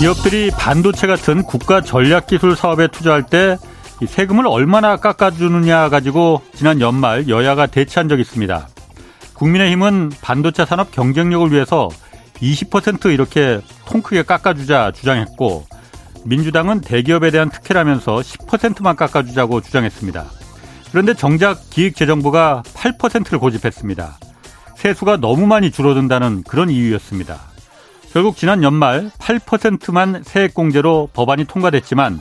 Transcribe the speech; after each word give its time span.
기업들이 0.00 0.50
반도체 0.50 1.06
같은 1.06 1.42
국가 1.42 1.82
전략 1.82 2.26
기술 2.26 2.56
사업에 2.56 2.86
투자할 2.86 3.22
때 3.22 3.58
세금을 4.06 4.46
얼마나 4.46 4.96
깎아주느냐 4.96 5.90
가지고 5.90 6.40
지난 6.54 6.80
연말 6.80 7.28
여야가 7.28 7.66
대치한 7.66 8.08
적이 8.08 8.22
있습니다. 8.22 8.66
국민의힘은 9.34 10.10
반도체 10.22 10.64
산업 10.64 10.90
경쟁력을 10.90 11.52
위해서 11.52 11.90
20% 12.36 13.12
이렇게 13.12 13.60
통 13.84 14.00
크게 14.00 14.22
깎아주자 14.22 14.92
주장했고 14.92 15.66
민주당은 16.24 16.80
대기업에 16.80 17.30
대한 17.30 17.50
특혜라면서 17.50 18.20
10%만 18.20 18.96
깎아주자고 18.96 19.60
주장했습니다. 19.60 20.24
그런데 20.92 21.12
정작 21.12 21.68
기획재정부가 21.68 22.62
8%를 22.72 23.38
고집했습니다. 23.38 24.18
세수가 24.76 25.18
너무 25.18 25.46
많이 25.46 25.70
줄어든다는 25.70 26.44
그런 26.44 26.70
이유였습니다. 26.70 27.49
결국 28.12 28.36
지난 28.36 28.64
연말 28.64 29.10
8%만 29.18 30.22
세액공제로 30.24 31.10
법안이 31.12 31.44
통과됐지만 31.44 32.18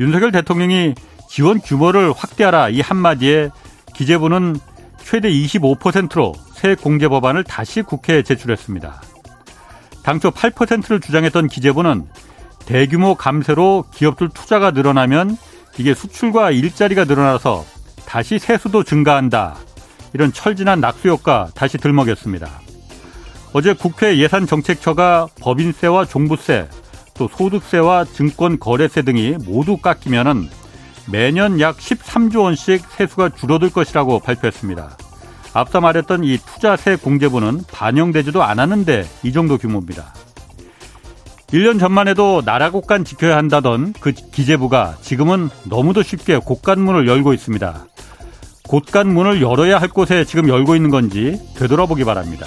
윤석열 0.00 0.32
대통령이 0.32 0.94
지원 1.28 1.60
규모를 1.60 2.12
확대하라 2.12 2.70
이 2.70 2.80
한마디에 2.80 3.50
기재부는 3.94 4.56
최대 5.02 5.30
25%로 5.30 6.34
세액공제 6.54 7.08
법안을 7.08 7.44
다시 7.44 7.82
국회에 7.82 8.22
제출했습니다. 8.22 9.00
당초 10.02 10.30
8%를 10.30 11.00
주장했던 11.00 11.46
기재부는 11.46 12.06
대규모 12.66 13.14
감세로 13.14 13.84
기업들 13.94 14.28
투자가 14.28 14.72
늘어나면 14.72 15.36
이게 15.78 15.94
수출과 15.94 16.50
일자리가 16.50 17.04
늘어나서 17.04 17.64
다시 18.06 18.38
세수도 18.38 18.82
증가한다. 18.82 19.56
이런 20.14 20.32
철진한 20.32 20.80
낙수 20.80 21.08
효과 21.08 21.48
다시 21.54 21.78
들먹였습니다. 21.78 22.61
어제 23.52 23.74
국회 23.74 24.16
예산정책처가 24.16 25.28
법인세와 25.40 26.06
종부세, 26.06 26.68
또 27.14 27.28
소득세와 27.28 28.06
증권거래세 28.06 29.02
등이 29.02 29.36
모두 29.44 29.76
깎이면은 29.76 30.48
매년 31.10 31.60
약 31.60 31.76
13조 31.76 32.44
원씩 32.44 32.82
세수가 32.96 33.30
줄어들 33.30 33.70
것이라고 33.70 34.20
발표했습니다. 34.20 34.96
앞서 35.52 35.80
말했던 35.82 36.24
이 36.24 36.38
투자세 36.38 36.96
공제분은 36.96 37.62
반영되지도 37.70 38.42
않았는데 38.42 39.06
이 39.22 39.32
정도 39.32 39.58
규모입니다. 39.58 40.14
1년 41.48 41.78
전만 41.78 42.08
해도 42.08 42.40
나라 42.42 42.70
곳간 42.70 43.04
지켜야 43.04 43.36
한다던 43.36 43.92
그 44.00 44.12
기재부가 44.12 44.96
지금은 45.02 45.50
너무도 45.64 46.02
쉽게 46.02 46.38
곳간문을 46.38 47.06
열고 47.06 47.34
있습니다. 47.34 47.84
곳간문을 48.66 49.42
열어야 49.42 49.78
할 49.78 49.88
곳에 49.88 50.24
지금 50.24 50.48
열고 50.48 50.76
있는 50.76 50.88
건지 50.88 51.38
되돌아보기 51.58 52.04
바랍니다. 52.04 52.46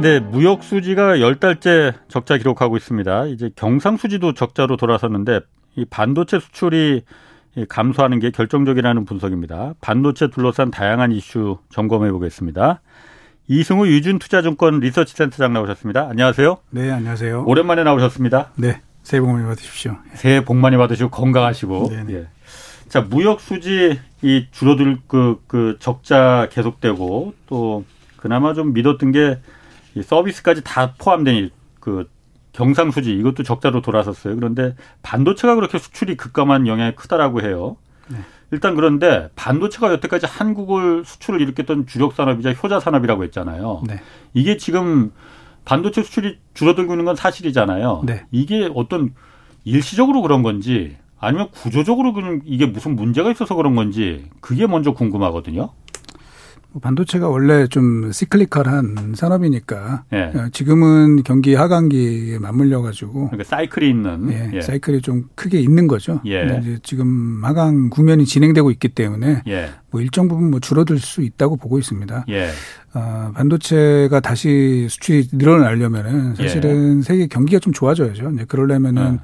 네, 0.00 0.18
무역 0.18 0.62
수지가 0.64 1.16
10달째 1.16 1.92
적자 2.08 2.38
기록하고 2.38 2.78
있습니다. 2.78 3.26
이제 3.26 3.50
경상 3.54 3.98
수지도 3.98 4.32
적자로 4.32 4.78
돌아섰는데 4.78 5.40
이 5.76 5.84
반도체 5.84 6.40
수출이 6.40 7.02
감소하는 7.68 8.18
게 8.18 8.30
결정적이라는 8.30 9.04
분석입니다. 9.04 9.74
반도체 9.82 10.28
둘러싼 10.28 10.70
다양한 10.70 11.12
이슈 11.12 11.58
점검해 11.68 12.12
보겠습니다. 12.12 12.80
이승우 13.48 13.88
유준투자증권 13.88 14.80
리서치센터장 14.80 15.52
나오셨습니다. 15.52 16.08
안녕하세요. 16.08 16.56
네, 16.70 16.90
안녕하세요. 16.90 17.44
오랜만에 17.46 17.84
나오셨습니다. 17.84 18.52
네, 18.56 18.80
새해 19.02 19.20
복 19.20 19.32
많이 19.32 19.44
받으십시오. 19.44 19.98
새해 20.14 20.42
복 20.42 20.56
많이 20.56 20.78
받으시고 20.78 21.10
건강하시고. 21.10 21.88
네네. 21.90 22.14
예. 22.14 22.28
자, 22.88 23.02
무역 23.02 23.40
수지 23.40 24.00
이 24.22 24.46
줄어들 24.50 24.96
그, 25.06 25.42
그 25.46 25.76
적자 25.78 26.48
계속되고 26.50 27.34
또 27.46 27.84
그나마 28.16 28.54
좀 28.54 28.72
믿었던 28.72 29.12
게 29.12 29.38
이 29.94 30.02
서비스까지 30.02 30.62
다 30.64 30.94
포함된 30.98 31.50
그 31.80 32.08
경상수지 32.52 33.12
이것도 33.12 33.42
적자로 33.42 33.80
돌아섰어요. 33.80 34.36
그런데 34.36 34.74
반도체가 35.02 35.54
그렇게 35.54 35.78
수출이 35.78 36.16
급감한 36.16 36.66
영향이 36.66 36.94
크다라고 36.96 37.42
해요. 37.42 37.76
네. 38.08 38.18
일단 38.50 38.74
그런데 38.74 39.28
반도체가 39.36 39.92
여태까지 39.92 40.26
한국을 40.26 41.04
수출을 41.04 41.40
일으켰던 41.40 41.86
주력 41.86 42.14
산업이자 42.14 42.52
효자 42.52 42.80
산업이라고 42.80 43.22
했잖아요. 43.24 43.82
네. 43.86 44.00
이게 44.34 44.56
지금 44.56 45.12
반도체 45.64 46.02
수출이 46.02 46.38
줄어들고 46.54 46.94
있는 46.94 47.04
건 47.04 47.14
사실이잖아요. 47.14 48.02
네. 48.04 48.24
이게 48.32 48.68
어떤 48.74 49.14
일시적으로 49.64 50.22
그런 50.22 50.42
건지 50.42 50.96
아니면 51.20 51.50
구조적으로 51.50 52.12
그런 52.12 52.40
이게 52.44 52.66
무슨 52.66 52.96
문제가 52.96 53.30
있어서 53.30 53.54
그런 53.54 53.76
건지 53.76 54.24
그게 54.40 54.66
먼저 54.66 54.92
궁금하거든요. 54.92 55.70
뭐 56.72 56.80
반도체가 56.80 57.28
원래 57.28 57.66
좀 57.66 58.12
시클리컬한 58.12 59.14
산업이니까 59.16 60.04
예. 60.12 60.32
지금은 60.52 61.24
경기 61.24 61.54
하강기에 61.54 62.38
맞물려 62.38 62.80
가지고 62.82 63.28
그러니까 63.30 63.44
사이클이 63.44 63.88
있는 63.88 64.32
예, 64.32 64.50
예. 64.54 64.60
사이클이 64.60 65.00
좀 65.02 65.24
크게 65.34 65.58
있는 65.58 65.88
거죠. 65.88 66.20
예. 66.26 66.46
근데 66.46 66.60
이제 66.60 66.78
지금 66.82 67.40
하강 67.42 67.90
국면이 67.90 68.24
진행되고 68.24 68.70
있기 68.70 68.88
때문에 68.90 69.42
예. 69.48 69.70
뭐 69.90 70.00
일정 70.00 70.28
부분 70.28 70.50
뭐 70.50 70.60
줄어들 70.60 70.98
수 71.00 71.22
있다고 71.22 71.56
보고 71.56 71.78
있습니다. 71.78 72.26
예. 72.28 72.48
어, 72.94 73.32
반도체가 73.34 74.20
다시 74.20 74.86
수출이 74.88 75.28
늘어나려면은 75.32 76.36
사실은 76.36 77.02
세계 77.02 77.26
경기가 77.26 77.58
좀 77.58 77.72
좋아져야죠. 77.72 78.30
이제 78.30 78.44
그러려면은 78.44 79.02
어. 79.02 79.18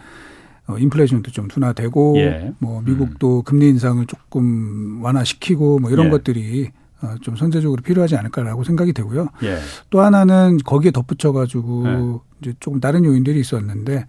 어, 0.69 0.79
인플레이션도 0.79 1.31
좀 1.31 1.47
둔화되고 1.47 2.15
예. 2.19 2.53
뭐 2.59 2.83
미국도 2.83 3.39
음. 3.39 3.43
금리 3.45 3.69
인상을 3.69 4.05
조금 4.07 5.01
완화시키고 5.03 5.79
뭐 5.79 5.91
이런 5.93 6.07
예. 6.07 6.11
것들이 6.11 6.71
어, 6.71 6.86
좀 7.21 7.37
선제적으로 7.37 7.83
필요하지 7.83 8.17
않을까라고 8.17 8.65
생각이 8.65 8.93
되고요. 8.93 9.29
예. 9.43 9.59
또 9.91 10.01
하나는 10.01 10.59
거기에 10.59 10.91
덧붙여가지고 10.91 11.87
예. 11.87 12.19
이제 12.41 12.55
조금 12.61 12.81
다른 12.81 13.05
요인들이 13.05 13.41
있었는데 13.41 14.07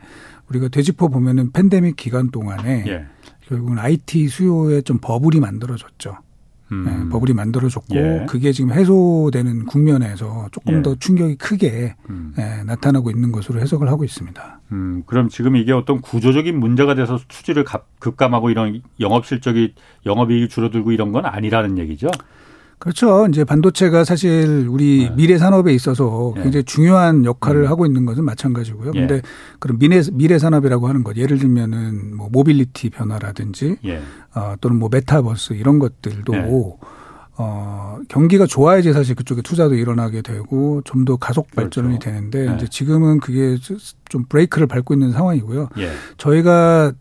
우리가 0.49 0.69
되짚어 0.69 1.07
보면은 1.09 1.51
팬데믹 1.51 1.95
기간 1.95 2.31
동안에 2.31 2.85
예. 2.87 3.05
결국은 3.47 3.79
IT 3.79 4.27
수요에 4.27 4.81
좀 4.81 4.99
버블이 5.01 5.39
만들어졌죠. 5.39 6.17
음. 6.71 6.83
네, 6.85 7.09
버블이 7.09 7.33
만들어졌고 7.33 7.95
예. 7.95 8.25
그게 8.27 8.51
지금 8.51 8.73
해소되는 8.73 9.65
국면에서 9.65 10.49
조금 10.51 10.77
예. 10.77 10.81
더 10.81 10.95
충격이 10.95 11.35
크게 11.35 11.95
음. 12.09 12.33
네, 12.35 12.63
나타나고 12.63 13.09
있는 13.09 13.31
것으로 13.31 13.61
해석을 13.61 13.87
하고 13.87 14.03
있습니다. 14.03 14.59
음, 14.73 15.03
그럼 15.05 15.29
지금 15.29 15.55
이게 15.55 15.71
어떤 15.71 16.01
구조적인 16.01 16.59
문제가 16.59 16.93
돼서 16.93 17.19
수지를 17.29 17.63
급감하고 17.99 18.49
이런 18.49 18.81
영업 18.99 19.25
실적이 19.25 19.75
영업이익이 20.05 20.49
줄어들고 20.49 20.91
이런 20.91 21.13
건 21.13 21.25
아니라는 21.25 21.77
얘기죠? 21.77 22.09
그렇죠. 22.79 23.25
이제 23.27 23.43
반도체가 23.43 24.03
사실 24.03 24.67
우리 24.69 25.09
네. 25.09 25.15
미래 25.15 25.37
산업에 25.37 25.73
있어서 25.73 26.33
예. 26.37 26.43
굉장히 26.43 26.63
중요한 26.63 27.25
역할을 27.25 27.63
음. 27.63 27.67
하고 27.69 27.85
있는 27.85 28.05
것은 28.05 28.23
마찬가지고요. 28.23 28.91
예. 28.95 28.99
근데 28.99 29.21
그런 29.59 29.79
미래 29.79 30.01
미래 30.13 30.37
산업이라고 30.37 30.87
하는 30.87 31.03
것 31.03 31.17
예를 31.17 31.39
들면은 31.39 32.15
뭐 32.15 32.29
모빌리티 32.31 32.91
변화라든지 32.91 33.77
예. 33.85 34.01
어, 34.35 34.55
또는 34.61 34.77
뭐 34.77 34.89
메타버스 34.91 35.53
이런 35.53 35.79
것들도 35.79 36.33
예. 36.35 36.47
어, 37.39 37.99
경기가 38.09 38.45
좋아야지 38.45 38.93
사실 38.93 39.15
그쪽에 39.15 39.41
투자도 39.41 39.75
일어나게 39.75 40.21
되고 40.21 40.81
좀 40.85 41.05
더 41.05 41.15
가속 41.17 41.49
발전이 41.55 41.87
그렇죠. 41.87 42.09
되는데 42.09 42.47
예. 42.51 42.55
이제 42.55 42.67
지금은 42.67 43.19
그게 43.19 43.57
좀 44.09 44.25
브레이크를 44.27 44.67
밟고 44.67 44.93
있는 44.93 45.11
상황이고요. 45.13 45.69
예. 45.77 45.91
저희가 46.17 46.91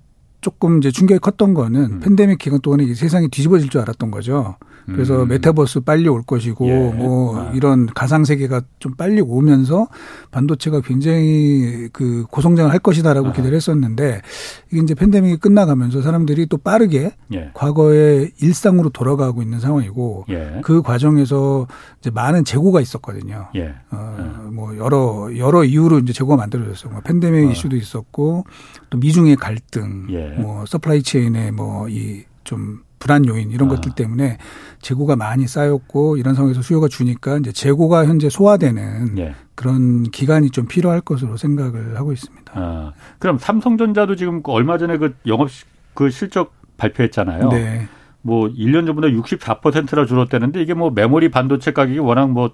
조금 0.43 0.79
이제 0.79 0.91
충격이 0.91 1.19
컸던 1.21 1.55
거는 1.55 1.81
음. 1.81 2.01
팬데믹 2.01 2.39
기간 2.39 2.61
동안에 2.61 2.95
세상이 2.95 3.29
뒤집어질 3.29 3.69
줄 3.69 3.81
알았던 3.81 4.11
거죠. 4.11 4.57
그래서 4.87 5.25
음. 5.25 5.29
메타버스 5.29 5.81
빨리 5.81 6.09
올 6.09 6.23
것이고 6.23 6.69
예. 6.69 6.93
뭐 6.93 7.39
아. 7.39 7.53
이런 7.55 7.87
가상 7.87 8.25
세계가 8.25 8.63
좀 8.79 8.95
빨리 8.95 9.21
오면서 9.21 9.89
반도체가 10.31 10.81
굉장히 10.81 11.89
그 11.93 12.25
고성장을 12.31 12.71
할 12.71 12.79
것이다라고 12.79 13.29
아. 13.29 13.33
기대를 13.33 13.57
했었는데 13.57 14.23
이게 14.71 14.81
이제 14.81 14.95
팬데믹이 14.95 15.39
끝나가면서 15.39 16.03
사람들이 16.03 16.47
또 16.47 16.57
빠르게 16.57 17.13
예. 17.35 17.51
과거의 17.55 18.31
일상으로 18.41 18.91
돌아가고 18.91 19.43
있는 19.43 19.59
상황이고 19.59 20.27
예. 20.31 20.61
그 20.63 20.83
과정에서 20.83 21.67
이제 22.01 22.11
많은 22.11 22.45
재고가 22.45 22.81
있었거든요. 22.81 23.49
예. 23.57 23.75
어, 23.91 24.51
뭐 24.53 24.77
여러 24.77 25.31
여러 25.37 25.65
이유로 25.65 25.99
이제 25.99 26.13
재고가 26.13 26.37
만들어졌어요. 26.37 26.93
뭐 26.93 27.01
팬데믹 27.03 27.49
어. 27.49 27.51
이슈도 27.51 27.77
있었고 27.77 28.45
또 28.91 28.99
미중의 28.99 29.37
갈등, 29.37 30.07
예. 30.11 30.29
뭐 30.39 30.65
supply 30.67 31.03
chain의 31.03 31.53
뭐 31.53 32.19
이 32.19 32.36
좀 32.36 32.86
불안 33.07 33.27
요인 33.27 33.51
이런 33.51 33.69
아. 33.69 33.75
것들 33.75 33.93
때문에 33.95 34.39
재고가 34.81 35.17
많이 35.17 35.47
쌓였고 35.47 36.17
이런 36.17 36.35
상황에서 36.35 36.63
수요가 36.63 36.89
주니까 36.89 37.39
이제 37.39 37.53
재고가 37.53 38.07
현재 38.07 38.29
소화되는 38.29 39.19
예. 39.19 39.35
그런 39.55 40.05
기간이 40.05 40.51
좀 40.51 40.67
필요할 40.67 41.01
것으로 41.01 41.37
생각을 41.37 41.97
하고 41.97 42.13
있습니다. 42.13 42.53
아, 42.55 42.93
그럼 43.19 43.39
삼성전자도 43.39 44.17
지금 44.17 44.43
그 44.43 44.53
얼마 44.53 44.79
전에 44.79 44.99
그 44.99 45.15
영업 45.27 45.49
그 45.95 46.11
실적 46.11 46.53
발표했잖아요. 46.77 47.49
네. 47.49 47.89
뭐 48.23 48.49
1년 48.49 48.87
전보다 48.87 49.09
64%나 49.09 50.05
줄었다는데 50.05 50.61
이게 50.61 50.75
뭐 50.75 50.91
메모리 50.91 51.31
반도체 51.31 51.73
가격이 51.73 51.99
워낙 52.01 52.31
뭐 52.31 52.51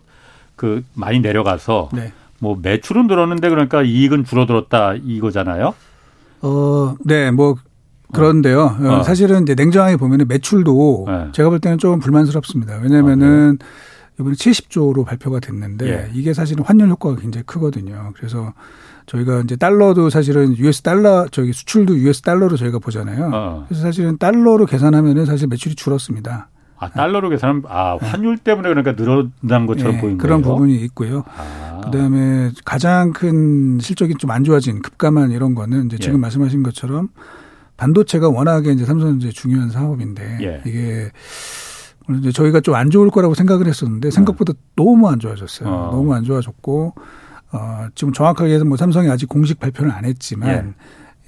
그 0.57 0.85
많이 0.95 1.21
내려가서 1.21 1.89
네. 1.93 2.13
뭐 2.41 2.59
매출은 2.61 3.07
늘었는데 3.07 3.49
그러니까 3.49 3.83
이익은 3.83 4.25
줄어들었다 4.25 4.95
이거잖아요. 4.95 5.75
어, 6.43 6.95
네, 7.05 7.31
뭐 7.31 7.57
그런데요. 8.13 8.77
어. 8.81 8.89
어. 8.99 9.03
사실은 9.03 9.43
이제 9.43 9.55
냉정하게 9.55 9.97
보면은 9.97 10.27
매출도 10.29 11.05
네. 11.09 11.29
제가 11.33 11.49
볼 11.51 11.59
때는 11.61 11.79
좀 11.79 11.99
불만스럽습니다. 12.01 12.79
왜냐면은 12.83 13.59
아, 13.61 13.65
이번에 14.21 14.35
70조로 14.35 15.05
발표가 15.05 15.41
됐는데 15.41 15.89
예. 15.89 16.11
이게 16.15 16.35
사실은 16.35 16.65
환율 16.65 16.89
효과가 16.91 17.17
굉장히 17.17 17.45
크거든요. 17.47 18.13
그래서 18.17 18.53
저희가 19.07 19.41
이제 19.41 19.57
달러도 19.57 20.11
사실은 20.11 20.57
US 20.59 20.83
달러 20.83 21.27
저기 21.31 21.53
수출도 21.53 21.97
US 21.99 22.23
달러로 22.23 22.57
저희가 22.57 22.79
보잖아요. 22.79 23.31
어. 23.33 23.65
그래서 23.69 23.83
사실은 23.83 24.19
달러로 24.19 24.67
계산하면은 24.67 25.25
사실 25.27 25.49
매출이 25.49 25.75
줄었습니다. 25.75 26.49
아, 26.79 26.89
달러로 26.91 27.29
계산하면 27.31 27.63
아, 27.69 27.97
네. 28.01 28.07
환율 28.09 28.37
때문에 28.39 28.69
그러니까 28.69 28.95
늘어난 28.97 29.67
것처럼 29.67 29.95
네, 29.95 30.01
보이는 30.01 30.19
그런 30.19 30.43
거예요? 30.43 30.57
부분이 30.57 30.75
있고요. 30.85 31.25
아. 31.37 31.81
그다음에 31.85 32.51
가장 32.65 33.13
큰 33.13 33.79
실적이 33.81 34.15
좀 34.19 34.31
안 34.31 34.45
좋아진 34.45 34.83
급감한 34.83 35.31
이런 35.31 35.55
거는 35.55 35.87
이제 35.87 35.97
지금 35.99 36.17
예. 36.17 36.21
말씀하신 36.21 36.63
것처럼 36.63 37.09
반도체가 37.83 38.29
워낙에 38.29 38.73
이제 38.73 38.85
삼성전자 38.85 39.33
중요한 39.33 39.71
사업인데 39.71 40.39
예. 40.41 40.63
이게 40.65 41.11
이제 42.19 42.31
저희가 42.31 42.61
좀 42.61 42.75
안 42.75 42.91
좋을 42.91 43.11
거라고 43.11 43.35
생각을 43.35 43.67
했었는데 43.67 44.11
생각보다 44.11 44.53
어. 44.53 44.57
너무 44.77 45.09
안 45.09 45.19
좋아졌어요. 45.19 45.69
어. 45.69 45.91
너무 45.91 46.15
안 46.15 46.23
좋아졌고 46.25 46.95
어, 47.53 47.87
지금 47.95 48.13
정확하게 48.13 48.55
해서 48.55 48.65
뭐 48.65 48.77
삼성이 48.77 49.11
아직 49.11 49.29
공식 49.29 49.59
발표는 49.59 49.91
안 49.91 50.05
했지만 50.05 50.75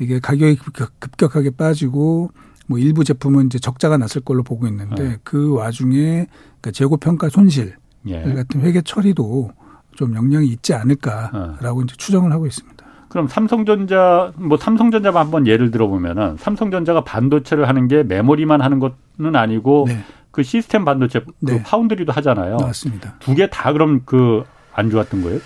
예. 0.00 0.04
이게 0.04 0.20
가격이 0.20 0.56
급격하게 1.00 1.50
빠지고 1.50 2.30
뭐 2.66 2.78
일부 2.78 3.04
제품은 3.04 3.46
이제 3.46 3.58
적자가 3.58 3.98
났을 3.98 4.20
걸로 4.22 4.42
보고 4.42 4.66
있는데 4.68 5.14
어. 5.14 5.16
그 5.24 5.54
와중에 5.54 6.26
그러니까 6.60 6.70
재고 6.72 6.96
평가 6.96 7.28
손실 7.28 7.74
예. 8.06 8.22
같은 8.22 8.60
회계 8.62 8.80
처리도 8.80 9.50
좀 9.96 10.14
영향이 10.14 10.48
있지 10.48 10.72
않을까라고 10.74 11.80
어. 11.80 11.82
이제 11.84 11.94
추정을 11.96 12.32
하고 12.32 12.46
있습니다. 12.46 12.73
그럼 13.14 13.28
삼성전자 13.28 14.32
뭐 14.34 14.58
삼성전자만 14.58 15.24
한번 15.26 15.46
예를 15.46 15.70
들어보면은 15.70 16.36
삼성전자가 16.36 17.04
반도체를 17.04 17.68
하는 17.68 17.86
게 17.86 18.02
메모리만 18.02 18.60
하는 18.60 18.80
것은 18.80 19.36
아니고 19.36 19.84
네. 19.86 20.00
그 20.32 20.42
시스템 20.42 20.84
반도체 20.84 21.20
그 21.20 21.32
네. 21.52 21.62
파운드리도 21.62 22.10
하잖아요. 22.10 22.56
맞습니다. 22.56 23.14
두 23.20 23.36
개 23.36 23.46
다 23.46 23.72
그럼 23.72 24.00
그 24.04 24.42
안 24.74 24.90
좋았던 24.90 25.22
거예요? 25.22 25.38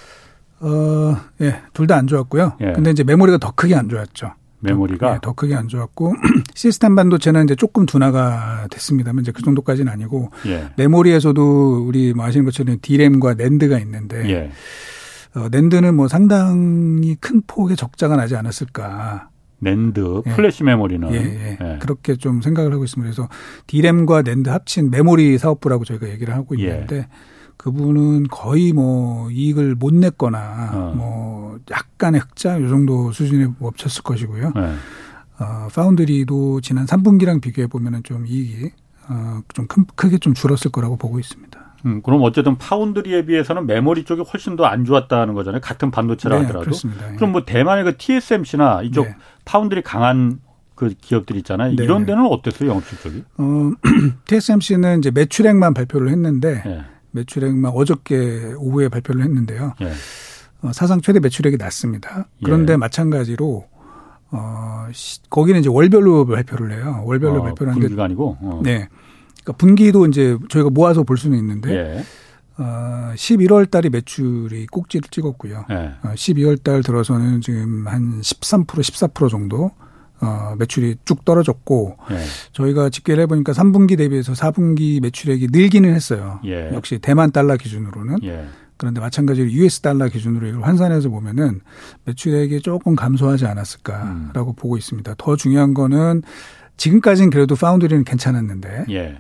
어, 0.60 1.16
예, 1.42 1.60
둘 1.74 1.86
다 1.86 1.96
안 1.96 2.06
좋았고요. 2.06 2.54
예. 2.62 2.72
근데 2.72 2.90
이제 2.90 3.04
메모리가 3.04 3.36
더 3.36 3.50
크게 3.50 3.74
안 3.74 3.90
좋았죠. 3.90 4.32
메모리가 4.60 5.06
더, 5.06 5.14
예, 5.14 5.18
더 5.20 5.32
크게 5.34 5.54
안 5.54 5.68
좋았고 5.68 6.14
시스템 6.56 6.94
반도체는 6.94 7.44
이제 7.44 7.54
조금 7.54 7.84
둔화가 7.84 8.68
됐습니다만 8.70 9.24
이제 9.24 9.30
그 9.32 9.42
정도까지는 9.42 9.92
아니고 9.92 10.30
예. 10.46 10.70
메모리에서도 10.78 11.84
우리 11.86 12.14
뭐 12.14 12.24
아시는 12.24 12.46
것처럼 12.46 12.78
디램과 12.80 13.34
NAND가 13.34 13.78
있는데 13.80 14.26
예. 14.30 14.50
어, 15.34 15.48
NAND는 15.50 15.94
뭐 15.94 16.08
상당히 16.08 17.16
큰 17.20 17.42
폭의 17.46 17.76
적자가 17.76 18.16
나지 18.16 18.36
않았을까. 18.36 19.28
낸드, 19.60 20.22
예. 20.26 20.30
플래시 20.34 20.62
메모리는. 20.64 21.12
예, 21.12 21.16
예. 21.16 21.58
예, 21.60 21.78
그렇게 21.80 22.16
좀 22.16 22.40
생각을 22.40 22.72
하고 22.72 22.84
있습니다. 22.84 23.10
그래서 23.10 23.28
디램과 23.66 24.22
낸드 24.22 24.48
합친 24.48 24.90
메모리 24.90 25.36
사업부라고 25.38 25.84
저희가 25.84 26.08
얘기를 26.08 26.34
하고 26.34 26.56
예. 26.58 26.62
있는데 26.62 27.08
그분은 27.56 28.28
거의 28.28 28.72
뭐 28.72 29.30
이익을 29.30 29.74
못 29.74 29.92
냈거나 29.92 30.70
어. 30.72 30.92
뭐 30.96 31.58
약간의 31.70 32.20
흑자 32.20 32.60
요 32.62 32.68
정도 32.68 33.10
수준에 33.12 33.48
멈췄을 33.58 34.02
것이고요. 34.04 34.52
네. 34.54 34.74
어, 35.40 35.68
파운드리도 35.74 36.60
지난 36.60 36.86
3분기랑 36.86 37.40
비교해 37.40 37.66
보면은 37.66 38.02
좀 38.04 38.26
이익이 38.26 38.70
어, 39.08 39.40
좀 39.54 39.66
큰, 39.66 39.84
크게 39.96 40.18
좀 40.18 40.34
줄었을 40.34 40.70
거라고 40.70 40.96
보고 40.96 41.18
있습니다. 41.18 41.67
음, 41.86 42.02
그럼 42.02 42.22
어쨌든 42.22 42.56
파운드리에 42.58 43.24
비해서는 43.26 43.66
메모리 43.66 44.04
쪽이 44.04 44.22
훨씬 44.22 44.56
더 44.56 44.64
안 44.66 44.84
좋았다는 44.84 45.34
거잖아요. 45.34 45.60
같은 45.60 45.90
반도체라 45.90 46.36
네, 46.36 46.42
하더라도. 46.42 46.64
그렇습니다. 46.64 47.06
그럼 47.16 47.32
뭐 47.32 47.44
대만의 47.44 47.84
그 47.84 47.96
TSMC나 47.96 48.82
이쪽 48.82 49.04
네. 49.06 49.14
파운드리 49.44 49.82
강한 49.82 50.40
그 50.74 50.92
기업들 51.00 51.36
있잖아요. 51.36 51.74
네. 51.74 51.82
이런 51.84 52.04
데는 52.06 52.24
어땠어요, 52.26 52.70
영업 52.70 52.84
실적이? 52.84 53.24
어, 53.38 53.70
TSMC는 54.26 54.98
이제 54.98 55.10
매출액만 55.10 55.74
발표를 55.74 56.10
했는데 56.10 56.62
네. 56.64 56.82
매출액만 57.12 57.72
어저께 57.74 58.54
오후에 58.58 58.88
발표를 58.88 59.22
했는데요. 59.22 59.74
예. 59.80 59.92
어, 60.62 60.72
사상 60.72 61.00
최대 61.00 61.20
매출액이 61.20 61.56
났습니다. 61.56 62.26
그런데 62.44 62.74
예. 62.74 62.76
마찬가지로 62.76 63.66
어, 64.30 64.86
시, 64.92 65.20
거기는 65.30 65.58
이제 65.58 65.68
월별로 65.70 66.26
발표를 66.26 66.72
해요. 66.72 67.02
월별로 67.06 67.40
어, 67.40 67.42
발표를 67.44 67.70
하는데 67.72 67.86
분기가 67.86 68.04
아니고. 68.04 68.36
어. 68.40 68.60
네. 68.62 68.88
그러니까 69.48 69.52
분기도 69.56 70.06
이제 70.06 70.36
저희가 70.48 70.70
모아서 70.70 71.02
볼 71.02 71.16
수는 71.16 71.38
있는데 71.38 71.72
예. 71.74 72.04
어, 72.58 73.12
11월 73.14 73.70
달에 73.70 73.88
매출이 73.88 74.66
꼭지를 74.66 75.08
찍었고요. 75.10 75.64
예. 75.70 75.74
어, 76.02 76.12
12월 76.14 76.62
달 76.62 76.82
들어서는 76.82 77.40
지금 77.40 77.86
한 77.86 78.20
13% 78.20 78.66
14% 78.66 79.30
정도 79.30 79.70
어, 80.20 80.54
매출이 80.58 80.96
쭉 81.04 81.24
떨어졌고 81.24 81.96
예. 82.10 82.18
저희가 82.52 82.90
집계를 82.90 83.22
해보니까 83.22 83.52
3분기 83.52 83.96
대비해서 83.96 84.32
4분기 84.32 85.00
매출액이 85.00 85.48
늘기는 85.50 85.94
했어요. 85.94 86.40
예. 86.44 86.70
역시 86.74 86.98
대만 86.98 87.30
달러 87.32 87.56
기준으로는. 87.56 88.18
예. 88.24 88.44
그런데 88.76 89.00
마찬가지로 89.00 89.50
US 89.50 89.80
달러 89.80 90.08
기준으로 90.08 90.46
이걸 90.46 90.62
환산해서 90.62 91.08
보면은 91.08 91.60
매출액이 92.04 92.60
조금 92.60 92.94
감소하지 92.94 93.46
않았을까라고 93.46 94.50
음. 94.50 94.54
보고 94.54 94.76
있습니다. 94.76 95.14
더 95.18 95.34
중요한 95.34 95.74
거는 95.74 96.22
지금까지는 96.76 97.30
그래도 97.30 97.56
파운드리는 97.56 98.04
괜찮았는데 98.04 98.84
예. 98.90 99.18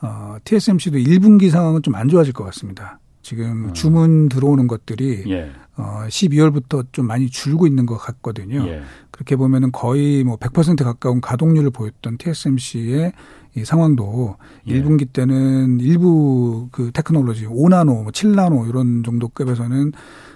어, 0.00 0.36
TSMC도 0.44 0.98
1분기 0.98 1.50
상황은 1.50 1.82
좀 1.82 1.94
안 1.94 2.08
좋아질 2.08 2.32
것 2.32 2.44
같습니다. 2.44 3.00
지금 3.22 3.66
음. 3.66 3.72
주문 3.74 4.28
들어오는 4.28 4.66
것들이 4.68 5.24
예. 5.28 5.50
어, 5.76 6.04
12월부터 6.08 6.86
좀 6.92 7.06
많이 7.06 7.28
줄고 7.28 7.66
있는 7.66 7.84
것 7.86 7.96
같거든요. 7.98 8.66
예. 8.68 8.82
그렇게 9.10 9.36
보면은 9.36 9.70
거의 9.72 10.24
뭐 10.24 10.36
100% 10.36 10.82
가까운 10.84 11.20
가동률을 11.20 11.70
보였던 11.70 12.18
TSMC의 12.18 13.12
이 13.56 13.64
상황도 13.64 14.36
예. 14.68 14.80
1분기 14.80 15.12
때는 15.12 15.80
일부 15.80 16.68
그 16.70 16.90
테크놀로지 16.92 17.46
5나노, 17.46 17.86
뭐 18.02 18.06
7나노 18.06 18.68
이런 18.68 19.02
정도 19.04 19.28
급에서는 19.28 19.92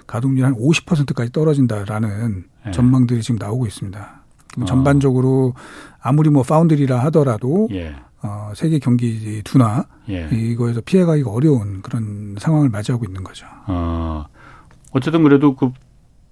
가동률 0.07 0.45
한 0.45 0.55
50%까지 0.57 1.33
떨어진다라는 1.33 2.45
예. 2.67 2.71
전망들이 2.73 3.23
지금 3.23 3.37
나오고 3.39 3.67
있습니다. 3.67 4.23
어. 4.61 4.65
전반적으로 4.67 5.55
아무리 6.01 6.29
뭐 6.29 6.43
파운드리라 6.43 6.99
하더라도 7.05 7.69
예. 7.73 7.95
어, 8.23 8.53
세계 8.55 8.79
경기 8.79 9.43
둔화 9.45 9.85
예. 10.09 10.29
이거에서 10.33 10.81
피해가기가 10.81 11.31
어려운 11.31 11.83
그런 11.83 12.37
상황을 12.39 12.69
맞이하고 12.69 13.05
있는 13.05 13.25
거죠. 13.25 13.47
어. 13.67 14.25
어쨌든 14.93 15.23
그래도 15.23 15.57
그 15.57 15.71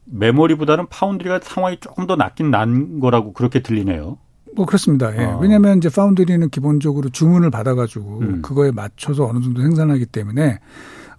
메모리보다는 0.05 0.87
파운드리가 0.89 1.41
상황이 1.43 1.79
조금 1.81 2.07
더 2.07 2.17
낫긴 2.17 2.51
난 2.51 3.01
거라고 3.01 3.33
그렇게 3.33 3.61
들리네요. 3.61 4.19
뭐 4.57 4.67
그렇습니다. 4.67 5.17
예. 5.17 5.25
어. 5.25 5.39
왜냐하면 5.41 5.79
이제 5.79 5.89
파운드리는 5.89 6.49
기본적으로 6.51 7.09
주문을 7.09 7.51
받아가지고 7.51 8.19
음. 8.21 8.43
그거에 8.43 8.71
맞춰서 8.73 9.27
어느 9.27 9.41
정도 9.41 9.63
생산하기 9.63 10.07
때문에 10.07 10.59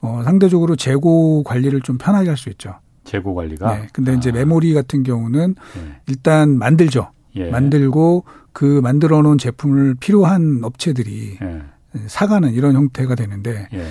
어, 0.01 0.21
상대적으로 0.23 0.75
재고 0.75 1.43
관리를 1.43 1.81
좀 1.81 1.97
편하게 1.97 2.29
할 2.29 2.37
수 2.37 2.49
있죠. 2.49 2.75
재고 3.03 3.33
관리가. 3.33 3.77
네. 3.77 3.87
근데 3.93 4.11
아. 4.11 4.15
이제 4.15 4.31
메모리 4.31 4.73
같은 4.73 5.03
경우는 5.03 5.55
예. 5.77 6.01
일단 6.07 6.57
만들죠. 6.57 7.11
예. 7.35 7.49
만들고 7.49 8.25
그 8.53 8.79
만들어 8.83 9.21
놓은 9.21 9.37
제품을 9.37 9.95
필요한 9.99 10.59
업체들이 10.63 11.37
예. 11.41 11.61
사가는 12.07 12.53
이런 12.53 12.75
형태가 12.75 13.15
되는데 13.15 13.67
예. 13.73 13.85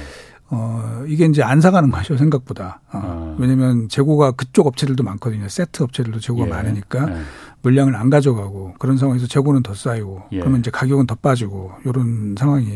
어, 0.52 1.04
이게 1.06 1.26
이제 1.26 1.42
안 1.42 1.60
사가는 1.60 1.90
거죠, 1.90 2.16
생각보다. 2.16 2.80
어. 2.92 3.00
어. 3.02 3.36
왜냐면 3.38 3.88
재고가 3.88 4.32
그쪽 4.32 4.66
업체들도 4.66 5.02
많거든요. 5.04 5.48
세트 5.48 5.82
업체들도 5.82 6.20
재고가 6.20 6.46
예. 6.46 6.50
많으니까 6.50 7.10
예. 7.10 7.22
물량을 7.62 7.94
안 7.94 8.10
가져가고 8.10 8.74
그런 8.78 8.96
상황에서 8.96 9.26
재고는 9.26 9.62
더 9.62 9.74
쌓이고 9.74 10.22
예. 10.32 10.40
그러면 10.40 10.60
이제 10.60 10.70
가격은 10.70 11.06
더 11.06 11.14
빠지고 11.14 11.72
이런 11.84 12.34
상황이 12.38 12.66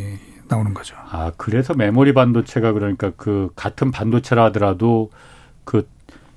나오는 0.48 0.72
거죠. 0.74 0.94
아, 1.10 1.32
그래서 1.36 1.74
메모리 1.74 2.12
반도체가 2.12 2.72
그러니까 2.72 3.12
그 3.16 3.50
같은 3.56 3.90
반도체라 3.90 4.44
하더라도 4.44 5.10
그 5.64 5.94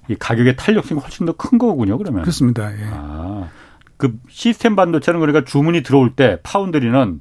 이 0.10 0.16
가격의 0.16 0.56
탄력성이 0.56 1.02
훨씬 1.02 1.26
더 1.26 1.34
큰 1.34 1.58
거군요, 1.58 1.98
그러면. 1.98 2.22
그렇습니다. 2.22 2.72
예. 2.72 2.86
아. 2.92 3.50
그 3.98 4.18
시스템 4.30 4.76
반도체는 4.76 5.20
그러니까 5.20 5.44
주문이 5.44 5.82
들어올 5.84 6.12
때 6.12 6.40
파운드리는 6.44 7.20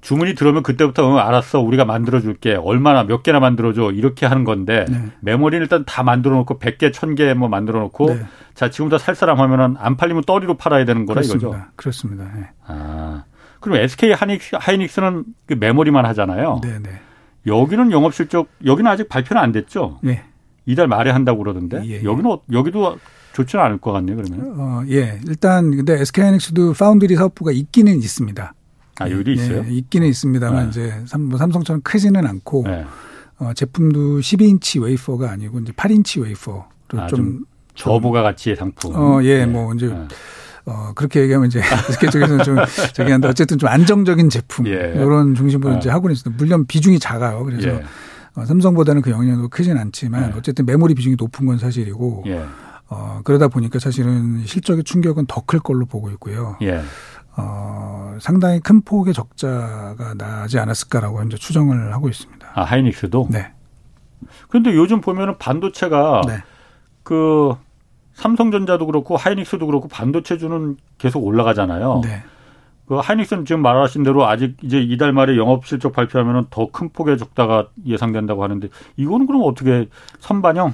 주문이 0.00 0.34
들어오면 0.34 0.62
그때부터 0.62 1.08
어, 1.08 1.18
알았어 1.18 1.60
우리가 1.60 1.84
만들어 1.84 2.20
줄게 2.20 2.54
얼마나 2.54 3.04
몇 3.04 3.22
개나 3.22 3.40
만들어 3.40 3.72
줘 3.72 3.90
이렇게 3.90 4.26
하는 4.26 4.44
건데 4.44 4.84
네. 4.88 5.10
메모리는 5.20 5.62
일단 5.62 5.84
다 5.84 6.02
만들어 6.02 6.36
놓고 6.36 6.58
100개 6.58 6.92
1000개 6.92 7.34
뭐 7.34 7.48
만들어 7.48 7.80
놓고 7.80 8.14
네. 8.14 8.22
자 8.54 8.70
지금부터 8.70 8.98
살 8.98 9.14
사람 9.14 9.40
하면은 9.40 9.76
안 9.78 9.96
팔리면 9.96 10.24
떠리로 10.24 10.54
팔아야 10.58 10.84
되는 10.84 11.06
거라 11.06 11.22
그렇습니다. 11.22 11.48
이거죠. 11.48 11.64
그렇습니다. 11.76 12.24
네. 12.34 12.50
아. 12.66 13.24
그럼 13.60 13.78
SK 13.78 14.12
하이닉스, 14.12 14.56
하이닉스는 14.60 15.24
그 15.46 15.54
메모리만 15.54 16.04
하잖아요. 16.06 16.60
네, 16.62 16.78
네. 16.80 17.00
여기는 17.46 17.90
영업 17.90 18.14
실적 18.14 18.48
여기는 18.64 18.88
아직 18.90 19.08
발표는 19.08 19.42
안 19.42 19.50
됐죠. 19.50 19.98
네. 20.02 20.22
이달 20.66 20.88
말에 20.88 21.10
한다고 21.10 21.38
그러던데 21.38 21.82
예, 21.84 22.00
예. 22.00 22.04
여기는 22.04 22.30
어- 22.30 22.42
여기도 22.52 22.96
좋지는 23.36 23.62
않을 23.64 23.78
것 23.78 23.92
같네요. 23.92 24.16
그러면 24.16 24.54
어, 24.58 24.82
예. 24.88 25.20
일단 25.26 25.70
근데 25.70 26.00
SK하이닉스도 26.00 26.72
foundry 26.72 27.16
사업부가 27.16 27.52
있기는 27.52 27.94
있습니다. 27.94 28.54
아 28.98 29.10
여기도 29.10 29.30
있어요. 29.32 29.62
예, 29.68 29.72
있기는 29.72 30.08
있습니다만 30.08 30.64
네. 30.64 30.68
이제 30.70 31.02
삼, 31.04 31.22
뭐 31.22 31.38
삼성처럼 31.38 31.82
크지는 31.82 32.26
않고 32.26 32.64
네. 32.66 32.86
어, 33.38 33.52
제품도 33.52 34.20
12인치 34.20 34.82
웨이퍼가 34.82 35.30
아니고 35.30 35.60
이제 35.60 35.72
8인치 35.72 36.22
웨이퍼로 36.22 36.64
아, 36.94 37.06
좀, 37.08 37.18
좀 37.18 37.44
저부가 37.74 38.22
가치의 38.22 38.56
상품. 38.56 38.96
어, 38.96 39.22
예, 39.22 39.40
네. 39.40 39.46
뭐 39.46 39.74
이제 39.74 39.88
네. 39.88 40.08
어, 40.64 40.92
그렇게 40.94 41.20
얘기하면 41.20 41.48
이제 41.48 41.60
SK 41.90 42.10
쪽에서는 42.10 42.42
좀 42.42 42.56
저기 42.94 43.12
한데 43.12 43.28
어쨌든 43.28 43.58
좀 43.58 43.68
안정적인 43.68 44.30
제품 44.30 44.66
예. 44.66 44.94
이런 44.96 45.34
중심으로 45.34 45.74
아. 45.74 45.76
이제 45.76 45.90
하고 45.90 46.08
있습니다. 46.08 46.42
물론 46.42 46.66
비중이 46.66 46.98
작아요. 46.98 47.44
그래서 47.44 47.68
예. 47.68 47.84
어, 48.34 48.46
삼성보다는 48.46 49.02
그 49.02 49.10
영향도 49.10 49.50
크진 49.50 49.76
않지만 49.76 50.30
네. 50.30 50.36
어쨌든 50.38 50.64
메모리 50.64 50.94
비중이 50.94 51.16
높은 51.18 51.44
건 51.44 51.58
사실이고 51.58 52.24
예. 52.28 52.46
어, 52.88 53.20
그러다 53.24 53.48
보니까 53.48 53.78
사실은 53.78 54.44
실적의 54.44 54.84
충격은 54.84 55.26
더 55.26 55.40
클 55.42 55.60
걸로 55.60 55.86
보고 55.86 56.10
있고요. 56.10 56.56
예. 56.62 56.80
어, 57.36 58.16
상당히 58.20 58.60
큰 58.60 58.80
폭의 58.82 59.12
적자가 59.12 60.14
나지 60.16 60.58
않았을까라고 60.58 61.20
현재 61.20 61.36
추정을 61.36 61.92
하고 61.92 62.08
있습니다. 62.08 62.48
아 62.54 62.62
하이닉스도. 62.62 63.28
네. 63.30 63.52
그런데 64.48 64.74
요즘 64.74 65.00
보면은 65.00 65.36
반도체가 65.38 66.22
네. 66.26 66.38
그 67.02 67.54
삼성전자도 68.14 68.86
그렇고 68.86 69.16
하이닉스도 69.16 69.66
그렇고 69.66 69.88
반도체주는 69.88 70.76
계속 70.98 71.24
올라가잖아요. 71.24 72.00
네. 72.02 72.22
그 72.86 72.96
하이닉스는 72.96 73.44
지금 73.44 73.62
말하신 73.62 74.04
대로 74.04 74.26
아직 74.26 74.56
이제 74.62 74.80
이달 74.80 75.12
말에 75.12 75.36
영업 75.36 75.66
실적 75.66 75.92
발표하면은 75.92 76.46
더 76.50 76.68
큰 76.72 76.88
폭의 76.90 77.18
적자가 77.18 77.68
예상된다고 77.84 78.42
하는데 78.42 78.68
이거는 78.96 79.26
그럼 79.26 79.42
어떻게 79.44 79.88
선반영? 80.20 80.72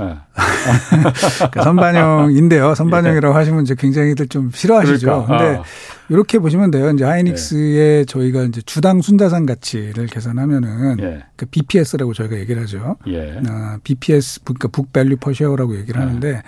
예. 0.00 0.16
그 1.52 1.62
선반영인데요. 1.62 2.74
선반영이라고 2.74 3.34
하시면 3.34 3.62
이제 3.62 3.74
굉장히들 3.74 4.28
좀 4.28 4.50
싫어하시죠. 4.52 5.06
그러니까. 5.26 5.26
근데 5.26 5.58
아. 5.60 5.62
이렇게 6.08 6.38
보시면 6.38 6.70
돼요. 6.70 6.90
이제 6.90 7.04
하이닉스의 7.04 8.06
저희가 8.06 8.42
이제 8.44 8.60
주당 8.62 9.00
순자산 9.00 9.46
가치를 9.46 10.06
계산하면은 10.06 10.98
예. 11.00 11.24
그 11.36 11.46
BPS라고 11.46 12.12
저희가 12.14 12.36
얘기를 12.38 12.60
하죠. 12.62 12.96
예. 13.08 13.40
아, 13.48 13.78
BPS 13.84 14.40
그러니까 14.44 14.68
북밸류 14.68 15.16
퍼시어라고 15.16 15.76
얘기를 15.78 16.00
네. 16.00 16.06
하는데 16.06 16.42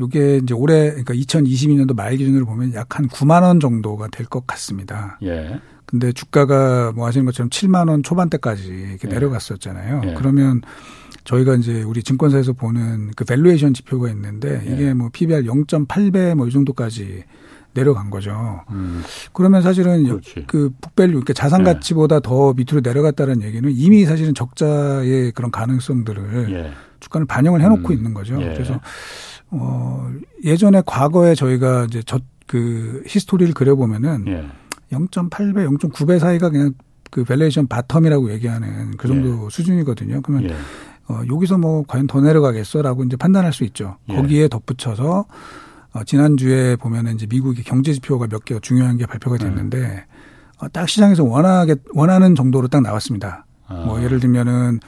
요게 0.00 0.40
이제 0.42 0.54
올해 0.54 0.90
그러니까 0.90 1.14
2022년도 1.14 1.94
말 1.94 2.16
기준으로 2.16 2.46
보면 2.46 2.74
약 2.74 2.98
한 2.98 3.08
9만 3.08 3.42
원 3.42 3.60
정도가 3.60 4.08
될 4.08 4.26
것 4.26 4.46
같습니다. 4.46 5.18
예. 5.22 5.60
근데 5.86 6.12
주가가 6.12 6.92
뭐 6.94 7.06
아시는 7.06 7.26
것처럼 7.26 7.50
7만 7.50 7.88
원 7.88 8.02
초반대까지 8.02 8.66
이렇게 8.66 9.08
예. 9.08 9.12
내려갔었잖아요. 9.12 10.02
예. 10.06 10.14
그러면 10.14 10.62
저희가 11.24 11.54
이제 11.56 11.82
우리 11.82 12.02
증권사에서 12.02 12.52
보는 12.52 13.12
그 13.16 13.24
valuation 13.24 13.74
지표가 13.74 14.10
있는데 14.10 14.62
예. 14.66 14.72
이게 14.72 14.94
뭐 14.94 15.08
PBR 15.12 15.44
0.8배 15.44 16.34
뭐 16.34 16.46
이 16.46 16.50
정도까지 16.50 17.24
내려간 17.72 18.08
거죠. 18.10 18.60
음. 18.70 19.02
그러면 19.32 19.60
사실은 19.62 20.04
그렇지. 20.04 20.44
그 20.46 20.70
book 20.80 20.94
value 20.94 21.12
그러니까 21.12 21.32
자산 21.32 21.62
예. 21.62 21.64
가치보다 21.64 22.20
더 22.20 22.52
밑으로 22.52 22.80
내려갔다는 22.82 23.42
얘기는 23.42 23.68
이미 23.72 24.04
사실은 24.04 24.32
적자의 24.34 25.32
그런 25.32 25.50
가능성들을 25.50 26.52
예. 26.52 26.72
주가를 27.00 27.26
반영을 27.26 27.60
해놓고 27.62 27.88
음. 27.88 27.92
있는 27.96 28.14
거죠. 28.14 28.40
예. 28.40 28.52
그래서 28.54 28.80
어 29.50 30.08
예전에 30.44 30.82
과거에 30.86 31.34
저희가 31.34 31.86
이제 31.86 32.02
저 32.02 32.20
그 32.46 33.02
history를 33.06 33.54
그려보면은 33.54 34.24
예. 34.28 34.46
0.8배, 34.92 35.66
0.9배 35.78 36.18
사이가 36.18 36.50
그냥 36.50 36.74
그 37.10 37.24
valuation 37.24 37.68
bottom이라고 37.68 38.30
얘기하는 38.30 38.96
그 38.96 39.08
정도 39.08 39.48
수준이거든요. 39.50 40.20
그러면 40.22 40.50
예. 40.50 40.54
어, 41.08 41.20
여기서 41.30 41.58
뭐 41.58 41.84
과연 41.86 42.06
더 42.06 42.20
내려가겠어라고 42.20 43.04
이제 43.04 43.16
판단할 43.16 43.52
수 43.52 43.64
있죠. 43.64 43.96
예. 44.08 44.16
거기에 44.16 44.48
덧붙여서 44.48 45.26
어, 45.92 46.04
지난주에 46.04 46.76
보면은 46.76 47.14
이제 47.14 47.26
미국의 47.28 47.64
경제 47.64 47.92
지표가 47.92 48.26
몇 48.28 48.44
개가 48.44 48.60
중요한 48.60 48.96
게 48.96 49.06
발표가 49.06 49.36
됐는데 49.36 50.06
어, 50.60 50.68
딱 50.68 50.88
시장에서 50.88 51.24
원하게 51.24 51.76
원하는 51.92 52.34
정도로 52.34 52.68
딱 52.68 52.80
나왔습니다. 52.82 53.46
아. 53.66 53.74
뭐 53.86 54.02
예를 54.02 54.20
들면은 54.20 54.80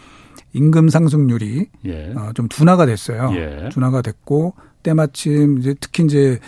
임금 0.52 0.88
상승률이 0.88 1.68
예. 1.84 2.12
어, 2.16 2.32
좀 2.34 2.48
둔화가 2.48 2.86
됐어요. 2.86 3.30
예. 3.34 3.68
둔화가 3.70 4.02
됐고 4.02 4.54
때마침 4.82 5.58
이제 5.58 5.74
특히 5.80 6.04
이제 6.04 6.38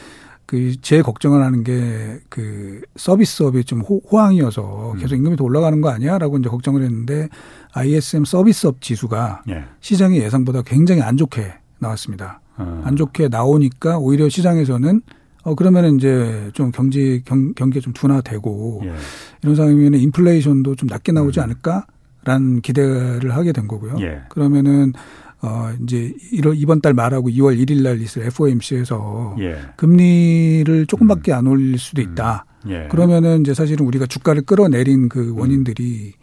그 0.48 0.80
제일 0.80 1.02
걱정을 1.04 1.44
하는 1.44 1.62
게 1.62 2.18
그 2.28 2.80
서비스업이 2.96 3.64
좀 3.64 3.80
호, 3.80 4.00
호황이어서 4.10 4.92
음. 4.92 4.98
계속 4.98 5.16
임금이 5.16 5.36
더 5.36 5.44
올라가는 5.44 5.80
거 5.80 5.90
아니야라고 5.90 6.38
이제 6.38 6.48
걱정을 6.48 6.82
했는데 6.82 7.28
ISM 7.72 8.24
서비스업 8.24 8.80
지수가 8.80 9.42
예. 9.50 9.64
시장의 9.80 10.20
예상보다 10.20 10.62
굉장히 10.62 11.02
안 11.02 11.16
좋게 11.16 11.52
나왔습니다. 11.78 12.40
어. 12.56 12.82
안 12.84 12.96
좋게 12.96 13.28
나오니까 13.28 13.98
오히려 13.98 14.28
시장에서는 14.28 15.02
어 15.44 15.54
그러면은 15.54 15.96
이제 15.96 16.50
좀 16.54 16.72
경제 16.72 17.22
경, 17.24 17.54
경기가 17.54 17.82
좀 17.82 17.92
둔화되고 17.92 18.82
예. 18.84 18.94
이런 19.42 19.54
상황이면 19.56 19.94
인플레이션도 20.00 20.74
좀 20.74 20.88
낮게 20.88 21.12
나오지 21.12 21.40
않을까라는 21.40 22.60
기대를 22.62 23.34
하게 23.34 23.52
된 23.52 23.68
거고요. 23.68 23.94
음. 23.94 24.00
예. 24.00 24.20
그러면은 24.28 24.92
어 25.40 25.70
이제 25.82 26.12
이러- 26.32 26.52
이번 26.52 26.80
달 26.80 26.94
말하고 26.94 27.28
2월 27.30 27.56
1일 27.58 27.82
날 27.82 28.00
있을 28.00 28.22
FOMC에서 28.26 29.36
예. 29.38 29.56
금리를 29.76 30.86
조금밖에 30.86 31.32
안 31.32 31.46
올릴 31.46 31.78
수도 31.78 32.00
있다. 32.02 32.44
예. 32.68 32.88
그러면은 32.90 33.42
이제 33.42 33.54
사실은 33.54 33.86
우리가 33.86 34.06
주가를 34.06 34.42
끌어내린 34.42 35.08
그 35.08 35.32
원인들이 35.36 36.14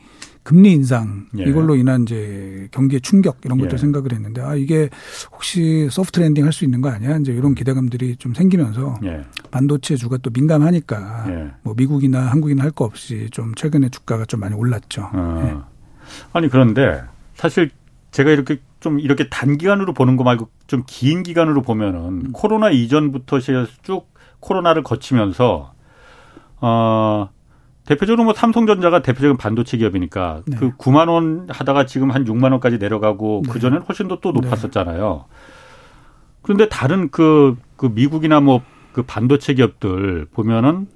금리 0.43 0.73
인상 0.73 1.25
예. 1.39 1.43
이걸로 1.43 1.75
인한 1.75 2.03
이제 2.03 2.67
경기의 2.71 3.01
충격 3.01 3.37
이런 3.45 3.57
것도 3.57 3.71
예. 3.73 3.77
생각을 3.77 4.11
했는데 4.11 4.41
아 4.41 4.53
이게 4.55 4.89
혹시 5.31 5.87
soft 5.89 6.19
landing 6.19 6.43
할 6.45 6.51
수 6.51 6.65
있는 6.65 6.81
거 6.81 6.89
아니야? 6.89 7.17
이제 7.17 7.31
이런 7.33 7.55
기대감들이 7.55 8.17
좀 8.17 8.33
생기면서 8.33 8.99
예. 9.05 9.21
반도체 9.49 9.95
주가 9.95 10.17
또 10.17 10.29
민감하니까 10.31 11.25
예. 11.29 11.51
뭐 11.63 11.73
미국이나 11.75 12.19
한국이나 12.27 12.63
할 12.63 12.71
거 12.71 12.83
없이 12.85 13.27
좀 13.31 13.55
최근에 13.55 13.89
주가가 13.89 14.25
좀 14.25 14.41
많이 14.41 14.53
올랐죠. 14.53 15.09
어. 15.13 15.41
예. 15.47 15.55
아니 16.33 16.49
그런데 16.49 17.01
사실 17.33 17.71
제가 18.11 18.29
이렇게 18.31 18.59
좀 18.85 18.99
이렇게 18.99 19.29
단기간으로 19.29 19.93
보는 19.93 20.15
거 20.15 20.23
말고 20.23 20.49
좀 20.67 20.83
긴 20.85 21.23
기간으로 21.23 21.61
보면은 21.63 21.99
음. 21.99 22.31
코로나 22.31 22.69
이전부터 22.69 23.39
쭉 23.81 24.07
코로나를 24.39 24.83
거치면서 24.83 25.73
어 26.61 27.29
대표적으로 27.85 28.23
뭐 28.23 28.33
삼성전자가 28.33 29.01
대표적인 29.01 29.37
반도체 29.37 29.77
기업이니까 29.77 30.41
네. 30.45 30.57
그 30.57 30.71
9만 30.77 31.09
원 31.09 31.47
하다가 31.49 31.85
지금 31.85 32.11
한 32.11 32.25
6만 32.25 32.51
원까지 32.51 32.77
내려가고 32.77 33.41
네. 33.45 33.51
그 33.51 33.59
전에는 33.59 33.85
훨씬 33.87 34.07
더 34.07 34.19
또 34.21 34.31
높았었잖아요. 34.31 35.25
그런데 36.41 36.69
다른 36.69 37.09
그, 37.09 37.57
그 37.75 37.87
미국이나 37.87 38.39
뭐 38.39 38.61
그 38.95 39.03
반도체 39.03 39.53
기업들 39.55 40.25
보면은 40.31 40.87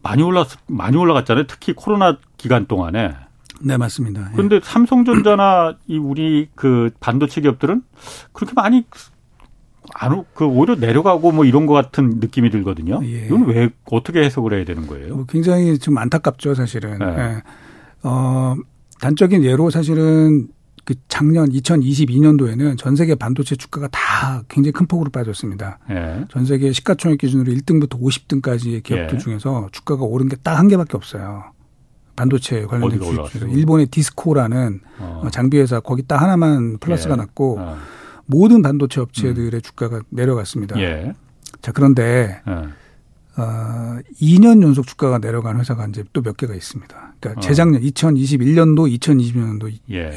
많이 0.00 0.22
올랐 0.22 0.46
많이 0.68 0.96
올라갔잖아요. 0.96 1.48
특히 1.48 1.72
코로나 1.72 2.18
기간 2.36 2.66
동안에. 2.66 3.16
네 3.60 3.76
맞습니다. 3.76 4.22
예. 4.22 4.32
그런데 4.36 4.60
삼성전자나 4.62 5.76
이 5.86 5.98
우리 5.98 6.48
그 6.54 6.90
반도체 7.00 7.40
기업들은 7.40 7.82
그렇게 8.32 8.52
많이 8.54 8.84
안, 9.94 10.24
그 10.34 10.44
오히려 10.44 10.74
내려가고 10.74 11.32
뭐 11.32 11.44
이런 11.44 11.66
것 11.66 11.72
같은 11.74 12.18
느낌이 12.20 12.50
들거든요. 12.50 13.00
예. 13.04 13.26
이건 13.26 13.46
왜 13.46 13.70
어떻게 13.90 14.22
해석을 14.22 14.52
해야 14.54 14.64
되는 14.64 14.86
거예요? 14.86 15.16
뭐 15.16 15.24
굉장히 15.26 15.78
좀 15.78 15.96
안타깝죠, 15.98 16.54
사실은. 16.54 16.98
네. 16.98 17.06
예. 17.06 17.42
어, 18.02 18.54
단적인 19.00 19.42
예로 19.44 19.70
사실은 19.70 20.48
그 20.84 20.94
작년 21.08 21.48
2022년도에는 21.50 22.78
전 22.78 22.96
세계 22.96 23.14
반도체 23.14 23.56
주가가 23.56 23.88
다 23.88 24.42
굉장히 24.48 24.72
큰 24.72 24.86
폭으로 24.86 25.10
빠졌습니다. 25.10 25.78
예. 25.90 26.24
전 26.30 26.44
세계 26.44 26.72
시가총액 26.72 27.18
기준으로 27.18 27.52
1등부터 27.52 28.00
50등까지의 28.00 28.82
기업들 28.82 29.14
예. 29.14 29.18
중에서 29.18 29.68
주가가 29.72 30.04
오른 30.04 30.28
게 30.28 30.36
딱 30.36 30.56
한 30.58 30.68
개밖에 30.68 30.96
없어요. 30.96 31.44
반도체 32.18 32.66
관련된 32.66 33.00
주식 33.00 33.42
일본의 33.42 33.86
디스코라는 33.86 34.80
어. 34.98 35.22
어, 35.24 35.30
장비 35.30 35.58
회사 35.58 35.80
거기 35.80 36.02
딱 36.02 36.20
하나만 36.20 36.78
플러스가 36.78 37.12
예. 37.12 37.16
났고 37.16 37.58
어. 37.60 37.76
모든 38.26 38.60
반도체 38.62 39.00
업체들의 39.00 39.62
주가가 39.62 40.00
내려갔습니다. 40.10 40.78
예. 40.80 41.14
자 41.62 41.72
그런데 41.72 42.40
예. 42.46 42.52
어, 43.40 43.98
2년 44.20 44.62
연속 44.62 44.86
주가가 44.86 45.18
내려간 45.18 45.60
회사가 45.60 45.86
이제 45.86 46.02
또 46.12 46.22
몇 46.22 46.36
개가 46.36 46.54
있습니다. 46.54 47.12
그러니까 47.20 47.38
어. 47.38 47.42
재작년 47.42 47.80
2021년도, 47.82 48.98
2022년도에도 48.98 49.72
예. 49.90 50.10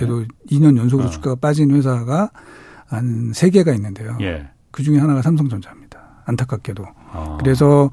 2년 0.49 0.77
연속으로 0.77 1.07
어. 1.07 1.11
주가가 1.11 1.35
빠진 1.35 1.71
회사가 1.71 2.31
한 2.87 3.31
3개가 3.31 3.75
있는데요. 3.75 4.17
예. 4.21 4.49
그 4.71 4.81
중에 4.83 4.97
하나가 4.97 5.21
삼성전자입니다. 5.21 6.23
안타깝게도. 6.25 6.83
어. 7.13 7.37
그래서 7.39 7.89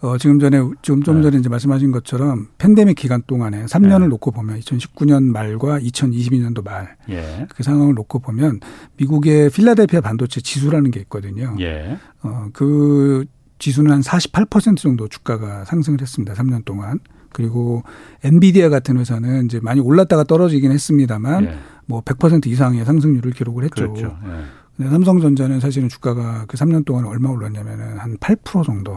어, 0.00 0.16
지금 0.16 0.38
전에 0.38 0.58
지금 0.80 1.02
좀 1.02 1.16
네. 1.16 1.22
전에 1.22 1.38
이제 1.38 1.48
말씀하신 1.48 1.90
것처럼 1.90 2.48
팬데믹 2.58 2.96
기간 2.96 3.22
동안에 3.26 3.64
3년을 3.64 4.02
네. 4.02 4.08
놓고 4.08 4.30
보면 4.30 4.60
2019년 4.60 5.24
말과 5.24 5.80
2022년도 5.80 6.64
말그 6.64 6.94
예. 7.10 7.46
상황을 7.58 7.94
놓고 7.94 8.20
보면 8.20 8.60
미국의 8.96 9.50
필라델피아 9.50 10.00
반도체 10.00 10.40
지수라는 10.40 10.92
게 10.92 11.00
있거든요. 11.00 11.56
예. 11.60 11.98
어, 12.22 12.48
그 12.52 13.24
지수는 13.58 13.90
한 13.90 14.00
48% 14.00 14.76
정도 14.76 15.08
주가가 15.08 15.64
상승을 15.64 16.00
했습니다. 16.00 16.34
3년 16.34 16.64
동안. 16.64 17.00
그리고 17.30 17.82
엔비디아 18.24 18.68
같은 18.68 18.98
회사는 18.98 19.46
이제 19.46 19.60
많이 19.60 19.80
올랐다가 19.80 20.24
떨어지긴 20.24 20.70
했습니다만 20.70 21.44
예. 21.44 21.58
뭐100% 21.88 22.46
이상의 22.46 22.84
상승률을 22.84 23.32
기록을 23.32 23.64
했죠. 23.64 23.92
그렇죠. 23.92 24.16
예. 24.26 24.44
근데 24.76 24.90
삼성전자는 24.90 25.58
사실은 25.58 25.88
주가가 25.88 26.44
그 26.46 26.56
3년 26.56 26.84
동안 26.84 27.04
얼마 27.04 27.30
올랐냐면은 27.30 27.98
한 27.98 28.16
8% 28.16 28.64
정도 28.64 28.96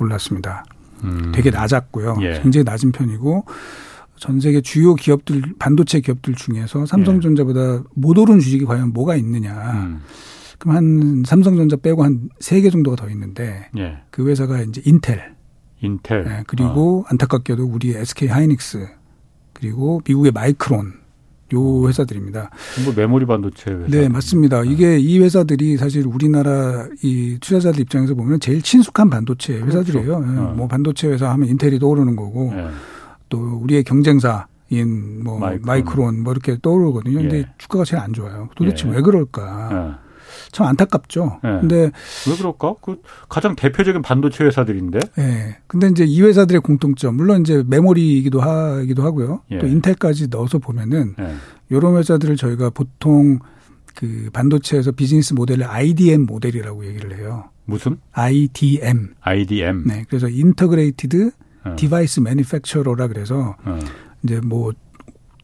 올랐습니다. 0.00 0.64
음. 1.04 1.32
되게 1.34 1.50
낮았고요. 1.50 2.16
예. 2.22 2.40
굉장히 2.42 2.64
낮은 2.64 2.92
편이고 2.92 3.44
전 4.16 4.40
세계 4.40 4.60
주요 4.60 4.94
기업들 4.94 5.42
반도체 5.58 6.00
기업들 6.00 6.34
중에서 6.34 6.86
삼성전자보다 6.86 7.74
예. 7.76 7.78
못 7.94 8.18
오른 8.18 8.40
주식이 8.40 8.64
과연 8.64 8.92
뭐가 8.92 9.14
있느냐. 9.16 9.52
음. 9.72 10.00
그럼 10.58 10.74
한 10.76 11.22
삼성전자 11.24 11.76
빼고 11.76 12.02
한 12.02 12.28
세 12.40 12.60
개 12.60 12.68
정도가 12.70 12.96
더 12.96 13.08
있는데 13.10 13.68
예. 13.78 13.98
그 14.10 14.28
회사가 14.28 14.60
이제 14.62 14.82
인텔, 14.84 15.34
인텔 15.80 16.24
네, 16.24 16.42
그리고 16.48 17.02
어. 17.02 17.04
안타깝게도 17.10 17.64
우리 17.64 17.94
SK 17.94 18.28
하이닉스 18.28 18.88
그리고 19.52 20.00
미국의 20.06 20.32
마이크론 20.32 20.94
요 21.54 21.88
회사들입니다. 21.88 22.50
전부 22.74 22.92
메모리 22.94 23.26
반도체 23.26 23.70
회사. 23.70 23.86
네, 23.88 24.08
맞습니다. 24.08 24.62
네. 24.62 24.70
이게 24.70 24.98
이 24.98 25.18
회사들이 25.18 25.76
사실 25.76 26.06
우리나라 26.06 26.86
이 27.02 27.38
투자자들 27.40 27.80
입장에서 27.80 28.14
보면 28.14 28.40
제일 28.40 28.60
친숙한 28.62 29.08
반도체 29.10 29.54
그렇죠. 29.60 29.78
회사들이에요. 29.78 30.06
그렇죠. 30.20 30.32
네. 30.32 30.40
뭐 30.56 30.68
반도체 30.68 31.08
회사 31.08 31.30
하면 31.32 31.48
인텔이 31.48 31.78
떠오르는 31.78 32.16
거고 32.16 32.52
네. 32.54 32.66
또 33.28 33.38
우리의 33.62 33.84
경쟁사 33.84 34.46
인 34.70 35.22
뭐 35.24 35.38
마이크론, 35.38 35.66
마이크론 35.66 36.22
뭐 36.22 36.32
이렇게 36.32 36.58
떠오르거든요. 36.60 37.18
근데 37.18 37.38
예. 37.38 37.46
주가가 37.56 37.84
제일 37.84 38.02
안 38.02 38.12
좋아요. 38.12 38.48
도대체 38.54 38.86
예. 38.88 38.92
왜 38.92 39.00
그럴까? 39.00 39.98
참 40.52 40.66
안타깝죠. 40.66 41.40
네. 41.42 41.60
근데 41.60 41.76
왜 42.28 42.36
그럴까? 42.36 42.74
그 42.80 43.00
가장 43.28 43.54
대표적인 43.56 44.02
반도체 44.02 44.44
회사들인데. 44.44 44.98
예. 45.18 45.22
네. 45.22 45.56
근데 45.66 45.88
이제 45.88 46.04
이 46.04 46.22
회사들의 46.22 46.60
공통점 46.62 47.16
물론 47.16 47.42
이제 47.42 47.62
메모리이기도 47.66 48.40
하기도 48.40 49.02
하고요. 49.02 49.42
예. 49.50 49.58
또 49.58 49.66
인텔까지 49.66 50.28
넣어서 50.28 50.58
보면은 50.58 51.14
예. 51.18 51.34
이런 51.70 51.96
회사들을 51.96 52.36
저희가 52.36 52.70
보통 52.70 53.38
그 53.94 54.30
반도체에서 54.32 54.92
비즈니스 54.92 55.34
모델을 55.34 55.66
IDM 55.66 56.22
모델이라고 56.22 56.86
얘기를 56.86 57.18
해요. 57.18 57.50
무슨? 57.64 57.98
IDM. 58.12 59.14
IDM. 59.20 59.84
네. 59.86 60.04
그래서 60.08 60.28
integrated 60.28 61.32
device 61.76 62.20
manufacturer라 62.20 63.08
그래서 63.08 63.56
어. 63.64 63.78
이제 64.22 64.40
뭐 64.42 64.72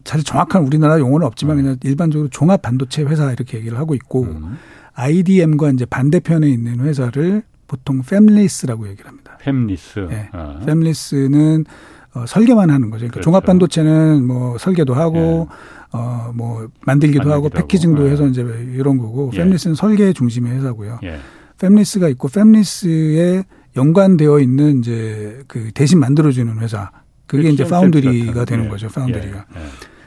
사실 0.05 0.25
정확한 0.25 0.63
우리나라 0.63 0.99
용어는 0.99 1.27
없지만 1.27 1.59
어. 1.59 1.63
그냥 1.63 1.77
일반적으로 1.83 2.29
종합 2.29 2.63
반도체 2.63 3.03
회사 3.03 3.33
이렇게 3.33 3.59
얘기를 3.59 3.79
하고 3.79 3.95
있고 3.95 4.23
음. 4.23 4.57
IDM과 4.95 5.71
이제 5.71 5.85
반대편에 5.85 6.49
있는 6.49 6.81
회사를 6.81 7.43
보통 7.67 8.03
fabless라고 8.03 8.87
얘기를 8.89 9.07
합니다. 9.07 9.39
팸리스. 9.43 10.09
네. 10.09 10.29
아. 10.33 10.61
fabless는 10.65 11.65
어, 12.15 12.25
설계만 12.27 12.71
하는 12.71 12.91
거죠. 12.91 13.01
그러니까 13.01 13.15
그렇죠. 13.15 13.25
종합 13.25 13.45
반도체는 13.45 14.25
뭐 14.27 14.57
설계도 14.59 14.95
하고 14.95 15.49
예. 15.51 15.99
어뭐 15.99 16.69
만들기도 16.87 17.33
하고 17.33 17.49
패키징도 17.49 18.03
하고. 18.03 18.11
해서 18.11 18.27
이제 18.27 18.43
이런 18.75 18.99
거고 18.99 19.31
예. 19.35 19.39
팸리스는 19.39 19.75
설계 19.75 20.13
중심의 20.13 20.53
회사고요. 20.53 21.01
예. 21.03 21.19
팸리스가 21.59 22.11
있고 22.13 22.29
팸리스에 22.29 23.45
연관되어 23.77 24.39
있는 24.39 24.79
이제 24.79 25.43
그 25.49 25.71
대신 25.75 25.99
만들어주는 25.99 26.59
회사. 26.61 26.91
그게 27.27 27.49
이제 27.49 27.65
파운드리가 27.65 28.45
되는 28.45 28.67
예. 28.67 28.69
거죠. 28.69 28.89
파운드리가. 28.89 29.47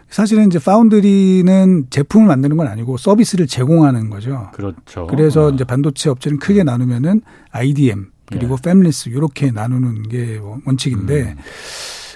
예. 0.08 0.12
예. 0.12 0.14
사실은 0.14 0.48
이제 0.48 0.60
파운드리는 0.60 1.88
제품을 1.90 2.28
만드는 2.28 2.58
건 2.58 2.68
아니고 2.68 2.98
서비스를 2.98 3.48
제공하는 3.48 4.10
거죠. 4.10 4.50
그렇죠. 4.54 5.08
그래서 5.08 5.48
어. 5.48 5.50
이제 5.50 5.64
반도체 5.64 6.10
업체는 6.10 6.40
크게 6.40 6.64
나누면은 6.64 7.22
IDM 7.52 8.12
그리고 8.26 8.56
예. 8.56 8.70
팸리스 8.72 9.12
이렇게 9.12 9.52
나누는 9.52 10.10
게 10.10 10.40
원칙인데 10.66 11.22
음. 11.32 11.38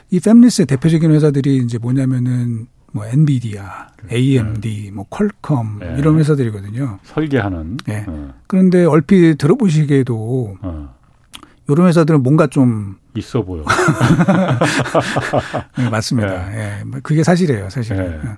이 0.10 0.20
팸리스의 0.20 0.68
대표적인 0.68 1.12
회사들이 1.12 1.58
이제 1.58 1.77
뭐냐면은 1.77 2.68
뭐 2.94 3.06
엔비디아, 3.06 3.88
AMD, 4.12 4.84
네. 4.86 4.92
뭐 4.92 5.06
퀄컴 5.10 5.80
네. 5.80 5.96
이런 5.98 6.20
회사들이거든요. 6.20 7.00
설계하는. 7.04 7.77
네. 7.86 8.04
어. 8.08 8.34
그런데 8.48 8.84
얼핏 8.84 9.38
들어보시기에도 9.38 10.58
어. 10.62 10.96
이런 11.72 11.88
회사들은 11.88 12.24
뭔가 12.24 12.48
좀 12.48 12.98
있어 13.16 13.44
보여. 13.44 13.64
네, 15.77 15.90
맞습니다. 15.90 16.50
네. 16.50 16.55
예. 16.55 16.84
네. 16.84 17.00
그게 17.03 17.24
사실이에요, 17.24 17.70
사실은. 17.70 18.22
네. 18.24 18.29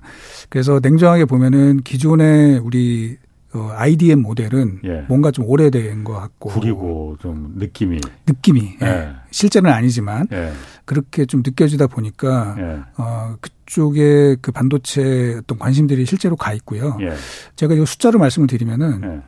그래서 0.48 0.80
냉정하게 0.82 1.26
보면은 1.26 1.78
기존의 1.78 2.58
우리 2.58 3.18
어, 3.54 3.70
IDM 3.76 4.20
모델은 4.20 4.80
예. 4.84 5.04
뭔가 5.08 5.30
좀 5.30 5.44
오래된 5.46 6.02
것 6.02 6.12
같고 6.12 6.50
구리고 6.50 7.16
좀 7.20 7.54
느낌이 7.56 8.00
느낌이 8.26 8.78
예. 8.82 8.86
예. 8.86 9.10
실제는 9.30 9.70
아니지만 9.70 10.26
예. 10.32 10.52
그렇게 10.84 11.24
좀 11.24 11.42
느껴지다 11.46 11.86
보니까 11.86 12.56
예. 12.58 12.80
어, 12.96 13.36
그쪽에 13.40 14.36
그 14.42 14.50
반도체 14.50 15.36
어떤 15.38 15.58
관심들이 15.58 16.04
실제로 16.04 16.34
가 16.34 16.52
있고요. 16.54 16.98
예. 17.00 17.12
제가 17.54 17.74
이 17.74 17.86
숫자로 17.86 18.18
말씀을 18.18 18.48
드리면은 18.48 19.22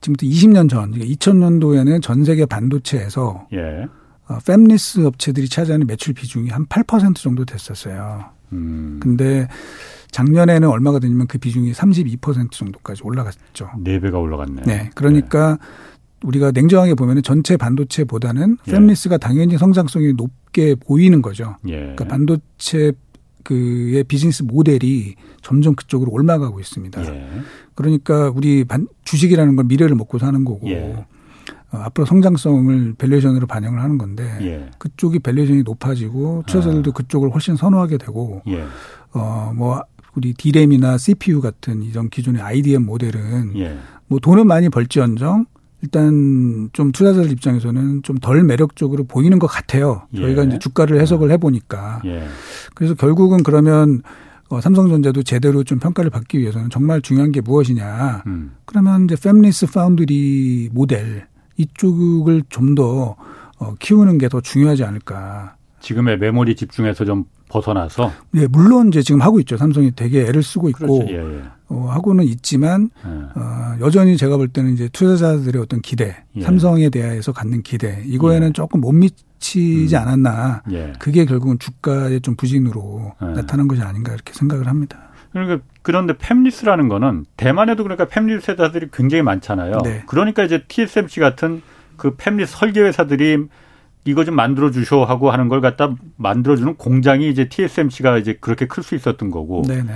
지금부터 0.00 0.26
20년 0.26 0.68
전, 0.68 0.92
2000년도에는 0.92 2.02
전 2.02 2.24
세계 2.24 2.46
반도체에서 2.46 3.48
예. 3.52 3.86
어, 4.28 4.38
팹리스 4.38 5.04
업체들이 5.04 5.48
차지하는 5.48 5.86
매출 5.86 6.14
비중이 6.14 6.50
한 6.50 6.66
8% 6.66 7.16
정도 7.16 7.44
됐었어요. 7.44 8.24
음. 8.52 8.98
근데 9.02 9.48
작년에는 10.10 10.68
얼마가 10.68 10.98
되냐면 10.98 11.26
그 11.26 11.38
비중이 11.38 11.72
32% 11.72 12.52
정도까지 12.52 13.02
올라갔죠. 13.04 13.70
네 13.78 13.98
배가 13.98 14.18
올라갔네. 14.18 14.62
네. 14.62 14.90
그러니까 14.94 15.58
네. 15.60 15.66
우리가 16.24 16.50
냉정하게 16.50 16.94
보면 16.94 17.22
전체 17.22 17.56
반도체보다는 17.56 18.58
예. 18.66 18.72
fabless가 18.72 19.20
당연히 19.20 19.56
성장성이 19.58 20.14
높게 20.14 20.74
보이는 20.74 21.22
거죠. 21.22 21.56
예. 21.68 21.78
그러니까 21.78 22.04
반도체 22.06 22.92
그의 23.44 24.04
비즈니스 24.04 24.42
모델이 24.42 25.14
점점 25.48 25.74
그쪽으로 25.74 26.12
올라가고 26.12 26.60
있습니다. 26.60 27.06
예. 27.06 27.28
그러니까 27.74 28.28
우리 28.28 28.64
반, 28.64 28.86
주식이라는 29.04 29.56
건 29.56 29.66
미래를 29.66 29.96
먹고 29.96 30.18
사는 30.18 30.44
거고 30.44 30.68
예. 30.68 31.06
어, 31.70 31.78
앞으로 31.78 32.04
성장성을 32.04 32.96
valuation으로 32.98 33.46
반영을 33.46 33.82
하는 33.82 33.96
건데 33.96 34.24
예. 34.42 34.70
그쪽이 34.76 35.20
valuation이 35.20 35.62
높아지고 35.62 36.44
투자자들도 36.46 36.90
아. 36.90 36.92
그쪽을 36.92 37.30
훨씬 37.32 37.56
선호하게 37.56 37.96
되고 37.96 38.42
예. 38.48 38.62
어뭐 39.12 39.84
우리 40.16 40.34
디램이나 40.34 40.98
CPU 40.98 41.40
같은 41.40 41.82
이런 41.82 42.10
기존의 42.10 42.42
IDM 42.42 42.84
모델은 42.84 43.56
예. 43.56 43.78
뭐 44.06 44.18
돈은 44.18 44.46
많이 44.46 44.68
벌지언정 44.68 45.46
일단 45.80 46.68
좀 46.74 46.92
투자자들 46.92 47.30
입장에서는 47.30 48.02
좀 48.02 48.18
덜 48.20 48.42
매력적으로 48.42 49.04
보이는 49.04 49.38
것 49.38 49.46
같아요. 49.46 50.02
저희가 50.14 50.42
예. 50.42 50.46
이제 50.48 50.58
주가를 50.58 51.00
해석을 51.00 51.30
해보니까. 51.30 52.02
예. 52.04 52.24
그래서 52.74 52.94
결국은 52.94 53.42
그러면 53.42 54.02
어, 54.48 54.60
삼성전자도 54.60 55.22
제대로 55.24 55.62
좀 55.64 55.78
평가를 55.78 56.10
받기 56.10 56.38
위해서는 56.38 56.70
정말 56.70 57.02
중요한 57.02 57.32
게 57.32 57.40
무엇이냐. 57.40 58.22
음. 58.26 58.52
그러면 58.64 59.04
이제 59.04 59.14
팹리스 59.14 59.72
파운드리 59.72 60.70
모델 60.72 61.26
이쪽을 61.56 62.44
좀 62.48 62.74
더 62.74 63.16
어, 63.60 63.74
키우는 63.80 64.18
게 64.18 64.28
더 64.28 64.40
중요하지 64.40 64.84
않을까. 64.84 65.56
지금의 65.80 66.18
메모리 66.18 66.54
집중해서 66.56 67.04
좀 67.04 67.24
벗어나서? 67.48 68.12
예, 68.36 68.46
물론 68.46 68.88
이제 68.88 69.02
지금 69.02 69.20
하고 69.20 69.40
있죠. 69.40 69.56
삼성이 69.56 69.90
되게 69.94 70.22
애를 70.26 70.42
쓰고 70.42 70.68
있고 70.70 70.98
그렇죠. 71.00 71.12
예, 71.12 71.38
예. 71.38 71.42
어, 71.68 71.88
하고는 71.90 72.24
있지만 72.24 72.90
예. 73.04 73.08
어, 73.08 73.76
여전히 73.80 74.16
제가 74.16 74.36
볼 74.36 74.48
때는 74.48 74.72
이제 74.72 74.88
투자자들의 74.92 75.60
어떤 75.60 75.80
기대, 75.82 76.16
예. 76.36 76.40
삼성에 76.40 76.88
대해서 76.90 77.32
갖는 77.32 77.62
기대 77.62 78.02
이거에는 78.06 78.48
예. 78.48 78.52
조금 78.52 78.80
못 78.80 78.92
미치지 78.92 79.94
음. 79.94 80.00
않았나. 80.00 80.62
예. 80.72 80.92
그게 80.98 81.24
결국은 81.24 81.58
주가의 81.58 82.20
좀 82.22 82.36
부진으로 82.36 83.14
나타난 83.20 83.68
것이 83.68 83.82
아닌가 83.82 84.12
이렇게 84.14 84.32
생각을 84.32 84.66
합니다. 84.66 85.10
그러니까 85.32 85.62
그런데 85.82 86.14
팹리스라는 86.14 86.88
거는 86.88 87.26
대만에도 87.36 87.82
그러니까 87.82 88.06
팹리스 88.06 88.50
회사들이 88.50 88.88
굉장히 88.92 89.22
많잖아요. 89.22 89.78
네. 89.84 90.02
그러니까 90.06 90.42
이제 90.44 90.64
TSMC 90.66 91.20
같은 91.20 91.60
그 91.96 92.16
팹리스 92.16 92.46
설계 92.46 92.80
회사들이 92.80 93.46
이거 94.04 94.24
좀 94.24 94.36
만들어 94.36 94.70
주셔 94.70 95.04
하고 95.04 95.30
하는 95.30 95.48
걸 95.48 95.60
갖다 95.60 95.94
만들어 96.16 96.56
주는 96.56 96.76
공장이 96.76 97.28
이제 97.28 97.48
TSMC가 97.50 98.16
이제 98.16 98.38
그렇게 98.40 98.66
클 98.66 98.82
수 98.82 98.94
있었던 98.94 99.30
거고. 99.30 99.62
네네. 99.66 99.92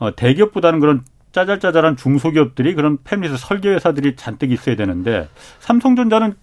어, 0.00 0.16
대기업보다는 0.16 0.80
그런 0.80 1.02
짜잘짜잘한 1.32 1.96
중소기업들이 1.96 2.74
그런 2.74 2.98
팹리스 2.98 3.36
설계 3.36 3.68
회사들이 3.68 4.16
잔뜩 4.16 4.50
있어야 4.50 4.74
되는데 4.74 5.28
삼성전자는 5.60 6.34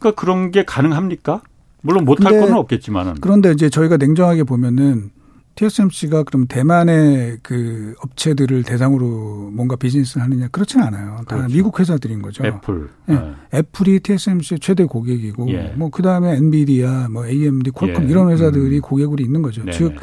그 0.00 0.14
그런 0.14 0.52
게 0.52 0.64
가능합니까? 0.64 1.42
물론 1.82 2.04
못할 2.04 2.38
건 2.38 2.52
없겠지만은. 2.52 3.14
그런데 3.20 3.50
이제 3.50 3.68
저희가 3.68 3.96
냉정하게 3.96 4.44
보면은 4.44 5.10
TSMC가 5.56 6.22
그럼 6.22 6.46
대만의 6.46 7.38
그 7.42 7.94
업체들을 8.02 8.62
대상으로 8.62 9.50
뭔가 9.52 9.76
비즈니스를 9.76 10.22
하느냐 10.22 10.48
그렇지는 10.48 10.86
않아요. 10.86 11.16
다 11.28 11.36
그렇죠. 11.36 11.54
미국 11.54 11.80
회사들인 11.80 12.22
거죠. 12.22 12.46
애플. 12.46 12.88
네. 13.06 13.14
네. 13.14 13.32
애플이 13.54 14.00
TSMC의 14.00 14.60
최대 14.60 14.84
고객이고 14.84 15.50
예. 15.50 15.74
뭐 15.76 15.90
그다음에 15.90 16.36
엔비디아, 16.36 17.08
뭐 17.10 17.26
AMD, 17.26 17.72
퀄컴 17.72 18.04
예. 18.04 18.08
이런 18.08 18.30
회사들이 18.30 18.76
음. 18.76 18.80
고객으로 18.80 19.22
있는 19.22 19.42
거죠. 19.42 19.64
네네. 19.64 19.76
즉 19.76 19.96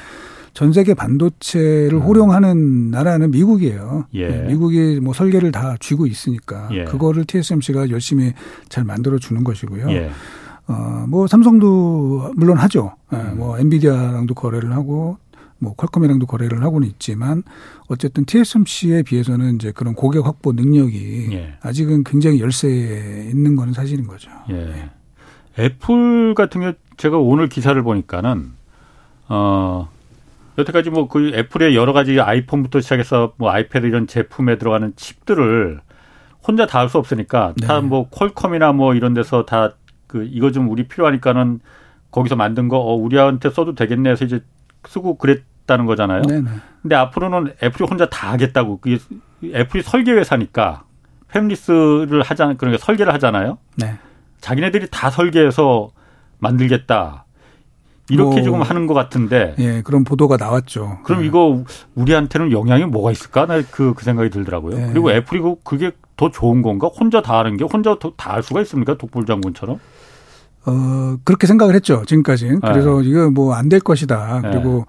전 0.57 0.73
세계 0.73 0.95
반도체를 0.95 1.93
음. 1.93 2.01
호령하는 2.01 2.89
나라는 2.89 3.29
미국이에요. 3.29 4.05
예. 4.15 4.27
네, 4.27 4.47
미국이 4.47 4.99
뭐 4.99 5.13
설계를 5.13 5.51
다 5.51 5.75
쥐고 5.79 6.07
있으니까 6.07 6.67
예. 6.71 6.83
그거를 6.83 7.25
TSMC가 7.25 7.91
열심히 7.91 8.33
잘 8.67 8.83
만들어 8.83 9.19
주는 9.19 9.43
것이고요. 9.43 9.87
예. 9.91 10.09
어, 10.67 11.05
뭐 11.07 11.27
삼성도 11.27 12.33
물론 12.35 12.57
하죠. 12.57 12.95
예, 13.13 13.17
음. 13.17 13.37
뭐 13.37 13.59
엔비디아랑도 13.59 14.33
거래를 14.33 14.73
하고 14.73 15.19
뭐 15.59 15.75
퀄컴이랑도 15.75 16.25
거래를 16.25 16.63
하고는 16.63 16.87
있지만 16.87 17.43
어쨌든 17.87 18.25
TSMC에 18.25 19.03
비해서는 19.03 19.57
이제 19.57 19.71
그런 19.71 19.93
고객 19.93 20.25
확보 20.25 20.53
능력이 20.53 21.27
예. 21.33 21.53
아직은 21.61 22.03
굉장히 22.03 22.39
열세에 22.39 23.29
있는 23.29 23.55
거는 23.55 23.73
사실인 23.73 24.07
거죠. 24.07 24.31
예. 24.49 24.53
네. 24.53 24.89
애플 25.59 26.33
같은 26.33 26.61
경우 26.61 26.73
제가 26.97 27.19
오늘 27.19 27.47
기사를 27.47 27.79
보니까는 27.83 28.53
어 29.29 29.89
여태까지 30.57 30.89
뭐 30.89 31.07
그 31.07 31.31
애플의 31.35 31.75
여러 31.75 31.93
가지 31.93 32.19
아이폰부터 32.19 32.81
시작해서 32.81 33.33
뭐 33.37 33.51
아이패드 33.51 33.85
이런 33.85 34.07
제품에 34.07 34.57
들어가는 34.57 34.93
칩들을 34.95 35.79
혼자 36.47 36.65
다 36.65 36.79
할 36.79 36.89
수 36.89 36.97
없으니까 36.97 37.53
네. 37.57 37.67
다뭐 37.67 38.09
퀄컴이나 38.09 38.71
뭐 38.73 38.93
이런 38.95 39.13
데서 39.13 39.45
다 39.45 39.73
그 40.07 40.25
이거 40.31 40.51
좀 40.53 40.69
우리 40.69 40.87
필요하니까는 40.87 41.59
거기서 42.11 42.37
만든 42.37 42.69
거 42.69 42.77
어, 42.77 42.95
우리한테 42.95 43.49
써도 43.49 43.75
되겠네 43.75 44.11
해서 44.11 44.23
이제 44.23 44.41
쓰고 44.87 45.17
그랬다는 45.17 45.85
거잖아요. 45.85 46.21
네네. 46.21 46.49
근데 46.81 46.95
앞으로는 46.95 47.53
애플이 47.61 47.85
혼자 47.89 48.05
다 48.09 48.31
하겠다고 48.31 48.79
그게 48.79 48.99
애플이 49.53 49.83
설계 49.83 50.13
회사니까 50.13 50.85
팸리스를 51.29 52.23
하잖아요. 52.23 52.55
그러니까 52.57 52.83
설계를 52.85 53.13
하잖아요. 53.15 53.57
네. 53.75 53.97
자기네들이 54.39 54.87
다 54.91 55.09
설계해서 55.09 55.89
만들겠다. 56.39 57.25
이렇게 58.09 58.35
뭐, 58.35 58.41
지금 58.43 58.61
하는 58.61 58.87
것 58.87 58.93
같은데. 58.93 59.55
예, 59.59 59.81
그런 59.81 60.03
보도가 60.03 60.37
나왔죠. 60.37 60.99
그럼 61.03 61.21
네. 61.21 61.27
이거 61.27 61.63
우리한테는 61.95 62.51
영향이 62.51 62.85
뭐가 62.85 63.11
있을까? 63.11 63.45
나 63.45 63.61
그, 63.69 63.93
그 63.95 64.03
생각이 64.03 64.29
들더라고요. 64.29 64.77
네. 64.77 64.87
그리고 64.91 65.11
애플이 65.11 65.41
그게 65.63 65.91
더 66.15 66.31
좋은 66.31 66.61
건가? 66.61 66.87
혼자 66.87 67.21
다 67.21 67.39
하는 67.39 67.57
게 67.57 67.63
혼자 67.65 67.95
다 68.17 68.33
할 68.33 68.43
수가 68.43 68.61
있습니까? 68.61 68.97
독불 68.97 69.25
장군처럼? 69.25 69.79
어, 70.65 71.17
그렇게 71.23 71.47
생각을 71.47 71.75
했죠. 71.75 72.03
지금까지는. 72.05 72.59
네. 72.61 72.67
그래서 72.71 73.01
네. 73.01 73.07
이거 73.07 73.29
뭐 73.31 73.53
안 73.55 73.69
될 73.69 73.79
것이다. 73.79 74.41
그리고 74.41 74.85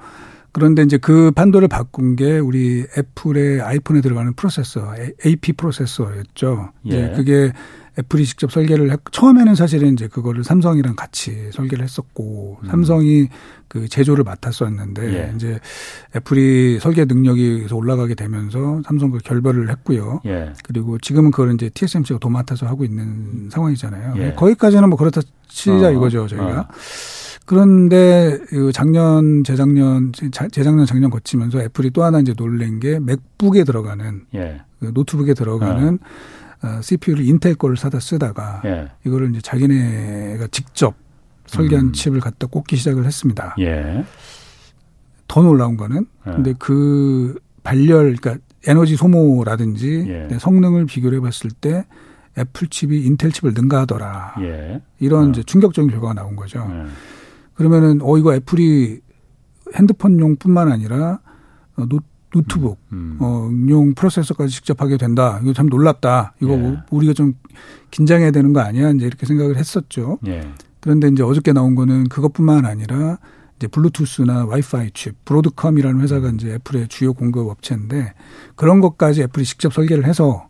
그런데 0.52 0.82
이제 0.82 0.96
그 0.96 1.30
판도를 1.32 1.68
바꾼 1.68 2.16
게 2.16 2.38
우리 2.38 2.84
애플의 2.96 3.60
아이폰에 3.60 4.00
들어가는 4.00 4.32
프로세서, 4.34 4.94
AP 5.24 5.52
프로세서였죠. 5.52 6.70
예. 6.86 6.88
이제 6.88 7.12
그게 7.14 7.52
애플이 7.98 8.24
직접 8.24 8.52
설계를 8.52 8.92
했, 8.92 9.00
처음에는 9.10 9.54
사실은 9.54 9.92
이제 9.92 10.06
그거를 10.06 10.44
삼성이랑 10.44 10.94
같이 10.94 11.50
설계를 11.52 11.84
했었고 11.84 12.58
음. 12.62 12.68
삼성이 12.68 13.28
그 13.66 13.88
제조를 13.88 14.24
맡았었는데 14.24 15.14
예. 15.14 15.32
이제 15.34 15.58
애플이 16.16 16.78
설계 16.80 17.04
능력이 17.04 17.66
올라가게 17.72 18.14
되면서 18.14 18.80
삼성 18.84 19.10
그 19.10 19.18
결별을 19.18 19.70
했고요. 19.70 20.20
예. 20.26 20.52
그리고 20.64 20.98
지금은 20.98 21.30
그걸 21.30 21.54
이제 21.54 21.68
TSMC가 21.68 22.18
도맡아서 22.18 22.66
하고 22.66 22.84
있는 22.84 23.50
상황이잖아요. 23.50 24.14
예. 24.18 24.32
거기까지는 24.34 24.88
뭐 24.88 24.96
그렇다 24.96 25.20
치자 25.48 25.88
어. 25.88 25.90
이거죠 25.90 26.28
저희가. 26.28 26.60
어. 26.60 26.68
그런데 27.44 28.38
작년, 28.74 29.42
재작년, 29.42 30.12
재작년, 30.12 30.84
작년 30.84 31.08
거치면서 31.10 31.60
애플이 31.62 31.90
또 31.90 32.04
하나 32.04 32.20
이제 32.20 32.34
놀란 32.34 32.78
게 32.78 33.00
맥북에 33.00 33.64
들어가는 33.64 34.26
예. 34.34 34.60
그 34.78 34.90
노트북에 34.92 35.34
들어가는 35.34 35.94
어. 35.94 36.37
어, 36.62 36.80
CPU를 36.82 37.24
인텔 37.24 37.54
거를 37.54 37.76
사다 37.76 38.00
쓰다가 38.00 38.62
예. 38.64 38.90
이거를 39.06 39.30
이제 39.30 39.40
자기네가 39.40 40.48
직접 40.48 40.94
설계한 41.46 41.86
음. 41.86 41.92
칩을 41.92 42.20
갖다 42.20 42.46
꽂기 42.46 42.76
시작을 42.76 43.04
했습니다. 43.04 43.54
예. 43.60 44.04
더 45.28 45.42
놀라운 45.42 45.76
거는 45.76 46.06
예. 46.26 46.30
근데 46.30 46.54
그 46.58 47.38
발열 47.62 48.16
그러니까 48.16 48.36
에너지 48.66 48.96
소모라든지 48.96 50.04
예. 50.08 50.38
성능을 50.38 50.86
비교를 50.86 51.18
해봤을 51.18 51.50
때 51.60 51.86
애플 52.36 52.68
칩이 52.68 53.04
인텔 53.04 53.32
칩을 53.32 53.54
능가하더라. 53.54 54.36
예. 54.40 54.80
이런 54.98 55.26
어. 55.26 55.30
이제 55.30 55.42
충격적인 55.42 55.90
결과가 55.90 56.14
나온 56.14 56.34
거죠. 56.36 56.68
예. 56.70 56.86
그러면은 57.54 58.00
어 58.02 58.16
이거 58.18 58.34
애플이 58.34 59.00
핸드폰용뿐만 59.74 60.72
아니라 60.72 61.20
어, 61.76 61.86
노, 61.86 62.00
노트북, 62.32 62.78
음. 62.92 63.16
어, 63.20 63.50
용 63.70 63.94
프로세서까지 63.94 64.52
직접 64.54 64.80
하게 64.82 64.96
된다. 64.96 65.40
이거 65.42 65.52
참 65.52 65.66
놀랍다. 65.66 66.34
이거 66.42 66.52
예. 66.54 66.76
우리가 66.90 67.12
좀 67.14 67.34
긴장해야 67.90 68.30
되는 68.30 68.52
거 68.52 68.60
아니야? 68.60 68.90
이제 68.90 69.06
이렇게 69.06 69.24
생각을 69.26 69.56
했었죠. 69.56 70.18
예. 70.26 70.46
그런데 70.80 71.08
이제 71.08 71.22
어저께 71.22 71.52
나온 71.52 71.74
거는 71.74 72.08
그것뿐만 72.08 72.66
아니라 72.66 73.18
이제 73.56 73.66
블루투스나 73.66 74.44
와이파이 74.44 74.90
칩, 74.92 75.24
브로드컴이라는 75.24 76.00
회사가 76.02 76.30
이제 76.30 76.54
애플의 76.54 76.88
주요 76.88 77.12
공급 77.12 77.48
업체인데 77.48 78.12
그런 78.54 78.80
것까지 78.80 79.22
애플이 79.22 79.44
직접 79.44 79.72
설계를 79.72 80.06
해서 80.06 80.48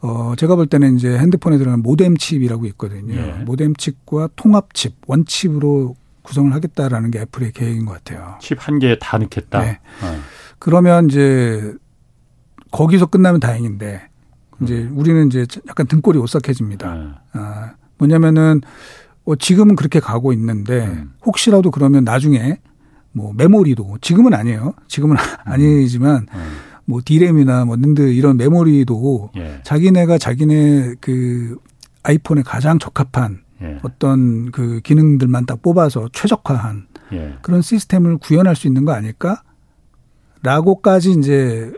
어 0.00 0.32
제가 0.36 0.56
볼 0.56 0.66
때는 0.66 0.96
이제 0.96 1.16
핸드폰에 1.18 1.58
들어가는 1.58 1.82
모뎀 1.82 2.16
칩이라고 2.16 2.66
있거든요. 2.66 3.14
예. 3.14 3.32
모뎀 3.44 3.74
칩과 3.74 4.30
통합 4.36 4.74
칩, 4.74 4.96
원 5.06 5.24
칩으로 5.26 5.94
구성을 6.22 6.52
하겠다라는 6.52 7.10
게 7.10 7.20
애플의 7.20 7.52
계획인 7.52 7.84
것 7.84 7.92
같아요. 7.92 8.36
칩 8.40 8.58
한 8.66 8.78
개에 8.78 8.98
다 8.98 9.18
넣겠다. 9.18 9.60
네. 9.60 9.78
어. 10.02 10.20
그러면 10.60 11.06
이제 11.06 11.74
거기서 12.70 13.06
끝나면 13.06 13.40
다행인데 13.40 14.02
이제 14.62 14.88
우리는 14.92 15.26
이제 15.26 15.46
약간 15.66 15.86
등골이 15.86 16.18
오싹해집니다. 16.18 16.94
네. 16.94 17.08
아, 17.32 17.72
뭐냐면은 17.98 18.60
어, 19.24 19.34
지금은 19.34 19.74
그렇게 19.74 19.98
가고 20.00 20.32
있는데 20.32 20.86
음. 20.86 21.12
혹시라도 21.24 21.70
그러면 21.70 22.04
나중에 22.04 22.58
뭐 23.12 23.32
메모리도 23.32 23.98
지금은 24.00 24.34
아니에요. 24.34 24.74
지금은 24.86 25.16
음. 25.46 25.52
아니지만 25.52 26.26
음. 26.32 26.56
뭐 26.84 27.00
디램이나 27.04 27.64
뭐 27.64 27.76
닌드 27.76 28.12
이런 28.12 28.36
메모리도 28.36 29.30
예. 29.36 29.60
자기네가 29.64 30.18
자기네 30.18 30.94
그 31.00 31.56
아이폰에 32.02 32.42
가장 32.42 32.78
적합한 32.78 33.42
예. 33.62 33.78
어떤 33.82 34.50
그 34.50 34.80
기능들만 34.82 35.46
딱 35.46 35.62
뽑아서 35.62 36.08
최적화한 36.12 36.86
예. 37.12 37.36
그런 37.42 37.62
시스템을 37.62 38.18
구현할 38.18 38.56
수 38.56 38.66
있는 38.66 38.84
거 38.84 38.92
아닐까? 38.92 39.42
라고까지 40.42 41.12
이제 41.12 41.72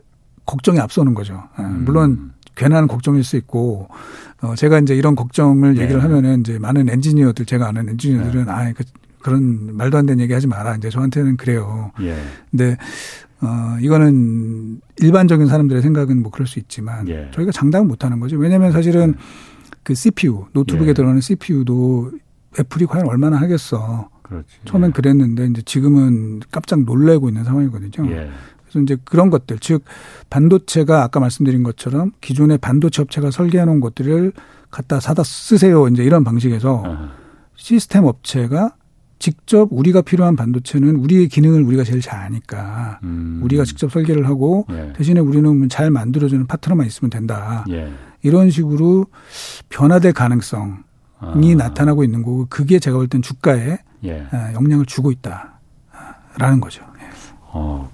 걱정이 0.47 0.79
앞서는 0.79 1.15
거죠. 1.15 1.43
예, 1.59 1.63
음. 1.63 1.85
물론 1.85 2.33
괜한 2.55 2.87
걱정일 2.87 3.25
수 3.25 3.37
있고 3.37 3.89
어 4.43 4.55
제가 4.55 4.79
이제 4.81 4.95
이런 4.95 5.15
걱정을 5.15 5.79
얘기를 5.79 5.97
네. 5.97 6.03
하면은 6.03 6.41
이제 6.41 6.59
많은 6.59 6.89
엔지니어들 6.89 7.47
제가 7.47 7.69
아는 7.69 7.89
엔지니어들은 7.91 8.45
네. 8.47 8.51
아 8.51 8.73
그, 8.73 8.85
그런 9.21 9.77
말도 9.77 9.99
안 9.99 10.07
되는 10.07 10.23
얘기 10.23 10.33
하지 10.33 10.47
마라. 10.47 10.77
이제 10.77 10.91
저한테는 10.91 11.37
그래요. 11.37 11.93
예. 12.01 12.17
근데 12.51 12.77
어 13.41 13.77
이거는 13.81 14.81
일반적인 14.99 15.47
사람들의 15.47 15.81
생각은 15.83 16.23
뭐 16.23 16.31
그럴 16.31 16.47
수 16.47 16.59
있지만 16.59 17.09
예. 17.09 17.31
저희가 17.33 17.53
장담은 17.53 17.89
못 17.89 18.05
하는 18.05 18.21
거죠. 18.21 18.37
왜냐면 18.37 18.73
사실은 18.73 19.15
그 19.83 19.95
CPU 19.95 20.47
노트북에 20.53 20.91
예. 20.91 20.93
들어가는 20.93 21.21
CPU도 21.21 22.13
애플이 22.59 22.87
과연 22.87 23.09
얼마나 23.09 23.41
하겠어. 23.41 24.11
그렇지. 24.33 24.49
처음엔 24.65 24.89
예. 24.89 24.93
그랬는데 24.93 25.47
이제 25.47 25.63
지금은 25.63 26.41
깜짝 26.51 26.83
놀래고 26.85 27.29
있는 27.29 27.45
상황이거든요. 27.45 28.11
예. 28.11 28.31
그래서 28.63 28.81
이제 28.83 28.97
그런 29.05 29.31
것들, 29.31 29.59
즉 29.59 29.85
반도체가 30.31 31.03
아까 31.03 31.21
말씀드린 31.21 31.63
것처럼 31.63 32.13
기존의 32.21 32.59
반도체 32.59 33.03
업체가 33.03 33.31
설계해 33.31 33.65
놓은 33.65 33.81
것들을 33.81 34.33
갖다 34.71 35.01
사다 35.01 35.23
쓰세요. 35.23 35.87
이제 35.89 36.03
이런 36.03 36.25
방식에서 36.25 36.83
아하. 36.85 37.11
시스템 37.55 38.05
업체가 38.05 38.75
직접 39.19 39.69
우리가 39.71 40.03
필요한 40.03 40.35
반도체는 40.35 40.97
우리의 40.97 41.29
기능을 41.29 41.63
우리가 41.63 41.85
제일 41.85 42.01
잘 42.01 42.19
아니까 42.21 42.99
음. 43.05 43.41
우리가 43.45 43.65
직접 43.65 43.93
설계를 43.93 44.27
하고 44.27 44.67
예. 44.71 44.93
대신에 44.97 45.21
우리는 45.21 45.69
잘 45.69 45.91
만들어주는 45.91 46.47
파트너만 46.49 46.87
있으면 46.87 47.11
된다. 47.11 47.65
예. 47.71 47.93
이런 48.23 48.51
식으로 48.51 49.07
변화될 49.69 50.13
가능성이 50.13 50.73
아. 51.23 51.35
나타나고 51.57 52.05
있는 52.05 52.23
거고 52.23 52.47
그게 52.51 52.79
제가 52.79 52.97
볼 52.97 53.09
땐 53.09 53.23
주가에 53.23 53.79
예. 54.05 54.27
아, 54.33 54.53
영향을 54.55 54.85
주고 54.87 55.13
있다라는 55.13 56.61
거죠. 56.61 56.83
예. 57.01 57.07
어, 57.53 57.89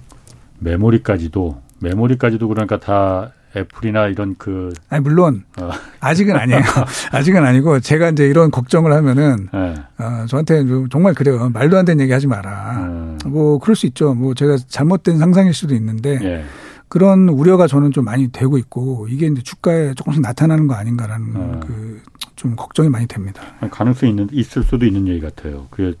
메모리까지도 0.59 1.61
메모리까지도 1.81 2.47
그러니까 2.47 2.79
다 2.79 3.31
애플이나 3.55 4.07
이런 4.07 4.35
그 4.37 4.71
아니 4.89 5.01
물론 5.01 5.43
어. 5.59 5.69
아직은 5.99 6.35
아니에요. 6.35 6.61
아직은 7.11 7.43
아니고 7.45 7.79
제가 7.79 8.09
이제 8.09 8.27
이런 8.27 8.51
걱정을 8.51 8.93
하면은 8.93 9.49
네. 9.51 9.75
어, 9.97 10.25
저한테 10.27 10.63
정말 10.91 11.13
그래요. 11.13 11.49
말도 11.49 11.77
안 11.77 11.85
되는 11.85 12.01
얘기 12.03 12.11
하지 12.13 12.27
마라. 12.27 12.77
음. 12.77 13.17
뭐 13.25 13.57
그럴 13.59 13.75
수 13.75 13.85
있죠. 13.87 14.13
뭐 14.13 14.33
제가 14.35 14.57
잘못된 14.67 15.17
상상일 15.17 15.53
수도 15.53 15.73
있는데 15.75 16.19
네. 16.19 16.45
그런 16.89 17.29
우려가 17.29 17.67
저는 17.67 17.91
좀 17.91 18.05
많이 18.05 18.31
되고 18.31 18.57
있고 18.57 19.07
이게 19.09 19.27
이제 19.27 19.41
주가에 19.41 19.93
조금씩 19.95 20.21
나타나는 20.21 20.67
거 20.67 20.75
아닌가라는 20.75 21.35
어. 21.35 21.59
그 21.65 22.01
좀 22.39 22.55
걱정이 22.55 22.87
많이 22.87 23.05
됩니다. 23.05 23.41
가능성이 23.69 24.11
있는 24.11 24.29
있을 24.31 24.63
수도 24.63 24.85
있는 24.85 25.09
얘기 25.09 25.19
같아요. 25.19 25.67
그 25.71 25.97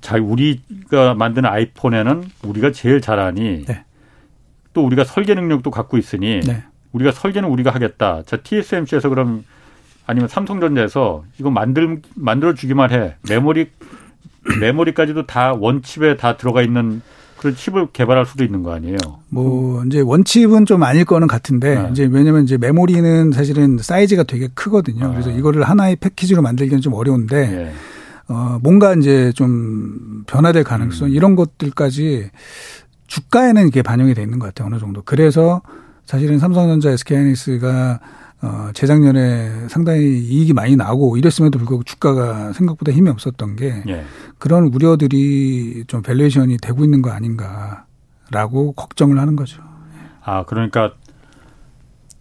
자, 0.00 0.16
우리가 0.16 1.14
만드는 1.14 1.48
아이폰에는 1.48 2.24
우리가 2.42 2.72
제일 2.72 3.00
잘하니 3.00 3.64
네. 3.64 3.84
또 4.72 4.84
우리가 4.84 5.04
설계 5.04 5.36
능력도 5.36 5.70
갖고 5.70 5.98
있으니 5.98 6.40
네. 6.40 6.64
우리가 6.90 7.12
설계는 7.12 7.48
우리가 7.48 7.70
하겠다. 7.70 8.24
자, 8.24 8.38
TSMC에서 8.38 9.08
그럼 9.08 9.44
아니면 10.04 10.26
삼성전자에서 10.28 11.22
이거 11.38 11.50
만들 11.50 12.02
만들어 12.16 12.54
주기만 12.54 12.90
해. 12.90 13.14
메모리 13.28 13.70
메모리까지도 14.60 15.26
다 15.26 15.52
원칩에 15.52 16.16
다 16.16 16.36
들어가 16.36 16.60
있는 16.60 17.02
그 17.46 17.54
칩을 17.54 17.88
개발할 17.92 18.26
수도 18.26 18.42
있는 18.42 18.64
거 18.64 18.72
아니에요? 18.72 18.96
뭐 19.28 19.84
이제 19.84 20.00
원칩은 20.00 20.66
좀 20.66 20.82
아닐 20.82 21.04
거는 21.04 21.28
같은데 21.28 21.80
네. 21.80 21.88
이제 21.92 22.08
왜냐면 22.10 22.42
이제 22.42 22.58
메모리는 22.58 23.30
사실은 23.30 23.78
사이즈가 23.78 24.24
되게 24.24 24.48
크거든요. 24.52 25.06
아. 25.06 25.10
그래서 25.10 25.30
이거를 25.30 25.62
하나의 25.62 25.94
패키지로 25.94 26.42
만들기는 26.42 26.80
좀 26.80 26.94
어려운데 26.94 27.36
예. 27.36 27.72
어 28.26 28.58
뭔가 28.64 28.94
이제 28.94 29.30
좀 29.32 30.24
변화될 30.26 30.64
가능성 30.64 31.06
음. 31.06 31.12
이런 31.12 31.36
것들까지 31.36 32.30
주가에는 33.06 33.68
이게 33.68 33.82
반영이 33.82 34.14
돼 34.14 34.22
있는 34.22 34.40
것 34.40 34.46
같아요. 34.46 34.66
어느 34.66 34.80
정도. 34.80 35.02
그래서 35.04 35.62
사실은 36.04 36.40
삼성전자, 36.40 36.90
SK하이닉스가 36.90 38.00
어, 38.42 38.70
재작년에 38.74 39.68
상당히 39.68 40.18
이익이 40.18 40.52
많이 40.52 40.76
나고 40.76 41.16
이랬음에도 41.16 41.58
불구하고 41.58 41.84
주가가 41.84 42.52
생각보다 42.52 42.92
힘이 42.92 43.10
없었던 43.10 43.56
게 43.56 43.82
예. 43.88 44.04
그런 44.38 44.64
우려들이 44.66 45.84
좀 45.86 46.02
valuation이 46.02 46.58
되고 46.58 46.84
있는 46.84 47.00
거 47.02 47.10
아닌가라고 47.10 48.72
걱정을 48.76 49.18
하는 49.18 49.36
거죠. 49.36 49.62
아, 50.22 50.44
그러니까 50.44 50.92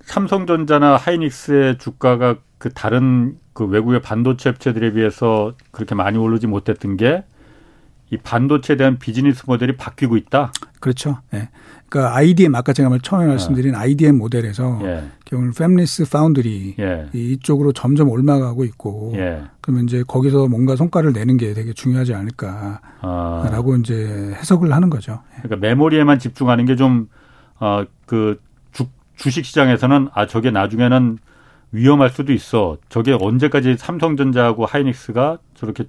삼성전자나 0.05 0.95
하이닉스의 0.95 1.79
주가가 1.79 2.37
그 2.57 2.69
다른 2.69 3.37
그 3.53 3.65
외국의 3.65 4.01
반도체 4.01 4.49
업체들에 4.49 4.93
비해서 4.93 5.53
그렇게 5.71 5.95
많이 5.95 6.17
오르지 6.17 6.47
못했던 6.47 6.97
게 6.97 7.23
이 8.11 8.17
반도체에 8.17 8.77
대한 8.77 8.97
비즈니스 8.99 9.43
모델이 9.47 9.77
바뀌고 9.77 10.17
있다. 10.17 10.51
그렇죠. 10.79 11.21
예. 11.33 11.37
네. 11.39 11.49
그러니까 11.89 12.15
IDM 12.15 12.55
아까 12.55 12.73
제가 12.73 12.89
처음에 13.01 13.27
말씀드린 13.27 13.75
어. 13.75 13.77
IDM 13.79 14.17
모델에서 14.17 14.79
예. 14.83 15.03
결국은 15.25 15.53
패밀리스 15.53 16.09
파운드리 16.09 16.75
예. 16.79 17.07
이쪽으로 17.13 17.73
점점 17.73 18.09
올라가고 18.09 18.63
있고 18.65 19.13
예. 19.15 19.43
그러면 19.61 19.85
이제 19.85 20.03
거기서 20.07 20.47
뭔가 20.47 20.75
성과를 20.75 21.13
내는 21.13 21.37
게 21.37 21.53
되게 21.53 21.73
중요하지 21.73 22.13
않을까라고 22.13 23.73
아. 23.73 23.77
이제 23.79 24.33
해석을 24.35 24.73
하는 24.73 24.89
거죠. 24.89 25.21
예. 25.37 25.41
그러니까 25.43 25.67
메모리에만 25.67 26.19
집중하는 26.19 26.65
게 26.65 26.75
좀 26.75 27.07
어그 27.59 28.39
주식 29.15 29.45
시장에서는 29.45 30.09
아 30.13 30.27
저게 30.27 30.51
나중에는 30.51 31.17
위험할 31.71 32.09
수도 32.09 32.33
있어. 32.33 32.77
저게 32.89 33.13
언제까지 33.19 33.77
삼성전자하고 33.77 34.65
하이닉스가 34.65 35.37
저렇게 35.55 35.85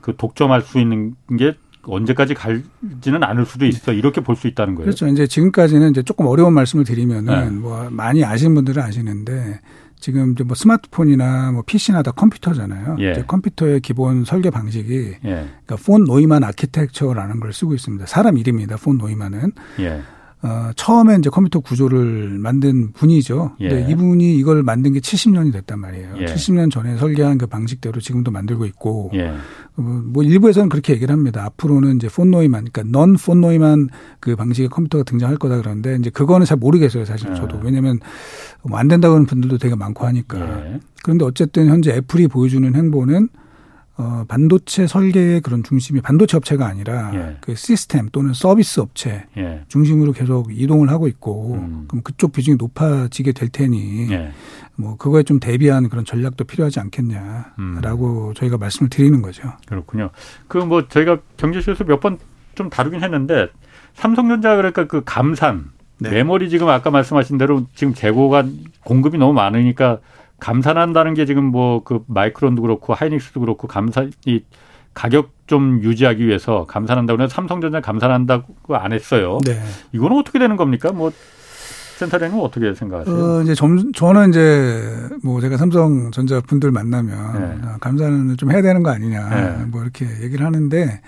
그 0.00 0.16
독점할 0.16 0.62
수 0.62 0.80
있는 0.80 1.14
게 1.38 1.54
언제까지 1.86 2.34
갈지는 2.34 3.22
않을 3.22 3.46
수도 3.46 3.66
있어 3.66 3.92
이렇게 3.92 4.20
볼 4.20 4.34
수 4.36 4.46
있다는 4.48 4.74
거예요. 4.74 4.86
그렇죠. 4.86 5.06
이제 5.06 5.26
지금까지는 5.26 5.90
이제 5.90 6.02
조금 6.02 6.26
어려운 6.26 6.52
말씀을 6.54 6.84
드리면은 6.84 7.44
네. 7.44 7.50
뭐 7.50 7.88
많이 7.90 8.24
아시는 8.24 8.54
분들은 8.54 8.82
아시는데 8.82 9.60
지금 10.00 10.32
이제 10.32 10.44
뭐 10.44 10.54
스마트폰이나 10.54 11.52
뭐 11.52 11.62
PC나 11.64 12.02
다 12.02 12.10
컴퓨터잖아요. 12.10 12.96
예. 13.00 13.12
이제 13.12 13.24
컴퓨터의 13.26 13.80
기본 13.80 14.24
설계 14.24 14.50
방식이 14.50 15.14
예. 15.24 15.48
그러니까 15.64 15.76
폰 15.86 16.04
노이만 16.04 16.44
아키텍처라는 16.44 17.40
걸 17.40 17.52
쓰고 17.52 17.74
있습니다. 17.74 18.04
사람 18.06 18.36
이름입니다. 18.36 18.76
폰 18.76 18.98
노이만은. 18.98 19.52
예. 19.80 20.02
어, 20.44 20.70
처음에 20.76 21.16
이제 21.16 21.30
컴퓨터 21.30 21.60
구조를 21.60 22.38
만든 22.38 22.92
분이죠. 22.92 23.56
예. 23.60 23.68
근데 23.70 23.90
이분이 23.90 24.36
이걸 24.36 24.62
만든 24.62 24.92
게 24.92 25.00
70년이 25.00 25.54
됐단 25.54 25.80
말이에요. 25.80 26.16
예. 26.18 26.24
70년 26.26 26.70
전에 26.70 26.98
설계한 26.98 27.38
그 27.38 27.46
방식대로 27.46 27.98
지금도 27.98 28.30
만들고 28.30 28.66
있고, 28.66 29.10
예. 29.14 29.28
어, 29.28 29.80
뭐 29.80 30.22
일부에서는 30.22 30.68
그렇게 30.68 30.92
얘기를 30.92 31.10
합니다. 31.14 31.44
앞으로는 31.46 31.96
이제 31.96 32.08
폰노이만, 32.08 32.68
그러니까 32.70 32.82
넌 32.98 33.14
폰노이만 33.14 33.88
그 34.20 34.36
방식의 34.36 34.68
컴퓨터가 34.68 35.04
등장할 35.04 35.38
거다 35.38 35.56
그러는데 35.56 35.96
이제 35.96 36.10
그거는 36.10 36.44
잘 36.44 36.58
모르겠어요, 36.58 37.06
사실 37.06 37.30
예. 37.30 37.34
저도. 37.36 37.60
왜냐하면 37.62 37.98
뭐 38.62 38.78
안 38.78 38.88
된다고 38.88 39.14
하는 39.14 39.24
분들도 39.24 39.56
되게 39.56 39.74
많고 39.74 40.04
하니까. 40.04 40.38
예. 40.74 40.80
그런데 41.02 41.24
어쨌든 41.24 41.68
현재 41.68 41.92
애플이 41.92 42.28
보여주는 42.28 42.74
행보는 42.74 43.30
어, 43.96 44.24
반도체 44.26 44.86
설계의 44.88 45.40
그런 45.40 45.62
중심이 45.62 46.00
반도체 46.00 46.36
업체가 46.36 46.66
아니라 46.66 47.12
예. 47.14 47.36
그 47.40 47.54
시스템 47.54 48.08
또는 48.10 48.32
서비스 48.34 48.80
업체 48.80 49.26
예. 49.36 49.64
중심으로 49.68 50.12
계속 50.12 50.50
이동을 50.52 50.90
하고 50.90 51.06
있고 51.06 51.54
음. 51.54 51.84
그럼 51.86 52.02
그쪽 52.02 52.32
비중이 52.32 52.56
높아지게 52.56 53.32
될 53.32 53.48
테니 53.50 54.10
예. 54.10 54.32
뭐 54.76 54.96
그거에 54.96 55.22
좀 55.22 55.38
대비한 55.38 55.88
그런 55.88 56.04
전략도 56.04 56.42
필요하지 56.44 56.80
않겠냐라고 56.80 58.28
음. 58.28 58.34
저희가 58.34 58.58
말씀을 58.58 58.90
드리는 58.90 59.22
거죠. 59.22 59.42
그렇군요. 59.66 60.10
그 60.48 60.58
뭐 60.58 60.88
저희가 60.88 61.18
경제쇼에서 61.36 61.84
몇 61.84 62.00
번 62.00 62.18
좀 62.54 62.70
다루긴 62.70 63.02
했는데 63.02 63.48
삼성전자 63.94 64.54
그러니까 64.54 64.86
그 64.86 65.02
감산 65.04 65.72
네. 65.98 66.10
메모리 66.10 66.48
지금 66.50 66.68
아까 66.68 66.90
말씀하신 66.90 67.36
대로 67.36 67.66
지금 67.74 67.94
재고가 67.94 68.44
공급이 68.84 69.18
너무 69.18 69.32
많으니까 69.32 69.98
감산한다는 70.44 71.14
게 71.14 71.24
지금 71.24 71.44
뭐 71.46 71.80
그 71.84 72.04
마이크론도 72.06 72.60
그렇고 72.60 72.92
하이닉스도 72.92 73.40
그렇고 73.40 73.66
감산 73.66 74.12
이 74.26 74.42
가격 74.92 75.30
좀 75.46 75.82
유지하기 75.82 76.26
위해서 76.26 76.66
감산한다고 76.66 77.22
해서 77.22 77.34
삼성전자 77.34 77.80
감산한다고 77.80 78.76
안 78.76 78.92
했어요. 78.92 79.38
네. 79.44 79.58
이거는 79.92 80.18
어떻게 80.18 80.38
되는 80.38 80.56
겁니까? 80.56 80.92
뭐 80.92 81.10
센터장은 81.98 82.38
어떻게 82.40 82.74
생각하세요? 82.74 83.14
어, 83.14 83.42
이제 83.42 83.54
점, 83.54 83.92
저는 83.92 84.30
이제 84.30 85.08
뭐 85.22 85.40
제가 85.40 85.56
삼성전자 85.56 86.40
분들 86.42 86.70
만나면 86.70 87.32
네. 87.40 87.68
아, 87.68 87.78
감산을 87.80 88.36
좀 88.36 88.52
해야 88.52 88.60
되는 88.62 88.82
거 88.82 88.90
아니냐 88.90 89.28
네. 89.58 89.64
뭐 89.66 89.82
이렇게 89.82 90.06
얘기를 90.22 90.44
하는데 90.44 91.00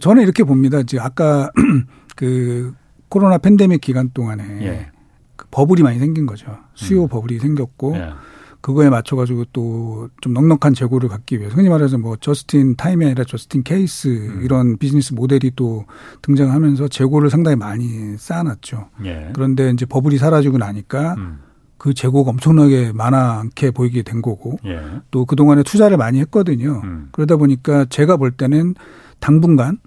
저는 0.00 0.22
이렇게 0.22 0.44
봅니다. 0.44 0.78
이제 0.78 0.98
아까 1.00 1.50
그 2.16 2.72
코로나 3.08 3.38
팬데믹 3.38 3.80
기간 3.80 4.10
동안에 4.14 4.44
예. 4.62 4.90
그 5.36 5.46
버블이 5.50 5.82
많이 5.82 5.98
생긴 5.98 6.26
거죠. 6.26 6.56
수요 6.74 7.02
음. 7.04 7.08
버블이 7.08 7.40
생겼고 7.40 7.96
예. 7.96 8.10
그거에 8.60 8.90
맞춰가지고 8.90 9.46
또 9.52 9.90
좀 10.20 10.32
넉넉한 10.34 10.74
재고를 10.74 11.08
갖기 11.08 11.38
위해서 11.38 11.56
흔히 11.56 11.68
말해서 11.68 11.98
뭐 11.98 12.16
저스틴 12.16 12.76
타임이 12.76 13.04
아니라 13.04 13.24
저스틴 13.24 13.62
케이스 13.62 14.08
음. 14.08 14.40
이런 14.42 14.76
비즈니스 14.78 15.14
모델이 15.14 15.52
또 15.56 15.84
등장하면서 16.22 16.88
재고를 16.88 17.30
상당히 17.30 17.56
많이 17.56 18.16
쌓아놨죠. 18.16 18.88
예. 19.04 19.30
그런데 19.34 19.70
이제 19.70 19.86
버블이 19.86 20.18
사라지고 20.18 20.58
나니까 20.58 21.14
음. 21.14 21.40
그 21.78 21.94
재고가 21.94 22.30
엄청나게 22.30 22.92
많게 22.92 23.70
보이게 23.70 24.02
된 24.02 24.20
거고 24.20 24.58
예. 24.66 24.80
또 25.10 25.24
그동안에 25.24 25.62
투자를 25.62 25.96
많이 25.96 26.20
했거든요. 26.20 26.80
음. 26.84 27.08
그러다 27.12 27.36
보니까 27.36 27.86
제가 27.86 28.16
볼 28.16 28.30
때는 28.30 28.74
당분간 29.18 29.78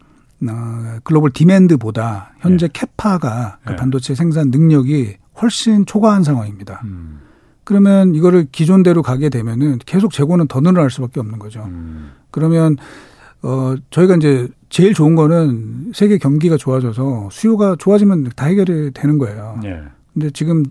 어, 0.49 0.97
글로벌 1.03 1.31
디맨드보다 1.31 2.33
현재 2.39 2.65
예. 2.65 2.69
캐파가 2.73 3.59
그 3.65 3.73
예. 3.73 3.75
반도체 3.75 4.15
생산 4.15 4.49
능력이 4.49 5.17
훨씬 5.41 5.85
초과한 5.85 6.23
상황입니다. 6.23 6.81
음. 6.85 7.19
그러면 7.63 8.15
이거를 8.15 8.47
기존대로 8.51 9.01
가게 9.01 9.29
되면은 9.29 9.79
계속 9.85 10.11
재고는 10.11 10.47
더 10.47 10.59
늘어날 10.59 10.89
수밖에 10.89 11.19
없는 11.19 11.39
거죠. 11.39 11.63
음. 11.63 12.11
그러면 12.31 12.77
어 13.41 13.75
저희가 13.89 14.15
이제 14.15 14.47
제일 14.69 14.93
좋은 14.93 15.15
거는 15.15 15.91
세계 15.93 16.17
경기가 16.17 16.57
좋아져서 16.57 17.29
수요가 17.31 17.75
좋아지면 17.77 18.31
다 18.35 18.45
해결이 18.47 18.91
되는 18.93 19.17
거예요. 19.17 19.59
예. 19.65 19.81
근데 20.13 20.29
지금 20.31 20.63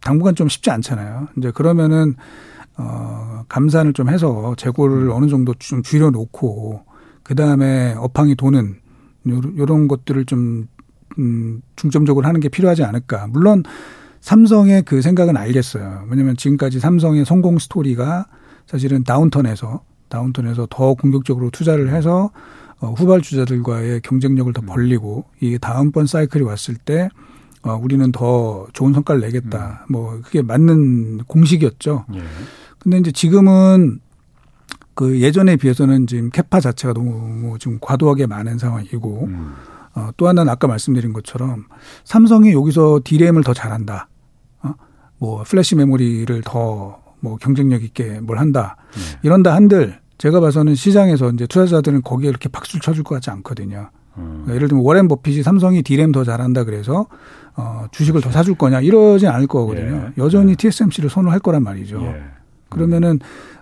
당분간 0.00 0.34
좀 0.34 0.48
쉽지 0.48 0.70
않잖아요. 0.70 1.28
이제 1.36 1.50
그러면은 1.50 2.14
어 2.76 3.44
감산을 3.48 3.92
좀 3.92 4.08
해서 4.08 4.54
재고를 4.56 5.08
음. 5.08 5.10
어느 5.12 5.28
정도 5.28 5.54
좀 5.54 5.82
줄여 5.82 6.10
놓고 6.10 6.82
그다음에 7.22 7.94
업황이 7.98 8.34
도는 8.34 8.76
요런 9.26 9.88
것들을 9.88 10.24
좀 10.24 10.66
음, 11.18 11.60
중점적으로 11.76 12.26
하는 12.26 12.40
게 12.40 12.48
필요하지 12.48 12.84
않을까. 12.84 13.26
물론 13.28 13.62
삼성의 14.22 14.82
그 14.82 15.02
생각은 15.02 15.36
알겠어요. 15.36 16.06
왜냐하면 16.08 16.36
지금까지 16.36 16.80
삼성의 16.80 17.24
성공 17.26 17.58
스토리가 17.58 18.26
사실은 18.66 19.04
다운턴에서 19.04 19.82
다운턴에서 20.08 20.68
더 20.70 20.94
공격적으로 20.94 21.50
투자를 21.50 21.92
해서 21.92 22.30
어, 22.80 22.92
후발주자들과의 22.92 24.00
경쟁력을 24.02 24.52
더 24.52 24.62
음. 24.62 24.66
벌리고 24.66 25.24
이 25.40 25.58
다음번 25.60 26.06
사이클이 26.06 26.44
왔을 26.44 26.76
때 26.76 27.08
어, 27.62 27.74
우리는 27.74 28.10
더 28.12 28.66
좋은 28.72 28.92
성과를 28.92 29.20
내겠다. 29.20 29.86
음. 29.88 29.92
뭐 29.92 30.20
그게 30.22 30.42
맞는 30.42 31.24
공식이었죠. 31.26 32.06
예. 32.14 32.22
근데 32.78 32.98
이제 32.98 33.12
지금은 33.12 34.00
그 34.94 35.20
예전에 35.20 35.56
비해서는 35.56 36.06
지금 36.06 36.30
캐파 36.30 36.60
자체가 36.60 36.94
너무 36.94 37.58
지금 37.58 37.78
과도하게 37.80 38.26
많은 38.26 38.58
상황이고 38.58 39.26
음. 39.26 39.54
어, 39.94 40.10
또 40.16 40.28
하나는 40.28 40.50
아까 40.50 40.66
말씀드린 40.68 41.12
것처럼 41.12 41.64
삼성이 42.04 42.52
여기서 42.52 43.00
디램을 43.04 43.42
더 43.42 43.52
잘한다. 43.52 44.08
뭐 45.22 45.44
플래시 45.44 45.76
메모리를 45.76 46.42
더 46.44 47.02
뭐 47.22 47.36
경쟁력 47.36 47.82
있게 47.84 48.20
뭘 48.20 48.38
한다. 48.38 48.76
네. 48.94 49.18
이런다 49.22 49.54
한들 49.54 49.98
제가 50.18 50.40
봐서는 50.40 50.74
시장에서 50.74 51.30
이제 51.30 51.46
투자자들은 51.46 52.02
거기에 52.02 52.28
이렇게 52.28 52.48
박수를 52.48 52.80
쳐줄 52.80 53.04
것 53.04 53.14
같지 53.14 53.30
않거든요. 53.30 53.88
음. 54.18 54.44
예를 54.48 54.68
들면 54.68 54.84
워렌 54.84 55.08
버핏이 55.08 55.42
삼성이 55.42 55.82
디램 55.82 56.12
더 56.12 56.22
잘한다 56.24 56.64
그래서 56.64 57.06
어 57.56 57.86
주식을 57.92 58.20
더 58.20 58.30
사줄 58.30 58.56
거냐 58.56 58.80
이러진 58.80 59.28
않을 59.28 59.46
거거든요. 59.46 60.08
예. 60.08 60.22
여전히 60.22 60.50
예. 60.52 60.56
TSMC를 60.56 61.08
선호할 61.08 61.38
거란 61.38 61.62
말이죠. 61.62 62.00
예. 62.02 62.06
음. 62.08 62.30
그러면은 62.68 63.20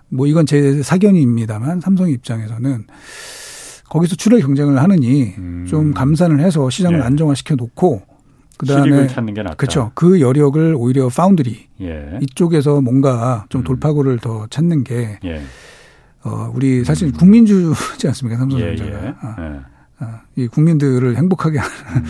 뭐 0.09 0.27
이건 0.27 0.45
제 0.45 0.81
사견입니다만 0.81 1.81
삼성 1.81 2.09
입장에서는 2.09 2.85
거기서 3.89 4.15
출혈 4.15 4.41
경쟁을 4.41 4.81
하느니 4.81 5.35
음. 5.37 5.65
좀 5.69 5.93
감산을 5.93 6.39
해서 6.39 6.69
시장을 6.69 6.99
예. 6.99 7.03
안정화시켜 7.03 7.55
놓고 7.55 8.01
그다음에 8.67 9.07
찾는 9.07 9.33
게 9.33 9.43
낫다. 9.43 9.55
그렇죠. 9.55 9.91
그 9.95 10.21
여력을 10.21 10.75
오히려 10.77 11.09
파운드리 11.09 11.67
예. 11.81 12.19
이쪽에서 12.21 12.81
뭔가 12.81 13.45
좀 13.49 13.61
음. 13.61 13.63
돌파구를 13.63 14.19
더 14.19 14.47
찾는 14.49 14.83
게 14.83 15.19
예. 15.25 15.41
어, 16.23 16.51
우리 16.53 16.83
사실 16.83 17.07
음. 17.09 17.11
국민주지 17.13 18.07
않습니까 18.07 18.39
삼성전자가. 18.39 18.89
예, 18.89 19.05
예. 19.05 19.09
어. 19.09 19.61
어, 20.01 20.19
이 20.35 20.47
국민들을 20.47 21.15
행복하게 21.15 21.59
하는 21.59 21.73
음. 21.97 22.05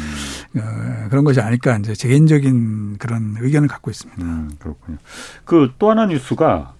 어, 0.59 1.09
그런 1.09 1.23
것이 1.23 1.39
아닐까 1.41 1.77
이제 1.77 1.93
개인적인 1.97 2.97
그런 2.97 3.35
의견을 3.39 3.67
갖고 3.67 3.89
있습니다. 3.91 4.21
음, 4.23 4.49
그렇군요. 4.59 4.97
그 5.45 5.69
또 5.79 5.89
하나 5.89 6.05
뉴스가 6.05 6.73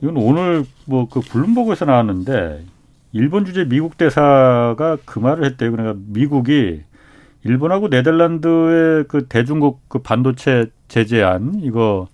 이건 0.00 0.16
오늘 0.16 0.64
뭐 0.84 1.08
그 1.10 1.20
블룸버그에서 1.20 1.84
나왔는데 1.86 2.64
일본 3.12 3.44
주재 3.46 3.64
미국 3.64 3.96
대사가 3.96 4.96
그 5.06 5.18
말을 5.18 5.44
했대요. 5.46 5.70
그러니까 5.70 5.98
미국이 6.06 6.82
일본하고 7.48 7.88
네덜란드의 7.88 9.04
그 9.08 9.26
대중국 9.26 9.88
그 9.88 10.00
반도체 10.00 10.66
제재안 10.88 11.60
이거 11.62 12.08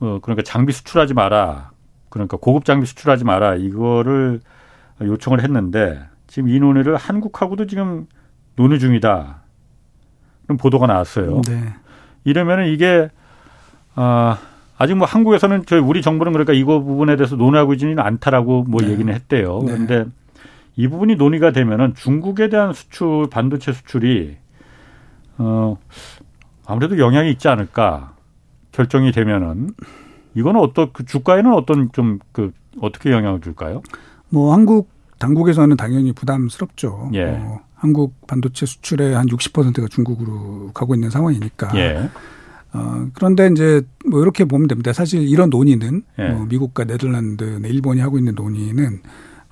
어 0.00 0.18
그러니까 0.22 0.42
장비 0.42 0.72
수출하지 0.72 1.14
마라. 1.14 1.70
그러니까 2.08 2.36
고급 2.36 2.64
장비 2.64 2.86
수출하지 2.86 3.24
마라. 3.24 3.56
이거를 3.56 4.40
요청을 5.00 5.42
했는데 5.42 6.00
지금 6.26 6.48
이 6.48 6.58
논의를 6.58 6.96
한국하고도 6.96 7.66
지금 7.66 8.06
논의 8.56 8.78
중이다. 8.78 9.42
그런 10.44 10.56
보도가 10.56 10.86
나왔어요. 10.86 11.42
네. 11.46 11.74
이러면은 12.24 12.66
이게 12.68 13.08
아 13.94 14.38
아직 14.78 14.94
뭐 14.94 15.06
한국에서는 15.06 15.66
저희 15.66 15.80
우리 15.80 16.02
정부는 16.02 16.32
그러니까 16.32 16.52
이거 16.52 16.80
부분에 16.80 17.16
대해서 17.16 17.36
논의하고 17.36 17.74
있지는 17.74 17.98
않다라고 17.98 18.64
뭐 18.64 18.80
네. 18.80 18.90
얘기는 18.90 19.12
했대요. 19.12 19.60
네. 19.66 19.72
그런데 19.72 20.04
이 20.76 20.88
부분이 20.88 21.16
논의가 21.16 21.52
되면은 21.52 21.94
중국에 21.94 22.48
대한 22.48 22.72
수출 22.72 23.28
반도체 23.28 23.72
수출이 23.72 24.36
어 25.40 25.76
아무래도 26.66 26.98
영향이 26.98 27.30
있지 27.32 27.48
않을까 27.48 28.14
결정이 28.72 29.12
되면은 29.12 29.70
이거는 30.34 30.60
어떤 30.60 30.92
그 30.92 31.04
주가에는 31.04 31.52
어떤 31.52 31.90
좀 31.92 32.18
그 32.32 32.52
어떻게 32.80 33.10
영향을 33.10 33.40
줄까요? 33.40 33.82
뭐 34.28 34.52
한국 34.52 34.90
당국에서는 35.18 35.76
당연히 35.76 36.12
부담스럽죠. 36.12 37.10
예. 37.14 37.24
어, 37.24 37.60
한국 37.74 38.14
반도체 38.26 38.64
수출의 38.66 39.14
한 39.14 39.26
60%가 39.26 39.88
중국으로 39.88 40.70
가고 40.72 40.94
있는 40.94 41.10
상황이니까. 41.10 41.76
예. 41.76 42.08
어, 42.72 43.08
그런데 43.14 43.48
이제 43.48 43.82
뭐 44.08 44.22
이렇게 44.22 44.44
보면 44.44 44.68
됩니다. 44.68 44.92
사실 44.92 45.22
이런 45.28 45.50
논의는 45.50 46.02
예. 46.18 46.28
뭐 46.28 46.46
미국과 46.46 46.84
네덜란드, 46.84 47.44
네, 47.44 47.68
일본이 47.68 48.00
하고 48.00 48.18
있는 48.18 48.34
논의는 48.34 49.00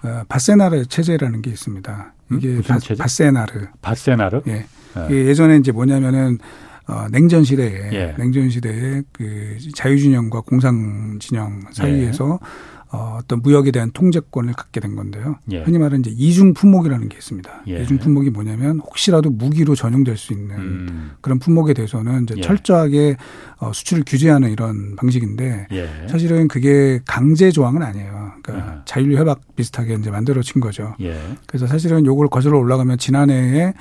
어, 0.04 0.22
바세나르 0.28 0.86
체제라는 0.86 1.42
게 1.42 1.50
있습니다. 1.50 2.12
이게 2.32 2.48
음? 2.48 2.62
바, 2.62 2.78
바세나르. 2.96 3.66
바세나르? 3.82 4.42
예. 4.46 4.66
예. 5.10 5.14
예전에 5.14 5.56
이제 5.56 5.72
뭐냐면은 5.72 6.38
어, 6.86 7.06
냉전 7.10 7.44
시대에 7.44 7.90
예. 7.92 8.14
냉전 8.16 8.48
시대에 8.48 9.02
그 9.12 9.56
자유 9.74 9.98
진영과 9.98 10.40
공산 10.40 11.18
진영 11.20 11.62
사이에서 11.70 12.38
예. 12.42 12.78
어, 12.90 13.18
어떤 13.20 13.42
무역에 13.42 13.70
대한 13.70 13.90
통제권을 13.92 14.54
갖게 14.54 14.80
된 14.80 14.96
건데요. 14.96 15.36
예. 15.52 15.62
흔히 15.62 15.76
말하는 15.76 16.00
이제 16.00 16.10
이중 16.16 16.54
품목이라는 16.54 17.10
게 17.10 17.18
있습니다. 17.18 17.64
예. 17.68 17.82
이중 17.82 17.98
품목이 17.98 18.30
뭐냐면 18.30 18.80
혹시라도 18.80 19.28
무기로 19.28 19.74
전용될 19.74 20.16
수 20.16 20.32
있는 20.32 20.56
음. 20.56 21.10
그런 21.20 21.38
품목에 21.38 21.74
대해서는 21.74 22.22
이제 22.22 22.34
예. 22.38 22.40
철저하게 22.40 23.16
어, 23.58 23.72
수출을 23.74 24.04
규제하는 24.06 24.50
이런 24.50 24.96
방식인데 24.96 25.66
예. 25.70 25.88
사실은 26.08 26.48
그게 26.48 27.00
강제 27.04 27.50
조항은 27.50 27.82
아니에요. 27.82 28.32
그러니까 28.42 28.70
아. 28.70 28.82
자율 28.86 29.14
협약 29.16 29.40
비슷하게 29.54 29.96
이제 29.96 30.10
만들어진 30.10 30.62
거죠. 30.62 30.94
예. 31.00 31.20
그래서 31.46 31.66
사실은 31.66 32.06
요걸 32.06 32.28
거슬러 32.28 32.58
올라가면 32.58 32.96
지난해에 32.96 33.74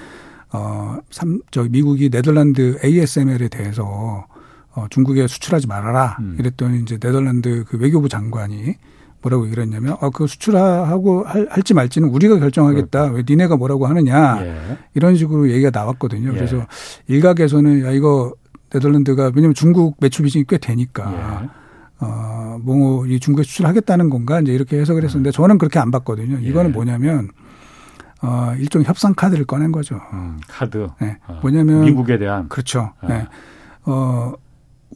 어, 0.51 0.97
삼, 1.09 1.41
저 1.51 1.63
미국이 1.63 2.09
네덜란드 2.09 2.77
ASML에 2.83 3.49
대해서 3.49 4.25
어, 4.73 4.85
중국에 4.89 5.27
수출하지 5.27 5.67
말아라. 5.67 6.17
음. 6.19 6.37
이랬더니 6.39 6.81
이제 6.81 6.97
네덜란드 6.97 7.65
그 7.67 7.77
외교부 7.77 8.07
장관이 8.07 8.75
뭐라고 9.21 9.45
얘기를 9.45 9.63
했냐면 9.63 9.97
아, 9.99 10.09
그 10.09 10.27
수출하고 10.27 11.23
할, 11.23 11.47
할지 11.49 11.73
말지는 11.73 12.09
우리가 12.09 12.39
결정하겠다. 12.39 13.05
왜 13.05 13.23
니네가 13.27 13.57
뭐라고 13.57 13.87
하느냐. 13.87 14.45
예. 14.45 14.77
이런 14.93 15.15
식으로 15.15 15.49
얘기가 15.49 15.71
나왔거든요. 15.71 16.29
예. 16.29 16.33
그래서 16.33 16.65
일각에서는 17.07 17.85
야, 17.85 17.91
이거 17.91 18.33
네덜란드가 18.71 19.31
왜냐면 19.35 19.53
중국 19.53 19.97
매출 19.99 20.23
비중이 20.25 20.45
꽤 20.47 20.57
되니까 20.57 21.41
예. 21.43 21.49
어, 21.99 22.59
뭐, 22.61 23.07
이 23.07 23.19
중국에 23.19 23.43
수출하겠다는 23.43 24.11
건가 24.11 24.39
이제 24.39 24.53
이렇게 24.53 24.79
해석을 24.79 25.03
했었는데 25.03 25.31
저는 25.31 25.57
그렇게 25.57 25.79
안 25.79 25.89
봤거든요. 25.89 26.37
이거는 26.39 26.69
예. 26.69 26.73
뭐냐면 26.73 27.29
어, 28.21 28.53
일종 28.57 28.81
협상 28.83 29.13
카드를 29.13 29.45
꺼낸 29.45 29.71
거죠. 29.71 29.99
음, 30.13 30.39
카드. 30.47 30.87
네. 31.01 31.17
어, 31.27 31.39
뭐냐면 31.41 31.85
미국에 31.85 32.17
대한 32.17 32.47
그렇죠. 32.49 32.93
네. 33.03 33.19
네. 33.19 33.27
어, 33.85 34.33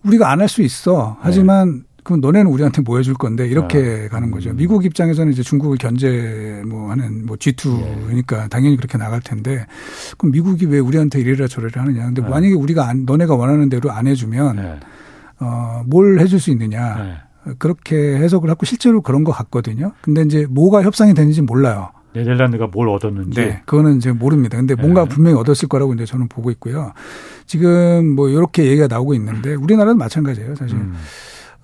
우리가 0.03 0.31
안 0.31 0.39
할 0.41 0.47
수 0.49 0.61
있어. 0.61 1.17
하지만 1.21 1.77
네. 1.77 1.81
그럼 2.03 2.19
너네는 2.21 2.49
우리한테 2.51 2.81
뭐 2.81 2.97
해줄 2.97 3.13
건데 3.13 3.47
이렇게 3.47 3.79
네. 3.79 4.07
가는 4.07 4.31
거죠. 4.31 4.49
음. 4.49 4.55
미국 4.55 4.83
입장에서는 4.85 5.31
이제 5.31 5.43
중국을 5.43 5.77
견제 5.77 6.63
뭐 6.67 6.89
하는 6.89 7.25
뭐 7.27 7.35
G2니까 7.37 8.37
네. 8.43 8.47
당연히 8.49 8.75
그렇게 8.75 8.97
나갈 8.97 9.21
텐데 9.21 9.67
그럼 10.17 10.31
미국이 10.31 10.65
왜 10.65 10.79
우리한테 10.79 11.19
이래라 11.19 11.47
저래라 11.47 11.83
하느냐. 11.83 12.05
근데 12.05 12.23
네. 12.23 12.27
만약에 12.27 12.53
우리가 12.55 12.87
안, 12.87 13.05
너네가 13.05 13.35
원하는 13.35 13.69
대로 13.69 13.91
안 13.91 14.07
해주면 14.07 14.55
네. 14.55 14.79
어, 15.39 15.83
뭘 15.85 16.19
해줄 16.19 16.39
수 16.39 16.49
있느냐. 16.51 17.29
그렇게 17.59 17.95
해석을 18.17 18.49
하고 18.49 18.65
실제로 18.65 19.01
그런 19.01 19.23
것 19.23 19.31
같거든요. 19.31 19.91
근데 20.01 20.21
이제 20.23 20.45
뭐가 20.49 20.83
협상이 20.83 21.13
되는지 21.13 21.41
몰라요. 21.43 21.89
네덜란드가 22.13 22.67
뭘 22.67 22.89
얻었는지. 22.89 23.39
네. 23.39 23.61
그거는 23.65 23.97
이제 23.97 24.11
모릅니다. 24.11 24.57
근데 24.57 24.75
뭔가 24.75 25.03
네. 25.03 25.09
분명히 25.09 25.37
얻었을 25.37 25.67
거라고 25.69 25.93
이제 25.93 26.05
저는 26.05 26.27
보고 26.27 26.51
있고요. 26.51 26.93
지금 27.45 28.15
뭐 28.15 28.29
이렇게 28.29 28.65
얘기가 28.65 28.87
나오고 28.87 29.13
있는데 29.15 29.55
우리나라도 29.55 29.97
마찬가지예요, 29.97 30.55
사실. 30.55 30.77
음. 30.77 30.93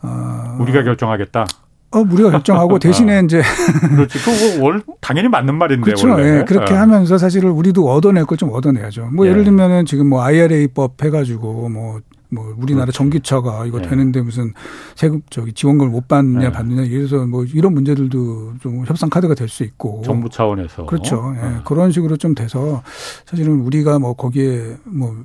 어. 0.01 0.57
우리가 0.59 0.83
결정하겠다. 0.83 1.45
어, 1.91 1.99
우리가 1.99 2.31
결정하고 2.31 2.79
대신에 2.79 3.17
아. 3.17 3.21
이제. 3.21 3.41
그렇지. 3.89 4.19
그거 4.19 4.63
월, 4.65 4.81
당연히 5.01 5.29
맞는 5.29 5.55
말인데. 5.55 5.83
그렇죠. 5.85 6.09
원래. 6.09 6.39
예, 6.39 6.43
그렇게 6.45 6.73
어. 6.73 6.77
하면서 6.77 7.17
사실은 7.17 7.51
우리도 7.51 7.89
얻어낼 7.89 8.25
걸 8.25 8.37
좀 8.37 8.51
얻어내야죠. 8.51 9.09
뭐 9.13 9.25
예. 9.27 9.33
를 9.33 9.43
들면은 9.43 9.85
지금 9.85 10.07
뭐 10.09 10.21
IRA법 10.21 11.01
해가지고 11.03 11.69
뭐, 11.69 11.99
뭐 12.29 12.53
우리나라 12.57 12.85
그렇지. 12.85 12.97
전기차가 12.97 13.65
이거 13.65 13.79
예. 13.83 13.87
되는데 13.87 14.21
무슨 14.21 14.53
세금 14.95 15.21
저기 15.29 15.53
지원금을 15.53 15.91
못 15.91 16.07
받느냐 16.07 16.47
예. 16.47 16.51
받느냐 16.51 16.83
이래서 16.83 17.25
뭐 17.25 17.45
이런 17.45 17.73
문제들도 17.73 18.53
좀 18.61 18.85
협상 18.85 19.09
카드가 19.09 19.33
될 19.33 19.47
수 19.47 19.63
있고. 19.63 20.01
정부 20.03 20.29
차원에서. 20.29 20.85
그렇죠. 20.87 21.33
예. 21.37 21.39
어. 21.45 21.61
그런 21.65 21.91
식으로 21.91 22.17
좀 22.17 22.35
돼서 22.35 22.83
사실은 23.25 23.61
우리가 23.61 23.97
뭐 23.99 24.13
거기에 24.13 24.75
뭐 24.83 25.15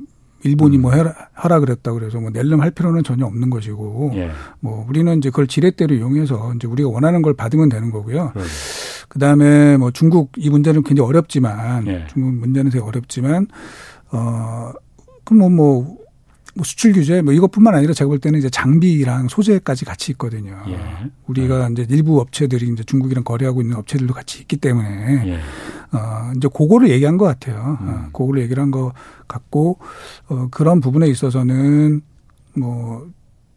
일본이 0.44 0.76
뭐 0.78 0.92
해라, 0.92 1.14
하라 1.32 1.60
그랬다 1.60 1.92
그래서 1.92 2.18
뭐 2.20 2.30
낼름 2.30 2.60
할 2.60 2.70
필요는 2.72 3.04
전혀 3.04 3.26
없는 3.26 3.48
것이고 3.50 4.12
예. 4.14 4.30
뭐 4.60 4.84
우리는 4.88 5.16
이제 5.18 5.30
그걸 5.30 5.46
지렛대로 5.46 5.94
이용해서 5.94 6.54
이제 6.54 6.66
우리가 6.66 6.88
원하는 6.88 7.22
걸 7.22 7.34
받으면 7.34 7.68
되는 7.68 7.90
거고요. 7.90 8.30
그러네. 8.32 8.48
그다음에 9.08 9.76
뭐 9.76 9.90
중국 9.90 10.32
이 10.36 10.50
문제는 10.50 10.82
굉장히 10.84 11.08
어렵지만 11.08 11.86
예. 11.88 12.06
중국 12.12 12.32
문제는 12.40 12.70
되게 12.70 12.82
어렵지만 12.84 13.46
어 14.10 14.72
그럼 15.24 15.38
뭐, 15.40 15.50
뭐 15.50 15.96
뭐 16.54 16.64
수출 16.64 16.92
규제 16.92 17.22
뭐 17.22 17.32
이것뿐만 17.32 17.74
아니라 17.74 17.94
제가 17.94 18.08
볼 18.08 18.18
때는 18.18 18.38
이제 18.38 18.50
장비랑 18.50 19.28
소재까지 19.28 19.84
같이 19.84 20.12
있거든요. 20.12 20.62
예. 20.68 20.78
우리가 21.26 21.68
네. 21.70 21.82
이제 21.82 21.94
일부 21.94 22.20
업체들이 22.20 22.68
이제 22.68 22.84
중국이랑 22.84 23.24
거래하고 23.24 23.62
있는 23.62 23.76
업체들도 23.76 24.12
같이 24.12 24.40
있기 24.40 24.56
때문에 24.58 25.28
예. 25.28 25.34
어 25.96 26.32
이제 26.36 26.48
그거를 26.54 26.90
얘기한 26.90 27.16
것 27.16 27.24
같아요. 27.26 27.78
음. 27.80 27.88
어, 27.88 28.06
그거를 28.12 28.42
얘기를 28.42 28.62
한 28.62 28.70
것 28.70 28.92
같고 29.28 29.78
어 30.28 30.48
그런 30.50 30.80
부분에 30.80 31.06
있어서는 31.08 32.02
뭐 32.54 33.06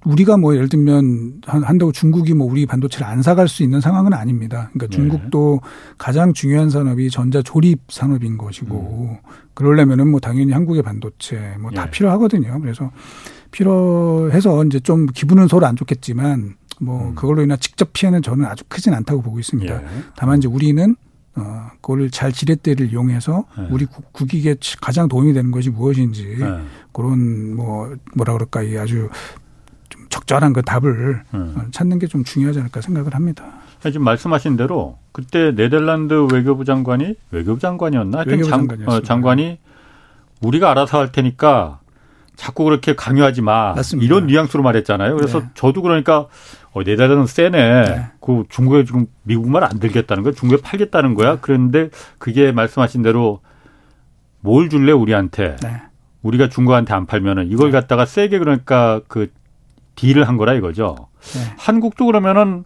우리가 0.05 0.37
뭐 0.37 0.55
예를 0.55 0.69
들면 0.69 1.41
한다고 1.45 1.91
중국이 1.91 2.33
뭐 2.33 2.47
우리 2.49 2.65
반도체를 2.65 3.05
안 3.05 3.21
사갈 3.21 3.47
수 3.47 3.63
있는 3.63 3.81
상황은 3.81 4.13
아닙니다. 4.13 4.69
그러니까 4.73 4.87
네. 4.87 4.89
중국도 4.89 5.61
가장 5.97 6.33
중요한 6.33 6.69
산업이 6.69 7.09
전자 7.09 7.41
조립 7.41 7.81
산업인 7.89 8.37
것이고 8.37 9.19
음. 9.23 9.29
그러려면은 9.53 10.09
뭐 10.09 10.19
당연히 10.19 10.51
한국의 10.51 10.83
반도체 10.83 11.55
뭐다 11.59 11.85
네. 11.85 11.91
필요하거든요. 11.91 12.59
그래서 12.61 12.91
필요해서 13.51 14.65
이제 14.65 14.79
좀 14.79 15.07
기분은 15.07 15.47
서로 15.47 15.65
안 15.65 15.75
좋겠지만 15.75 16.55
뭐 16.81 17.09
음. 17.09 17.15
그걸로 17.15 17.41
인한 17.41 17.57
직접 17.59 17.93
피해는 17.93 18.21
저는 18.21 18.45
아주 18.45 18.63
크진 18.67 18.93
않다고 18.93 19.21
보고 19.21 19.39
있습니다. 19.39 19.73
예. 19.73 19.87
다만 20.15 20.39
이제 20.39 20.47
우리는 20.47 20.95
어, 21.37 21.67
그거를 21.81 22.11
잘 22.11 22.31
지렛대를 22.31 22.91
이용해서 22.91 23.45
네. 23.57 23.67
우리 23.69 23.85
국익에 23.85 24.55
가장 24.81 25.07
도움이 25.07 25.33
되는 25.33 25.51
것이 25.51 25.69
무엇인지 25.69 26.37
네. 26.39 26.61
그런 26.93 27.55
뭐 27.55 27.93
뭐라 28.15 28.33
그럴까 28.33 28.63
이 28.63 28.77
아주 28.77 29.09
적절한 30.15 30.53
그 30.53 30.61
답을 30.61 31.23
음. 31.33 31.67
찾는 31.71 31.99
게 31.99 32.07
좀 32.07 32.23
중요하지 32.23 32.59
않을까 32.59 32.79
생각을 32.81 33.13
합니다. 33.15 33.43
지금 33.83 34.03
말씀하신 34.03 34.55
대로 34.57 34.97
그때 35.11 35.53
네덜란드 35.53 36.27
외교부 36.31 36.63
장관이 36.65 37.15
외교부 37.31 37.59
장관이었나? 37.59 38.23
외교부 38.25 38.49
장, 38.49 38.67
어, 38.85 39.01
장관이 39.01 39.59
우리가 40.41 40.71
알아서 40.71 40.99
할 40.99 41.11
테니까 41.11 41.79
자꾸 42.35 42.63
그렇게 42.65 42.95
강요하지 42.95 43.41
마. 43.41 43.73
맞습니다. 43.73 44.05
이런 44.05 44.27
뉘앙스로 44.27 44.63
말했잖아요. 44.63 45.15
그래서 45.15 45.39
네. 45.41 45.45
저도 45.55 45.81
그러니까 45.81 46.27
어, 46.73 46.83
네덜란드 46.83 47.31
세네. 47.31 47.83
네. 47.83 48.07
그 48.21 48.43
중국에 48.49 48.85
지금 48.85 49.07
미국 49.23 49.49
말 49.49 49.63
안 49.63 49.79
들겠다는 49.79 50.23
거야. 50.23 50.33
중국에 50.33 50.61
팔겠다는 50.61 51.13
거야. 51.15 51.33
네. 51.33 51.37
그런데 51.41 51.89
그게 52.17 52.51
말씀하신 52.51 53.01
대로 53.01 53.41
뭘 54.39 54.69
줄래 54.69 54.91
우리한테. 54.91 55.57
네. 55.61 55.81
우리가 56.21 56.49
중국한테 56.49 56.93
안 56.93 57.05
팔면은 57.05 57.49
이걸 57.51 57.71
네. 57.71 57.79
갖다가 57.79 58.05
세게 58.05 58.39
그러니까 58.39 59.01
그 59.07 59.31
딜을 59.95 60.27
한 60.27 60.37
거라 60.37 60.53
이거죠. 60.53 60.95
네. 61.33 61.41
한국도 61.57 62.05
그러면은 62.05 62.63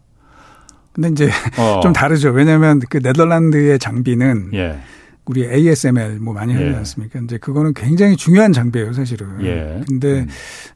근데 0.93 1.09
이제 1.09 1.29
어. 1.57 1.79
좀 1.83 1.93
다르죠. 1.93 2.29
왜냐하면 2.31 2.79
그 2.89 2.97
네덜란드의 3.01 3.79
장비는 3.79 4.51
예. 4.53 4.79
우리 5.25 5.45
ASML 5.45 6.19
뭐 6.19 6.33
많이 6.33 6.53
하지 6.53 6.65
예. 6.65 6.75
않습니까? 6.75 7.19
이제 7.19 7.37
그거는 7.37 7.73
굉장히 7.73 8.15
중요한 8.15 8.51
장비예요, 8.51 8.93
사실은. 8.93 9.27
예. 9.41 9.81
근데 9.87 10.21
음. 10.21 10.27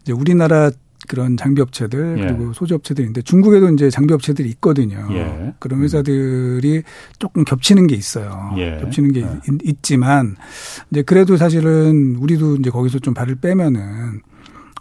이제 0.03 0.13
우리나라 0.13 0.69
그런 1.07 1.35
장비 1.35 1.61
업체들 1.61 2.17
예. 2.19 2.21
그리고 2.27 2.53
소재 2.53 2.75
업체들인데 2.75 3.23
중국에도 3.23 3.69
이제 3.69 3.89
장비 3.89 4.13
업체들이 4.13 4.47
있거든요. 4.49 5.07
예. 5.11 5.53
그런 5.59 5.79
음. 5.79 5.83
회사들이 5.83 6.83
조금 7.19 7.43
겹치는 7.43 7.87
게 7.87 7.95
있어요. 7.95 8.53
예. 8.57 8.77
겹치는 8.79 9.11
게 9.11 9.21
예. 9.21 9.27
있, 9.63 9.81
지만 9.83 10.35
이제 10.91 11.01
그래도 11.01 11.35
사실은 11.35 12.15
우리도 12.15 12.57
이제 12.57 12.69
거기서 12.69 12.99
좀 12.99 13.13
발을 13.13 13.35
빼면은 13.35 14.21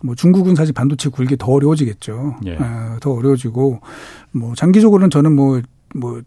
뭐 0.02 0.14
중국은 0.14 0.54
사실 0.54 0.72
반도체 0.72 1.08
굴기 1.08 1.36
더 1.36 1.52
어려워지겠죠. 1.52 2.36
예. 2.46 2.56
아, 2.58 2.98
더 3.00 3.12
어려워지고 3.12 3.80
뭐 4.32 4.54
장기적으로는 4.54 5.10
저는 5.10 5.34
뭐뭐 5.34 5.62
뭐 5.94 6.22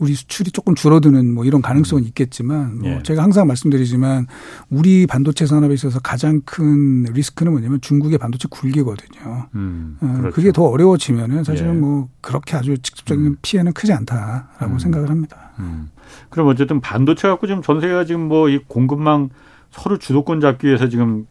우리 0.00 0.14
수출이 0.14 0.50
조금 0.50 0.74
줄어드는 0.74 1.32
뭐 1.32 1.44
이런 1.44 1.62
가능성은 1.62 2.02
음. 2.02 2.06
있겠지만 2.08 2.78
뭐 2.78 2.90
예. 2.90 3.02
제가 3.02 3.22
항상 3.22 3.46
말씀드리지만 3.46 4.26
우리 4.70 5.06
반도체 5.06 5.46
산업에 5.46 5.74
있어서 5.74 6.00
가장 6.00 6.40
큰 6.44 7.04
리스크는 7.04 7.52
뭐냐면 7.52 7.80
중국의 7.80 8.18
반도체 8.18 8.48
굴기거든요. 8.50 9.48
음, 9.54 9.98
어, 10.00 10.14
그렇죠. 10.18 10.34
그게 10.34 10.50
더 10.50 10.64
어려워지면은 10.64 11.44
사실은 11.44 11.76
예. 11.76 11.78
뭐 11.78 12.08
그렇게 12.20 12.56
아주 12.56 12.76
직접적인 12.78 13.26
음. 13.26 13.36
피해는 13.42 13.72
크지 13.74 13.92
않다라고 13.92 14.72
음. 14.72 14.78
생각을 14.78 15.10
합니다. 15.10 15.52
음. 15.60 15.90
그럼 16.30 16.48
어쨌든 16.48 16.80
반도체 16.80 17.28
갖고 17.28 17.46
지금 17.46 17.62
전 17.62 17.80
세계가 17.80 18.04
지금 18.04 18.22
뭐 18.28 18.48
이 18.48 18.58
공급망 18.66 19.28
서로 19.70 19.98
주도권 19.98 20.40
잡기 20.40 20.66
위해서 20.66 20.88
지금 20.88 21.26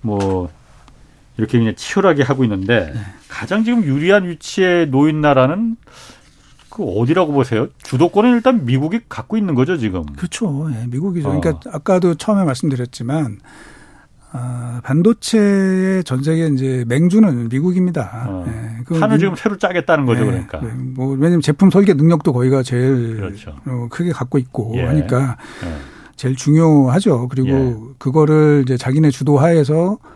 뭐 0.00 0.50
이렇게 1.36 1.58
그냥 1.58 1.74
치열하게 1.74 2.22
하고 2.22 2.44
있는데 2.44 2.92
네. 2.94 3.00
가장 3.28 3.64
지금 3.64 3.84
유리한 3.84 4.28
위치에 4.28 4.86
놓인 4.86 5.20
나라는 5.20 5.76
그 6.68 6.82
어디라고 6.84 7.32
보세요? 7.32 7.68
주도권은 7.82 8.32
일단 8.34 8.64
미국이 8.64 9.00
갖고 9.08 9.36
있는 9.36 9.54
거죠 9.54 9.76
지금. 9.76 10.04
그렇죠. 10.16 10.68
예, 10.72 10.86
미국이죠. 10.88 11.28
어. 11.28 11.40
그러니까 11.40 11.70
아까도 11.72 12.14
처음에 12.14 12.44
말씀드렸지만 12.44 13.38
아, 14.36 14.80
반도체의 14.82 16.02
전 16.02 16.24
세계 16.24 16.48
이제 16.48 16.84
맹주는 16.88 17.48
미국입니다. 17.48 18.26
어. 18.28 18.44
예, 18.48 18.98
판을 18.98 19.20
지금 19.20 19.36
새로 19.36 19.56
짜겠다는 19.56 20.06
거죠, 20.06 20.22
예, 20.22 20.26
그러니까. 20.26 20.60
네, 20.60 20.72
뭐 20.74 21.10
왜냐면 21.12 21.40
제품 21.40 21.70
설계 21.70 21.94
능력도 21.94 22.32
거기가 22.32 22.64
제일 22.64 23.18
그렇죠. 23.18 23.54
어, 23.66 23.86
크게 23.90 24.10
갖고 24.10 24.38
있고 24.38 24.72
예. 24.74 24.82
하니까 24.82 25.36
예. 25.64 25.76
제일 26.16 26.34
중요하죠. 26.34 27.28
그리고 27.28 27.48
예. 27.48 27.94
그거를 27.98 28.62
이제 28.64 28.76
자기네 28.76 29.10
주도하에서 29.10 29.98
아, 30.02 30.13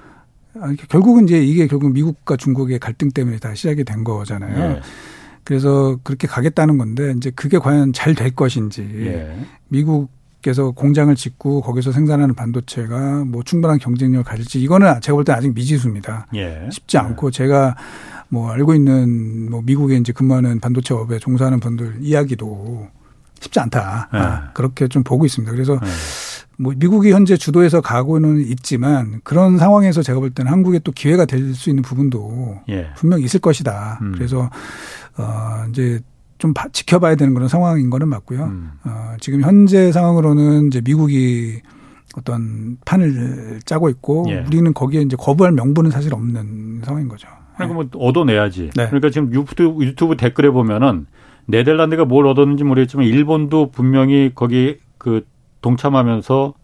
결국은 0.89 1.25
이제 1.25 1.43
이게 1.43 1.67
결국 1.67 1.93
미국과 1.93 2.37
중국의 2.37 2.79
갈등 2.79 3.11
때문에 3.11 3.39
다 3.39 3.55
시작이 3.55 3.85
된 3.85 4.05
거잖아요. 4.05 4.77
예. 4.77 4.81
그래서 5.45 5.99
그렇게 6.03 6.27
가겠다는 6.27 6.77
건데 6.79 7.15
이제 7.17 7.31
그게 7.31 7.59
과연 7.59 7.93
잘 7.93 8.15
될 8.15 8.33
것인지 8.35 8.83
예. 9.07 9.35
미국에서 9.69 10.73
공장을 10.73 11.15
짓고 11.15 11.63
거기서 11.63 11.93
생산하는 11.93 12.35
반도체가 12.35 13.25
뭐 13.25 13.43
충분한 13.43 13.79
경쟁력을 13.79 14.25
가질지 14.25 14.61
이거는 14.61 15.01
제가 15.01 15.15
볼 15.15 15.25
때 15.25 15.33
아직 15.33 15.55
미지수입니다. 15.55 16.27
예. 16.35 16.69
쉽지 16.71 16.99
않고 16.99 17.31
제가 17.31 17.77
뭐 18.29 18.51
알고 18.51 18.75
있는 18.75 19.51
뭐 19.51 19.63
미국에 19.65 19.97
이제 19.97 20.13
근무하는 20.13 20.61
반도체 20.61 20.93
업에 20.93 21.19
종사하는 21.19 21.61
분들 21.61 21.99
이야기도 22.01 22.89
쉽지 23.41 23.61
않다. 23.61 24.09
예. 24.13 24.19
아, 24.19 24.51
그렇게 24.53 24.89
좀 24.89 25.03
보고 25.03 25.25
있습니다. 25.25 25.51
그래서 25.53 25.79
예. 25.83 25.89
뭐 26.61 26.75
미국이 26.77 27.13
현재 27.13 27.37
주도해서 27.37 27.81
가고는 27.81 28.41
있지만 28.41 29.21
그런 29.23 29.59
상황에서 29.59 30.03
제가 30.03 30.19
볼 30.19 30.31
때는 30.31 30.51
한국에 30.51 30.81
또 30.81 30.91
기회가 30.93 31.25
될 31.25 31.55
수 31.55 31.71
있는 31.71 31.83
부분도 31.83 32.61
예. 32.69 32.89
분명 32.97 33.21
있을 33.21 33.41
것이다. 33.41 34.01
음. 34.03 34.13
그래서 34.15 34.51
어 35.17 35.65
이제 35.71 36.01
좀 36.39 36.53
지켜봐야 36.73 37.15
되는 37.15 37.33
그런 37.35 37.49
상황인 37.49 37.91
거는 37.91 38.09
맞고요. 38.09 38.45
음. 38.45 38.73
어 38.85 39.17
지금 39.21 39.41
현재 39.43 39.93
상황으로는 39.93 40.67
이제 40.67 40.81
미국이 40.85 41.61
어떤 42.17 42.77
판을 42.85 43.61
짜고 43.65 43.89
있고 43.91 44.27
예. 44.29 44.45
우리는 44.47 44.75
거기에 44.75 45.03
이제 45.03 45.17
거부할 45.17 45.53
명분은 45.53 45.91
사실 45.91 46.13
없는 46.13 46.83
상황인 46.85 47.09
거죠. 47.09 47.29
그러니까 47.55 47.75
뭐 47.75 48.09
얻어내야지. 48.09 48.71
네. 48.77 48.87
그러니까 48.87 49.11
지금 49.11 49.33
유튜브, 49.33 49.85
유튜브 49.85 50.17
댓글에 50.17 50.51
보면은 50.51 51.07
네덜란드가 51.47 52.05
뭘 52.05 52.27
얻었는지 52.27 52.65
모르겠지만 52.65 53.07
일본도 53.07 53.71
분명히 53.71 54.33
거기 54.35 54.79
그 54.99 55.25
동참하면서 55.61 56.55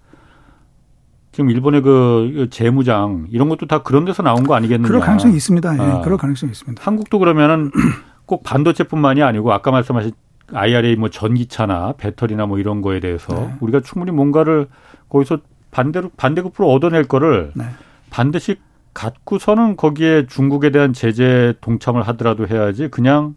지금 1.32 1.50
일본의 1.50 1.82
그 1.82 2.46
재무장 2.50 3.26
이런 3.30 3.48
것도 3.48 3.66
다 3.66 3.82
그런 3.82 4.04
데서 4.04 4.22
나온 4.22 4.44
거 4.44 4.54
아니겠느냐. 4.54 4.86
그럴 4.86 5.00
가능성이 5.00 5.34
있습니다. 5.34 5.74
예, 5.74 5.80
아. 5.80 6.00
그럴 6.00 6.16
가능성이 6.16 6.52
있습니다. 6.52 6.82
한국도 6.84 7.18
그러면은 7.18 7.72
꼭 8.26 8.44
반도체뿐만이 8.44 9.22
아니고 9.22 9.52
아까 9.52 9.70
말씀하신 9.72 10.12
IRA 10.52 10.96
뭐 10.96 11.10
전기차나 11.10 11.94
배터리나 11.98 12.46
뭐 12.46 12.58
이런 12.58 12.82
거에 12.82 13.00
대해서 13.00 13.34
네. 13.34 13.54
우리가 13.60 13.80
충분히 13.80 14.12
뭔가를 14.12 14.68
거기서 15.08 15.38
반대로 15.70 16.10
반대급부로 16.16 16.70
얻어낼 16.70 17.04
거를 17.04 17.50
네. 17.54 17.64
반드시 18.10 18.56
갖고서는 18.92 19.76
거기에 19.76 20.26
중국에 20.26 20.70
대한 20.70 20.92
제재 20.92 21.54
동참을 21.60 22.02
하더라도 22.02 22.46
해야지 22.46 22.88
그냥 22.88 23.34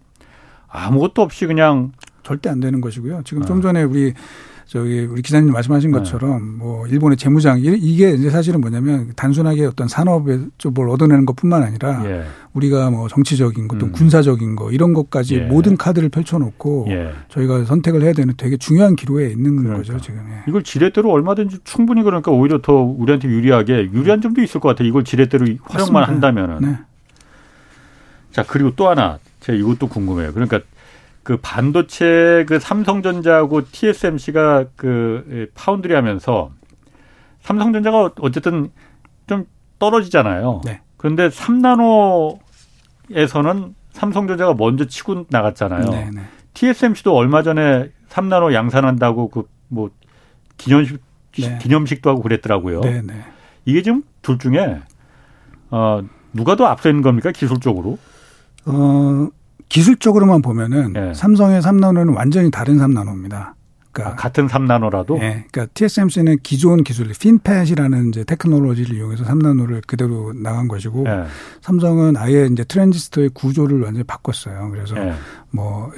아무것도 0.68 1.24
없이 1.24 1.47
그냥 1.47 1.93
절대 2.22 2.49
안 2.49 2.60
되는 2.60 2.80
것이고요. 2.80 3.22
지금 3.24 3.43
좀 3.43 3.58
아. 3.58 3.62
전에 3.62 3.84
우리 3.84 4.14
저기 4.68 4.99
우리 5.09 5.22
기자님 5.22 5.53
말씀하신 5.53 5.91
네. 5.91 5.97
것처럼 5.97 6.39
네. 6.39 6.57
뭐 6.57 6.86
일본의 6.88 7.18
재무장 7.18 7.57
이게 7.59 8.11
이제 8.11 8.30
사실은 8.30 8.59
뭐냐면 8.59 9.13
단순하게 9.15 9.65
어떤 9.65 9.88
산업에 9.88 10.39
뭘 10.72 10.89
얻어내는 10.89 11.26
것뿐만 11.26 11.63
아니라 11.63 12.03
예. 12.05 12.26
우리가 12.53 12.89
뭐 12.91 13.07
정치적인 13.07 13.70
것, 13.70 13.78
또 13.78 13.86
음. 13.86 13.91
군사적인 13.93 14.57
거 14.57 14.72
이런 14.72 14.93
것까지 14.93 15.36
예. 15.36 15.39
모든 15.45 15.78
카드를 15.78 16.09
펼쳐놓고 16.09 16.88
예. 16.89 17.13
저희가 17.30 17.63
선택을 17.63 18.01
해야 18.03 18.11
되는 18.11 18.34
되게 18.36 18.57
중요한 18.57 18.97
기로에 18.97 19.30
있는 19.30 19.55
그러니까. 19.55 19.78
거죠 19.78 19.99
지금. 20.01 20.20
예. 20.32 20.43
이걸 20.49 20.63
지렛대로 20.63 21.09
얼마든지 21.11 21.59
충분히 21.63 22.03
그러니까 22.03 22.32
오히려 22.32 22.59
더 22.61 22.74
우리한테 22.74 23.30
유리하게 23.30 23.91
유리한 23.93 24.20
점도 24.22 24.41
있을 24.41 24.59
것 24.59 24.68
같아요. 24.68 24.89
이걸 24.89 25.05
지렛대로 25.05 25.45
활용만 25.63 26.03
한다면은. 26.03 26.59
네. 26.59 26.78
자 28.32 28.43
그리고 28.45 28.74
또 28.76 28.89
하나 28.89 29.18
제가 29.39 29.57
이것도 29.57 29.88
궁금해요. 29.88 30.34
그러니까 30.34 30.59
그 31.28 31.36
반도체 31.41 32.45
그 32.47 32.57
삼성전자하고 32.57 33.69
TSMC가 33.69 34.67
그 34.78 35.25
예, 35.32 35.47
파운드리 35.53 35.93
하면서 35.93 36.51
삼성전자가 37.41 38.11
어쨌든 38.21 38.71
좀 39.28 39.45
떨어지잖아요. 39.78 40.61
네. 40.63 40.80
그런데 40.95 41.28
3나노에서는 41.28 43.73
삼성전자가 43.91 44.53
먼저 44.53 44.86
치고 44.86 45.25
나갔잖아요. 45.30 45.89
네, 45.89 46.09
네. 46.13 46.21
TSMC도 46.53 47.13
얼마 47.13 47.43
전에 47.43 47.91
3나노 48.09 48.53
양산한다고 48.53 49.30
그 49.30 49.57
뭐 49.67 49.89
기념식 50.57 50.99
네. 51.39 51.57
기념식도 51.59 52.09
하고 52.09 52.21
그랬더라고요. 52.21 52.82
네, 52.82 53.01
네. 53.01 53.23
이게 53.65 53.82
지금 53.82 54.03
둘 54.21 54.39
중에 54.39 54.82
어 55.69 56.01
누가 56.34 56.55
더 56.55 56.65
앞서 56.65 56.89
있는 56.89 57.03
겁니까 57.03 57.32
기술적으로? 57.32 57.97
어 58.65 59.28
기술적으로만 59.70 60.41
보면은 60.41 60.93
네. 60.93 61.13
삼성의 61.13 61.61
3나노는 61.61 62.15
완전히 62.15 62.49
다른 62.51 62.78
3나노입니다. 62.78 63.53
그러니까 63.91 64.13
아, 64.13 64.15
같은 64.15 64.47
3나노라도? 64.47 65.18
네. 65.20 65.45
그러니까 65.51 65.65
TSMC는 65.74 66.38
기존 66.43 66.84
기술, 66.84 67.07
FinFET이라는 67.07 68.09
이제 68.09 68.24
테크놀로지를 68.24 68.95
이용해서 68.95 69.24
3나노를 69.24 69.82
그대로 69.88 70.34
나간 70.34 70.68
것이고 70.68 71.03
네. 71.03 71.24
삼성은 71.61 72.15
아예 72.18 72.47
이제 72.51 72.63
트랜지스터의 72.63 73.30
구조를 73.34 73.82
완전히 73.82 74.03
바꿨어요. 74.03 74.70
그래서 74.72 74.93
네. 74.95 75.13
뭐, 75.49 75.91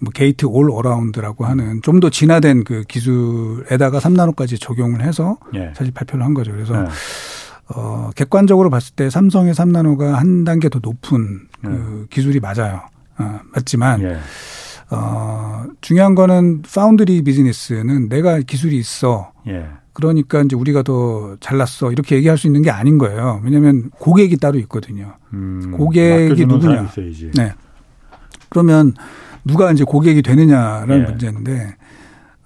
뭐 0.00 0.10
gate 0.12 0.44
all 0.46 0.70
around라고 0.70 1.46
하는 1.46 1.80
좀 1.82 2.00
더 2.00 2.10
진화된 2.10 2.64
그 2.64 2.82
기술에다가 2.86 3.98
3나노까지 4.00 4.60
적용을 4.60 5.02
해서 5.02 5.38
네. 5.52 5.72
사실 5.74 5.92
발표를 5.94 6.24
한 6.24 6.34
거죠. 6.34 6.52
그래서 6.52 6.74
어, 7.74 8.10
객관적으로 8.16 8.68
봤을 8.68 8.94
때 8.94 9.08
삼성의 9.08 9.54
3나노가 9.54 10.12
한 10.12 10.44
단계 10.44 10.68
더 10.68 10.78
높은 10.82 11.40
그 11.62 12.06
기술이 12.10 12.40
맞아요. 12.40 12.82
어, 13.20 13.40
맞지만 13.52 14.02
예. 14.02 14.18
어, 14.90 15.66
중요한 15.80 16.14
거는 16.14 16.62
파운드리 16.62 17.22
비즈니스는 17.22 18.08
내가 18.08 18.40
기술이 18.40 18.76
있어. 18.78 19.32
예. 19.46 19.66
그러니까 19.92 20.42
이제 20.42 20.56
우리가 20.56 20.82
더 20.82 21.36
잘났어. 21.40 21.92
이렇게 21.92 22.16
얘기할 22.16 22.38
수 22.38 22.46
있는 22.46 22.62
게 22.62 22.70
아닌 22.70 22.98
거예요. 22.98 23.40
왜냐하면 23.44 23.90
고객이 23.90 24.36
따로 24.38 24.58
있거든요. 24.60 25.14
음, 25.32 25.72
고객이 25.76 26.46
누구냐. 26.46 26.90
네. 27.34 27.52
그러면 28.48 28.94
누가 29.44 29.70
이제 29.72 29.84
고객이 29.84 30.22
되느냐라는 30.22 31.00
예. 31.00 31.04
문제인데 31.04 31.76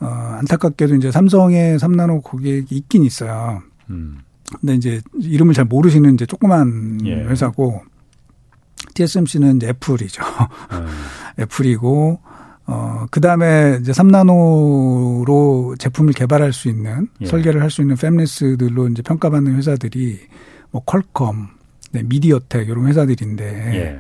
어, 0.01 0.07
안타깝게도 0.07 0.97
이제 0.97 1.11
삼성의 1.11 1.79
3나노 1.79 2.23
고객이 2.23 2.75
있긴 2.75 3.05
있어요. 3.05 3.63
음. 3.91 4.19
근데 4.61 4.75
이제 4.75 5.01
이름을 5.21 5.55
잘 5.55 5.65
모르시는 5.65 6.15
이제 6.15 6.27
조그만 6.27 7.01
예. 7.05 7.15
회사고 7.25 7.83
TSMC는 8.95 9.61
애플이죠. 9.63 10.23
음. 10.73 10.87
애플이고 11.41 12.21
어 12.67 12.95
그 13.11 13.21
다음에 13.21 13.79
이제 13.81 13.93
3나노로 13.93 15.79
제품을 15.79 16.13
개발할 16.15 16.53
수 16.53 16.69
있는 16.69 17.09
예. 17.21 17.27
설계를 17.27 17.63
할 17.63 17.71
수 17.71 17.83
있는 17.83 17.97
팹리스들로 17.97 18.91
이제 18.91 19.03
평가받는 19.03 19.55
회사들이 19.57 20.19
뭐 20.71 20.83
퀄컴, 20.85 21.49
네, 21.93 22.03
미디어텍 22.03 22.69
이런 22.69 22.87
회사들인데 22.87 23.45
예. 23.75 23.99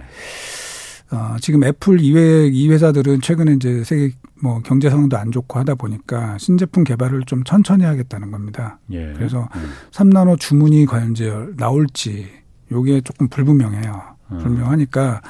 어, 1.15 1.37
지금 1.41 1.63
애플 1.65 2.01
이외 2.01 2.47
이 2.49 2.69
회사들은 2.69 3.21
최근에 3.21 3.53
이제 3.55 3.85
세계 3.85 4.15
뭐 4.43 4.61
경제 4.65 4.91
상황도 4.91 5.17
안 5.17 5.31
좋고 5.31 5.59
하다 5.61 5.75
보니까 5.77 6.39
신제품 6.39 6.85
개발을 6.85 7.23
좀 7.27 7.45
천천히 7.45 7.85
하겠다는 7.85 8.31
겁니다. 8.31 8.79
예. 8.91 9.13
그래서 9.17 9.49
음. 9.55 9.71
3나노 9.93 10.41
주문이 10.41 10.87
과연 10.87 11.13
이제 11.13 11.33
나올지 11.57 12.29
요게 12.73 13.03
조금 13.03 13.29
불분명해요. 13.29 14.14
음. 14.33 14.39
불명하니까 14.39 15.21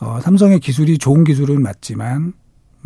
어, 0.00 0.20
삼성의 0.20 0.60
기술이 0.60 0.98
좋은 0.98 1.24
기술은 1.24 1.62
맞지만 1.62 2.32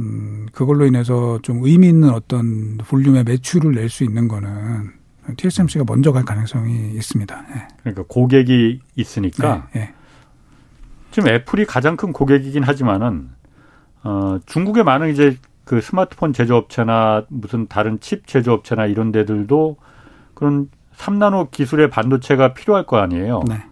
음, 0.00 0.46
그걸로 0.52 0.86
인해서 0.86 1.38
좀 1.42 1.60
의미 1.62 1.88
있는 1.88 2.10
어떤 2.10 2.78
볼륨의 2.78 3.24
매출을 3.24 3.72
낼 3.72 3.88
수 3.88 4.02
있는 4.04 4.26
거는 4.26 4.90
TSMC가 5.36 5.84
먼저 5.86 6.12
갈 6.12 6.24
가능성이 6.24 6.90
있습니다. 6.94 7.46
예. 7.54 7.68
그러니까 7.80 8.04
고객이 8.08 8.80
있으니까 8.96 9.68
네, 9.72 9.80
네. 9.80 9.94
지금 11.12 11.28
애플이 11.28 11.64
가장 11.64 11.96
큰 11.96 12.12
고객이긴 12.12 12.62
하지만은 12.64 13.30
어, 14.02 14.38
중국의 14.46 14.84
많은 14.84 15.10
이제 15.10 15.38
그 15.64 15.80
스마트폰 15.80 16.32
제조업체나 16.32 17.24
무슨 17.28 17.68
다른 17.68 18.00
칩 18.00 18.26
제조업체나 18.26 18.86
이런 18.86 19.12
데들도 19.12 19.76
그런 20.34 20.68
3나노 20.96 21.50
기술의 21.50 21.88
반도체가 21.88 22.52
필요할 22.52 22.84
거 22.84 22.98
아니에요. 22.98 23.44
네. 23.48 23.62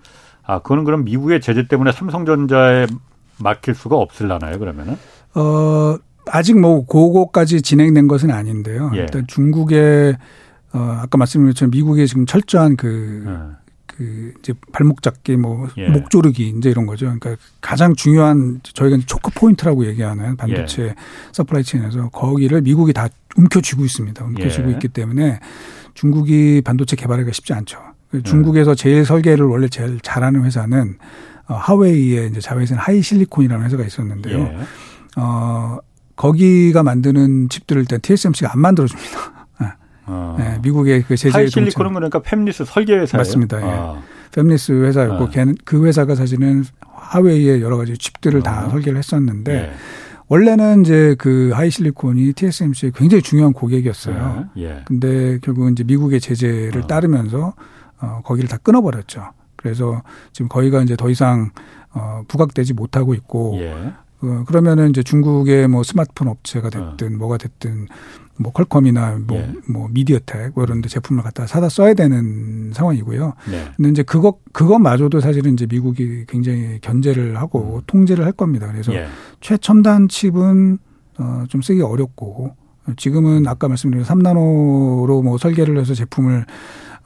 아, 0.44 0.58
그거는 0.60 0.84
그럼 0.84 1.04
미국의 1.04 1.40
제재 1.40 1.66
때문에 1.68 1.92
삼성전자에 1.92 2.86
맡길 3.38 3.74
수가 3.74 3.96
없을라나요, 3.96 4.58
그러면은? 4.58 4.96
어, 5.34 5.96
아직 6.26 6.58
뭐 6.58 6.86
그거까지 6.86 7.62
진행된 7.62 8.08
것은 8.08 8.30
아닌데요. 8.30 8.90
예. 8.94 9.00
일단 9.00 9.26
중국의 9.26 10.16
어 10.74 10.98
아까 11.02 11.18
말씀드린 11.18 11.50
것처럼 11.50 11.70
미국의 11.70 12.06
지금 12.06 12.26
철저한 12.26 12.76
그 12.76 13.24
예. 13.26 13.62
그 13.86 14.32
이제 14.38 14.54
발목 14.72 15.02
잡기 15.02 15.36
뭐 15.36 15.68
예. 15.76 15.88
목조르기 15.88 16.54
이제 16.56 16.70
이런 16.70 16.86
거죠. 16.86 17.06
그러니까 17.06 17.36
가장 17.60 17.94
중요한 17.94 18.60
저희가 18.62 18.98
choke 19.06 19.30
point라고 19.34 19.86
얘기하는 19.86 20.36
반도체 20.36 20.82
예. 20.82 20.94
supply 21.32 21.64
chain에서 21.64 22.08
거기를 22.10 22.62
미국이 22.62 22.92
다 22.92 23.08
움켜쥐고 23.36 23.84
있습니다. 23.84 24.24
움켜쥐고 24.24 24.68
예. 24.68 24.72
있기 24.74 24.88
때문에 24.88 25.40
중국이 25.94 26.62
반도체 26.64 26.96
개발하기가 26.96 27.32
쉽지 27.32 27.52
않죠. 27.52 27.78
그 28.12 28.22
중국에서 28.22 28.74
제일 28.74 29.06
설계를 29.06 29.46
원래 29.46 29.68
제일 29.68 29.98
잘하는 30.00 30.44
회사는 30.44 30.96
어, 31.48 31.54
하웨이의 31.54 32.28
이제 32.28 32.40
자회사는 32.40 32.80
하이실리콘이라는 32.80 33.64
회사가 33.64 33.84
있었는데요. 33.84 34.38
예. 34.38 34.56
어 35.16 35.78
거기가 36.14 36.82
만드는 36.82 37.48
칩들을 37.48 37.80
일단 37.80 38.00
TSMC가 38.02 38.52
안 38.52 38.60
만들어줍니다. 38.60 39.46
어. 40.06 40.36
네, 40.38 40.58
미국의 40.62 41.04
그 41.04 41.16
제재 41.16 41.36
하이실리콘은 41.36 41.94
그러니까 41.94 42.20
팹리스 42.20 42.66
설계 42.66 42.98
회사예요. 42.98 43.18
맞습니다. 43.18 43.60
예. 43.62 43.64
아. 43.64 44.02
팹리스 44.32 44.82
회사였고 44.84 45.24
아. 45.24 45.54
그 45.64 45.86
회사가 45.86 46.14
사실은 46.14 46.64
하웨이의 46.80 47.62
여러 47.62 47.78
가지 47.78 47.96
칩들을 47.96 48.40
아. 48.40 48.42
다 48.42 48.68
설계를 48.68 48.98
했었는데 48.98 49.54
예. 49.54 49.72
원래는 50.28 50.82
이제 50.82 51.16
그 51.18 51.50
하이실리콘이 51.54 52.34
TSMC의 52.34 52.92
굉장히 52.94 53.22
중요한 53.22 53.54
고객이었어요. 53.54 54.48
예. 54.58 54.62
예. 54.62 54.82
근데 54.86 55.38
결국은 55.40 55.72
이제 55.72 55.82
미국의 55.84 56.20
제재를 56.20 56.82
어. 56.82 56.86
따르면서 56.86 57.54
어 58.02 58.20
거기를 58.24 58.48
다 58.48 58.58
끊어버렸죠. 58.58 59.30
그래서 59.56 60.02
지금 60.32 60.48
거기가 60.48 60.82
이제 60.82 60.96
더 60.96 61.08
이상 61.08 61.50
어 61.94 62.22
부각되지 62.28 62.74
못하고 62.74 63.14
있고 63.14 63.56
예. 63.60 63.92
어, 64.22 64.44
그러면은 64.46 64.90
이제 64.90 65.02
중국의 65.02 65.68
뭐 65.68 65.82
스마트폰 65.82 66.28
업체가 66.28 66.70
됐든 66.70 67.14
어. 67.14 67.18
뭐가 67.18 67.38
됐든 67.38 67.88
뭐 68.38 68.52
퀄컴이나 68.52 69.18
뭐, 69.26 69.36
예. 69.38 69.52
뭐 69.68 69.88
미디어텍 69.90 70.52
뭐 70.54 70.64
이런 70.64 70.80
데 70.80 70.88
제품을 70.88 71.22
갖다 71.22 71.46
사다 71.46 71.68
써야 71.68 71.94
되는 71.94 72.72
상황이고요. 72.72 73.34
네. 73.50 73.68
근데 73.76 73.90
이제 73.90 74.02
그거 74.02 74.38
그것마저도 74.52 75.20
사실은 75.20 75.54
이제 75.54 75.66
미국이 75.66 76.24
굉장히 76.26 76.78
견제를 76.80 77.36
하고 77.38 77.76
음. 77.76 77.82
통제를 77.86 78.24
할 78.24 78.32
겁니다. 78.32 78.68
그래서 78.70 78.94
예. 78.94 79.06
최첨단 79.40 80.08
칩은 80.08 80.78
어, 81.18 81.44
좀 81.48 81.60
쓰기 81.60 81.82
어렵고 81.82 82.56
지금은 82.96 83.46
아까 83.46 83.68
말씀드린 83.68 84.04
3나노로 84.04 85.22
뭐 85.22 85.38
설계를 85.38 85.78
해서 85.78 85.94
제품을 85.94 86.38
어, 86.40 86.44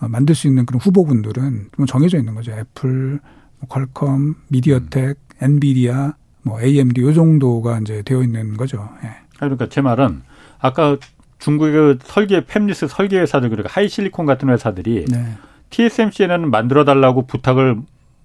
만들 0.00 0.34
수 0.34 0.46
있는 0.46 0.66
그런 0.66 0.80
후보군들은 0.80 1.70
좀 1.76 1.86
정해져 1.86 2.18
있는 2.18 2.34
거죠. 2.34 2.52
애플, 2.52 3.20
뭐 3.58 3.68
퀄컴, 3.68 4.36
미디어텍, 4.48 5.08
음. 5.08 5.36
엔비디아, 5.40 6.14
뭐 6.42 6.60
AMD 6.60 7.00
요 7.00 7.12
정도가 7.12 7.80
이제 7.80 8.02
되어 8.02 8.22
있는 8.22 8.56
거죠. 8.56 8.88
예. 9.04 9.10
그러니까 9.38 9.68
제 9.68 9.80
말은 9.80 10.22
아까 10.58 10.96
중국의 11.38 11.72
그 11.72 11.98
설계 12.04 12.40
팹리스 12.42 12.88
설계 12.88 13.18
회사들 13.18 13.50
그리고 13.50 13.68
하이실리콘 13.70 14.26
같은 14.26 14.48
회사들이 14.48 15.06
네. 15.08 15.34
TSMC에는 15.70 16.50
만들어 16.50 16.84
달라고 16.84 17.26
부탁을 17.26 17.76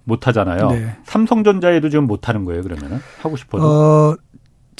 못 0.03 0.27
하잖아요. 0.27 0.69
네. 0.69 0.95
삼성전자에도 1.03 1.89
지금 1.89 2.07
못 2.07 2.29
하는 2.29 2.45
거예요, 2.45 2.63
그러면은? 2.63 2.99
하고 3.21 3.35
싶어도. 3.35 3.63
어, 3.63 4.15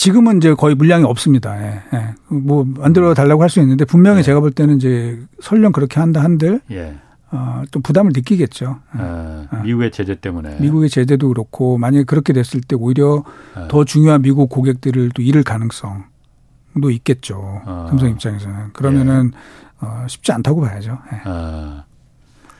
지금은 0.01 0.37
이제 0.37 0.55
거의 0.55 0.73
물량이 0.73 1.03
없습니다. 1.03 1.61
예. 1.61 1.79
예. 1.93 2.15
뭐 2.27 2.65
만들어 2.65 3.13
달라고 3.13 3.43
할 3.43 3.51
수 3.51 3.59
있는데 3.59 3.85
분명히 3.85 4.19
예. 4.19 4.23
제가 4.23 4.39
볼 4.39 4.49
때는 4.49 4.77
이제 4.77 5.19
설령 5.41 5.71
그렇게 5.71 5.99
한다 5.99 6.23
한들 6.23 6.59
예. 6.71 6.95
어, 7.29 7.61
또 7.69 7.81
부담을 7.81 8.11
느끼겠죠. 8.15 8.79
아, 8.93 9.61
미국의 9.63 9.91
제재 9.91 10.15
때문에. 10.15 10.59
미국의 10.59 10.89
제재도 10.89 11.27
그렇고 11.27 11.77
만약에 11.77 12.05
그렇게 12.05 12.33
됐을 12.33 12.61
때 12.61 12.75
오히려 12.75 13.23
아. 13.53 13.67
더 13.67 13.85
중요한 13.85 14.23
미국 14.23 14.49
고객들을 14.49 15.11
또 15.13 15.21
잃을 15.21 15.43
가능성 15.43 16.05
도 16.81 16.89
있겠죠. 16.89 17.61
아. 17.67 17.85
삼성 17.89 18.09
입장에서는 18.09 18.73
그러면은 18.73 19.31
예. 19.35 19.85
어, 19.85 20.05
쉽지 20.07 20.31
않다고 20.31 20.61
봐야죠. 20.61 20.97
예. 21.13 21.21
아. 21.25 21.83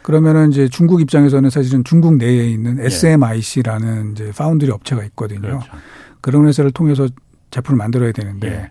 그러면은 0.03 0.51
이제 0.51 0.67
중국 0.67 1.01
입장에서는 1.01 1.49
사실은 1.49 1.83
중국 1.83 2.17
내에 2.17 2.51
있는 2.51 2.79
SMIC라는 2.79 4.09
예. 4.09 4.11
이제 4.11 4.31
파운드리 4.37 4.69
업체가 4.69 5.03
있거든요. 5.05 5.41
그렇죠. 5.41 5.71
그런 6.21 6.45
회사를 6.47 6.69
통해서 6.69 7.07
제품을 7.51 7.77
만들어야 7.77 8.11
되는데 8.11 8.47
예. 8.47 8.69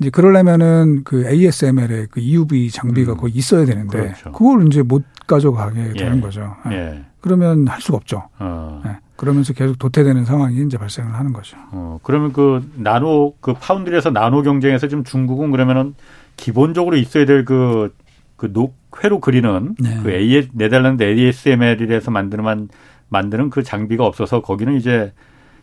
이제 0.00 0.10
그러려면은 0.10 1.02
그 1.04 1.26
ASML의 1.26 2.08
그 2.10 2.20
EUV 2.20 2.70
장비가 2.70 3.12
음. 3.12 3.16
거기 3.16 3.38
있어야 3.38 3.64
되는데 3.64 3.98
그렇죠. 3.98 4.32
그걸 4.32 4.66
이제 4.68 4.82
못 4.82 5.04
가져가게 5.26 5.88
예. 5.88 5.92
되는 5.92 6.20
거죠. 6.20 6.54
예. 6.70 7.04
그러면 7.20 7.66
할 7.66 7.80
수가 7.80 7.96
없죠. 7.96 8.28
어. 8.38 8.82
그러면서 9.16 9.52
계속 9.52 9.78
도태되는 9.80 10.24
상황이 10.24 10.62
이제 10.64 10.78
발생을 10.78 11.12
하는 11.12 11.32
거죠. 11.32 11.56
어, 11.72 11.98
그러면 12.04 12.32
그 12.32 12.70
나노 12.76 13.34
그 13.40 13.52
파운드리에서 13.54 14.10
나노 14.10 14.42
경쟁에서 14.42 14.86
지금 14.86 15.02
중국은 15.02 15.50
그러면은 15.50 15.96
기본적으로 16.36 16.96
있어야 16.96 17.26
될그 17.26 17.92
그 18.36 18.50
녹회로 18.52 19.18
그리는 19.18 19.74
네. 19.80 19.98
그 20.04 20.12
AS, 20.12 20.50
네덜란드 20.52 21.02
ASML에서 21.02 22.12
만드는 22.12 22.68
만드는 23.08 23.50
그 23.50 23.64
장비가 23.64 24.06
없어서 24.06 24.40
거기는 24.40 24.76
이제 24.76 25.12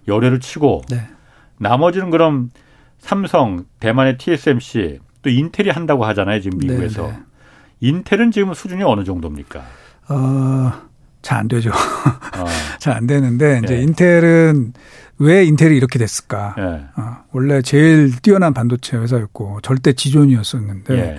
열애를 0.09 0.41
치고 0.41 0.82
네. 0.89 1.07
나머지는 1.58 2.10
그럼 2.10 2.49
삼성, 2.97 3.66
대만의 3.80 4.18
TSMC 4.18 4.99
또 5.22 5.30
인텔이 5.30 5.70
한다고 5.70 6.06
하잖아요 6.06 6.39
지금 6.41 6.60
미국에서 6.60 7.03
네, 7.03 7.12
네. 7.12 7.20
인텔은 7.82 8.32
지금 8.32 8.53
수준이 8.53 8.84
어느 8.84 9.03
정도입니까? 9.03 9.64
어, 10.10 10.72
잘 11.26 11.39
안 11.39 11.47
되죠. 11.47 11.72
어. 11.72 12.45
잘안 12.80 13.08
되는데 13.08 13.62
이제 13.64 13.78
예. 13.78 13.82
인텔은 13.82 14.74
왜 15.18 15.43
인텔이 15.45 15.76
이렇게 15.76 15.97
됐을까? 15.97 16.56
예. 16.58 16.62
어, 17.01 17.18
원래 17.32 17.62
제일 17.64 18.16
뛰어난 18.22 18.53
반도체 18.53 18.97
회사였고 18.97 19.62
절대 19.62 19.93
지존이었었는데 19.93 20.93
예. 20.95 21.18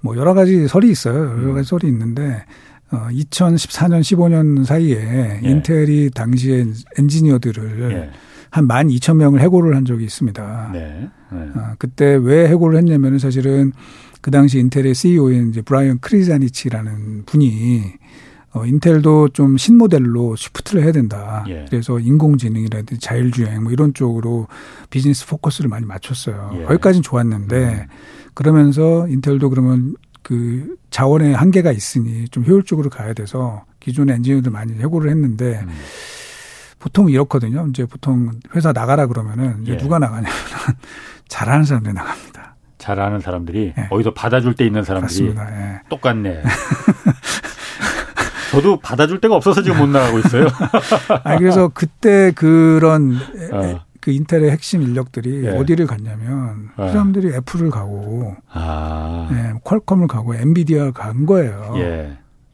뭐 0.00 0.16
여러 0.16 0.34
가지 0.34 0.68
설이 0.68 0.88
있어요. 0.88 1.16
여러 1.16 1.50
음. 1.50 1.54
가지 1.54 1.68
설이 1.68 1.88
있는데 1.88 2.44
어 2.92 3.08
2014년 3.10 4.00
15년 4.00 4.64
사이에 4.64 5.40
예. 5.42 5.48
인텔이 5.48 6.10
당시에 6.10 6.66
엔지니어들을 6.98 7.92
예. 7.92 8.10
한 8.54 8.68
12,000명을 8.68 9.40
해고를 9.40 9.74
한 9.74 9.84
적이 9.84 10.04
있습니다. 10.04 10.70
네. 10.72 11.10
네. 11.32 11.38
어, 11.56 11.74
그때 11.76 12.14
왜 12.14 12.46
해고를 12.46 12.78
했냐면은 12.78 13.18
사실은 13.18 13.72
그 14.20 14.30
당시 14.30 14.60
인텔의 14.60 14.94
CEO인 14.94 15.48
이제 15.48 15.60
브라이언 15.60 15.98
크리자니치라는 15.98 17.24
분이 17.26 17.82
어, 18.52 18.64
인텔도 18.64 19.30
좀 19.30 19.56
신모델로 19.56 20.36
쉬프트를 20.36 20.84
해야 20.84 20.92
된다. 20.92 21.44
예. 21.48 21.64
그래서 21.68 21.98
인공지능이라든지 21.98 23.00
자율주행 23.00 23.64
뭐 23.64 23.72
이런 23.72 23.92
쪽으로 23.92 24.46
비즈니스 24.88 25.26
포커스를 25.26 25.68
많이 25.68 25.84
맞췄어요. 25.84 26.52
예. 26.60 26.62
거기까지는 26.66 27.02
좋았는데 27.02 27.56
음. 27.56 27.86
그러면서 28.34 29.08
인텔도 29.08 29.50
그러면 29.50 29.96
그 30.22 30.76
자원의 30.90 31.34
한계가 31.34 31.72
있으니 31.72 32.28
좀 32.28 32.44
효율적으로 32.44 32.88
가야 32.88 33.14
돼서 33.14 33.64
기존의 33.80 34.14
엔지니어들 34.14 34.52
많이 34.52 34.74
해고를 34.74 35.10
했는데 35.10 35.58
음. 35.60 35.68
보통 36.84 37.08
이렇거든요. 37.08 37.66
이제 37.70 37.86
보통 37.86 38.30
회사 38.54 38.74
나가라 38.74 39.06
그러면은 39.06 39.62
이제 39.62 39.72
예. 39.72 39.76
누가 39.78 39.98
나가냐면 39.98 40.30
잘하는 41.28 41.64
사람들이 41.64 41.94
나갑니다. 41.94 42.56
잘하는 42.76 43.20
사람들이 43.20 43.72
예. 43.78 43.86
어디서 43.88 44.12
받아줄 44.12 44.54
때 44.54 44.66
있는 44.66 44.84
사람들이 44.84 45.32
맞습니다. 45.32 45.50
예. 45.50 45.80
똑같네. 45.88 46.42
저도 48.52 48.80
받아줄 48.80 49.22
데가 49.22 49.34
없어서 49.34 49.62
지금 49.62 49.78
못 49.78 49.86
나가고 49.86 50.18
있어요. 50.18 50.46
아 51.24 51.38
그래서 51.38 51.70
그때 51.72 52.32
그런 52.32 53.16
어. 53.50 53.80
그 54.00 54.10
인텔의 54.10 54.50
핵심 54.50 54.82
인력들이 54.82 55.46
예. 55.46 55.56
어디를 55.56 55.86
갔냐면 55.86 56.68
그 56.76 56.88
사람들이 56.88 57.34
애플을 57.34 57.70
가고 57.70 58.36
아. 58.52 59.26
네, 59.32 59.54
퀄컴을 59.64 60.06
가고 60.06 60.34
엔비디아 60.34 60.90
간 60.90 61.24
거예요. 61.24 61.72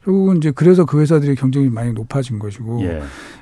예. 0.01 0.05
결국은 0.05 0.37
이제 0.37 0.51
그래서 0.51 0.85
그 0.85 0.99
회사들이 0.99 1.35
경쟁이 1.35 1.69
많이 1.69 1.93
높아진 1.93 2.39
것이고 2.39 2.81
예. 2.83 3.01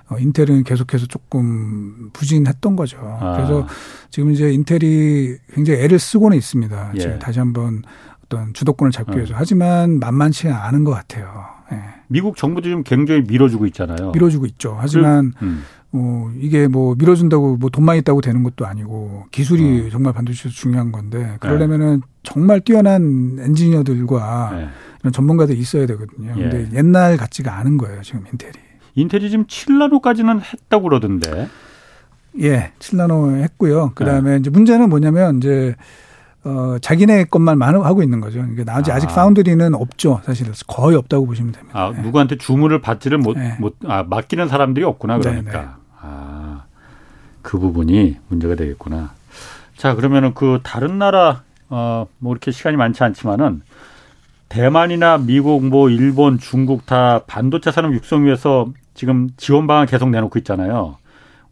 어, 0.10 0.18
인텔은 0.18 0.64
계속해서 0.64 1.05
조금 1.07 2.10
부진했던 2.14 2.76
거죠. 2.76 2.97
아. 3.01 3.36
그래서 3.36 3.68
지금 4.10 4.32
이제 4.32 4.51
인텔이 4.51 5.38
굉장히 5.53 5.82
애를 5.82 5.99
쓰고는 5.99 6.38
있습니다. 6.38 6.91
예. 6.95 6.99
지금 6.99 7.20
다시 7.20 7.39
한번 7.39 7.84
어떤 8.26 8.53
주도권을 8.53 8.91
잡기 8.91 9.12
어. 9.12 9.16
위해서. 9.16 9.34
어. 9.34 9.38
하지만 9.39 9.99
만만치 9.99 10.49
않은 10.49 10.84
것 10.84 10.91
같아요. 10.91 11.45
예. 11.72 11.78
미국 12.07 12.38
정부도 12.38 12.68
지금 12.68 12.84
굉장히 12.84 13.22
밀어주고 13.22 13.66
있잖아요. 13.68 14.12
밀어주고 14.12 14.45
있죠. 14.47 14.76
하지만 14.80 15.34
그, 15.38 15.45
음. 15.45 15.64
어, 15.92 16.32
이게 16.40 16.68
뭐 16.68 16.96
밀어준다고 16.98 17.58
뭐 17.58 17.70
돈만 17.70 17.98
있다고 17.98 18.22
되는 18.22 18.44
것도 18.44 18.66
아니고 18.66 19.26
기술이 19.32 19.88
어. 19.88 19.90
정말 19.90 20.14
반드시 20.14 20.50
중요한 20.50 20.92
건데 20.92 21.38
그러려면은 21.40 22.02
네. 22.02 22.08
정말 22.22 22.62
뛰어난 22.62 23.38
엔지니어들과 23.40 24.50
네. 24.52 24.68
이런 25.02 25.14
전문가들이 25.14 25.58
있어야 25.58 25.88
되거든요. 25.88 26.34
예. 26.38 26.42
근데 26.42 26.70
옛날 26.78 27.18
같지가 27.18 27.58
않은 27.58 27.78
거예요, 27.78 28.02
지금 28.04 28.26
인텔이. 28.32 28.54
인텔이 28.96 29.30
지금 29.30 29.46
7나노까지는 29.46 30.42
했다고 30.42 30.84
그러던데. 30.84 31.48
예, 32.42 32.72
7나노 32.80 33.42
했고요. 33.42 33.94
그 33.96 34.06
다음에 34.06 34.32
네. 34.32 34.38
이제 34.38 34.50
문제는 34.50 34.90
뭐냐면 34.90 35.38
이제 35.38 35.76
어, 36.50 36.80
자기네 36.80 37.26
것만 37.26 37.62
하고 37.62 38.02
있는 38.02 38.20
거죠. 38.20 38.43
이게 38.52 38.64
나머지 38.64 38.91
아. 38.91 39.00
직 39.00 39.08
파운드리는 39.08 39.76
없죠. 39.76 40.22
사실 40.24 40.47
거의 40.68 40.97
없다고 40.97 41.26
보시면 41.28 41.52
됩니다. 41.52 41.80
아, 41.80 41.91
네. 41.91 42.02
누구한테 42.02 42.38
주문을 42.38 42.82
받지를 42.82 43.20
못, 43.20 43.38
네. 43.38 43.56
못, 43.60 43.76
아, 43.86 44.04
맡기는 44.04 44.47
사람들이 44.47 44.84
없구나, 44.86 45.20
그러니까. 45.20 45.52
네, 45.52 45.60
네. 45.60 45.68
아, 46.02 46.64
그 47.41 47.60
부분이 47.60 48.18
문제가 48.28 48.56
되겠구나. 48.56 49.12
자, 49.78 49.93
그러면은 49.95 50.34
그 50.34 50.60
다른 50.64 50.97
나라, 50.97 51.43
어, 51.70 52.08
뭐 52.18 52.34
이렇게 52.34 52.52
시간이 52.52 52.76
많지 52.76 53.04
않지만은 53.04 53.62
대만이나 54.50 55.20
미국, 55.20 55.64
뭐 55.64 55.89
일본, 55.89 56.39
중국 56.39 56.86
다 56.86 57.22
반도체 57.28 57.72
산업 57.72 57.93
육성 57.93 58.26
위해서 58.26 58.68
지금 58.95 59.30
지원 59.38 59.68
방안 59.68 59.86
계속 59.86 60.10
내놓고 60.10 60.39
있잖아요. 60.39 60.97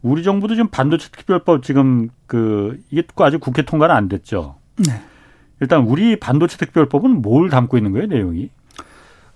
우리 0.02 0.22
정부도 0.22 0.54
지금 0.54 0.68
반도체 0.68 1.08
특별법 1.10 1.62
지금 1.62 2.08
그 2.26 2.80
이게 2.90 3.02
아직 3.16 3.40
국회 3.40 3.62
통과는 3.62 3.94
안 3.94 4.08
됐죠. 4.08 4.57
네. 4.86 5.00
일단 5.60 5.82
우리 5.84 6.18
반도체 6.18 6.56
특별법은 6.56 7.22
뭘 7.22 7.50
담고 7.50 7.76
있는 7.76 7.92
거예요, 7.92 8.06
내용이? 8.06 8.50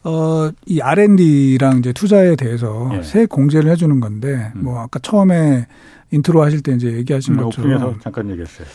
어, 0.04 0.50
이 0.66 0.80
R&D랑 0.80 1.78
이제 1.78 1.92
투자에 1.92 2.34
대해서 2.36 2.90
예. 2.94 3.02
세 3.02 3.26
공제를 3.26 3.70
해주는 3.70 4.00
건데, 4.00 4.52
음. 4.56 4.64
뭐 4.64 4.80
아까 4.80 4.98
처음에 4.98 5.66
인트로 6.10 6.42
하실 6.42 6.60
때 6.62 6.72
이제 6.72 6.92
얘기하신 6.92 7.34
음, 7.34 7.44
것처럼 7.44 8.00
잠깐 8.00 8.28
얘기했어요. 8.30 8.66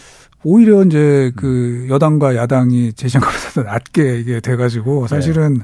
오히려 0.43 0.84
이제 0.84 1.32
음. 1.34 1.36
그 1.36 1.88
여당과 1.89 2.36
야당이 2.36 2.93
제시한 2.93 3.24
것보다 3.24 3.70
낮게 3.70 4.20
이게 4.20 4.39
돼가지고 4.39 5.01
네. 5.01 5.07
사실은 5.07 5.55
네. 5.55 5.63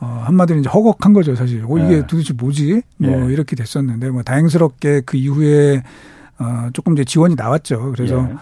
어, 0.00 0.22
한마디로 0.26 0.60
이제 0.60 0.68
허걱한 0.68 1.12
거죠, 1.12 1.34
사실. 1.34 1.64
어, 1.64 1.78
이게 1.78 2.00
네. 2.00 2.06
도대체 2.06 2.32
뭐지? 2.34 2.82
뭐 2.98 3.10
네. 3.10 3.32
이렇게 3.32 3.56
됐었는데, 3.56 4.10
뭐 4.10 4.22
다행스럽게 4.22 5.02
그 5.06 5.16
이후에 5.16 5.82
어, 6.38 6.68
조금 6.72 6.94
이제 6.94 7.04
지원이 7.04 7.34
나왔죠. 7.34 7.92
그래서 7.92 8.26
예. 8.30 8.34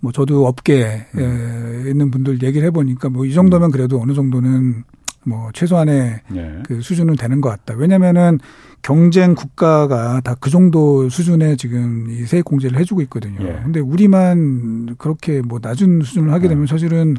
뭐 0.00 0.12
저도 0.12 0.46
업계에 0.46 1.06
음. 1.16 1.84
있는 1.88 2.10
분들 2.10 2.42
얘기를 2.42 2.66
해보니까 2.68 3.08
뭐 3.10 3.26
이 3.26 3.32
정도면 3.34 3.68
음. 3.68 3.72
그래도 3.72 4.00
어느 4.00 4.12
정도는 4.12 4.84
뭐 5.26 5.50
최소한의 5.52 6.20
네. 6.30 6.62
그 6.66 6.80
수준은 6.80 7.16
되는 7.16 7.40
것 7.42 7.50
같다. 7.50 7.74
왜냐면은 7.76 8.38
경쟁 8.82 9.34
국가가 9.34 10.22
다 10.22 10.34
그 10.40 10.48
정도 10.48 11.10
수준의 11.10 11.58
지금 11.58 12.06
이 12.10 12.24
세액 12.24 12.46
공제를 12.46 12.78
해주고 12.78 13.02
있거든요. 13.02 13.46
예. 13.46 13.60
근데 13.62 13.78
우리만 13.80 14.94
그렇게 14.96 15.42
뭐 15.42 15.58
낮은 15.60 16.00
수준을 16.00 16.32
하게 16.32 16.48
되면 16.48 16.64
네. 16.64 16.70
사실은 16.70 17.16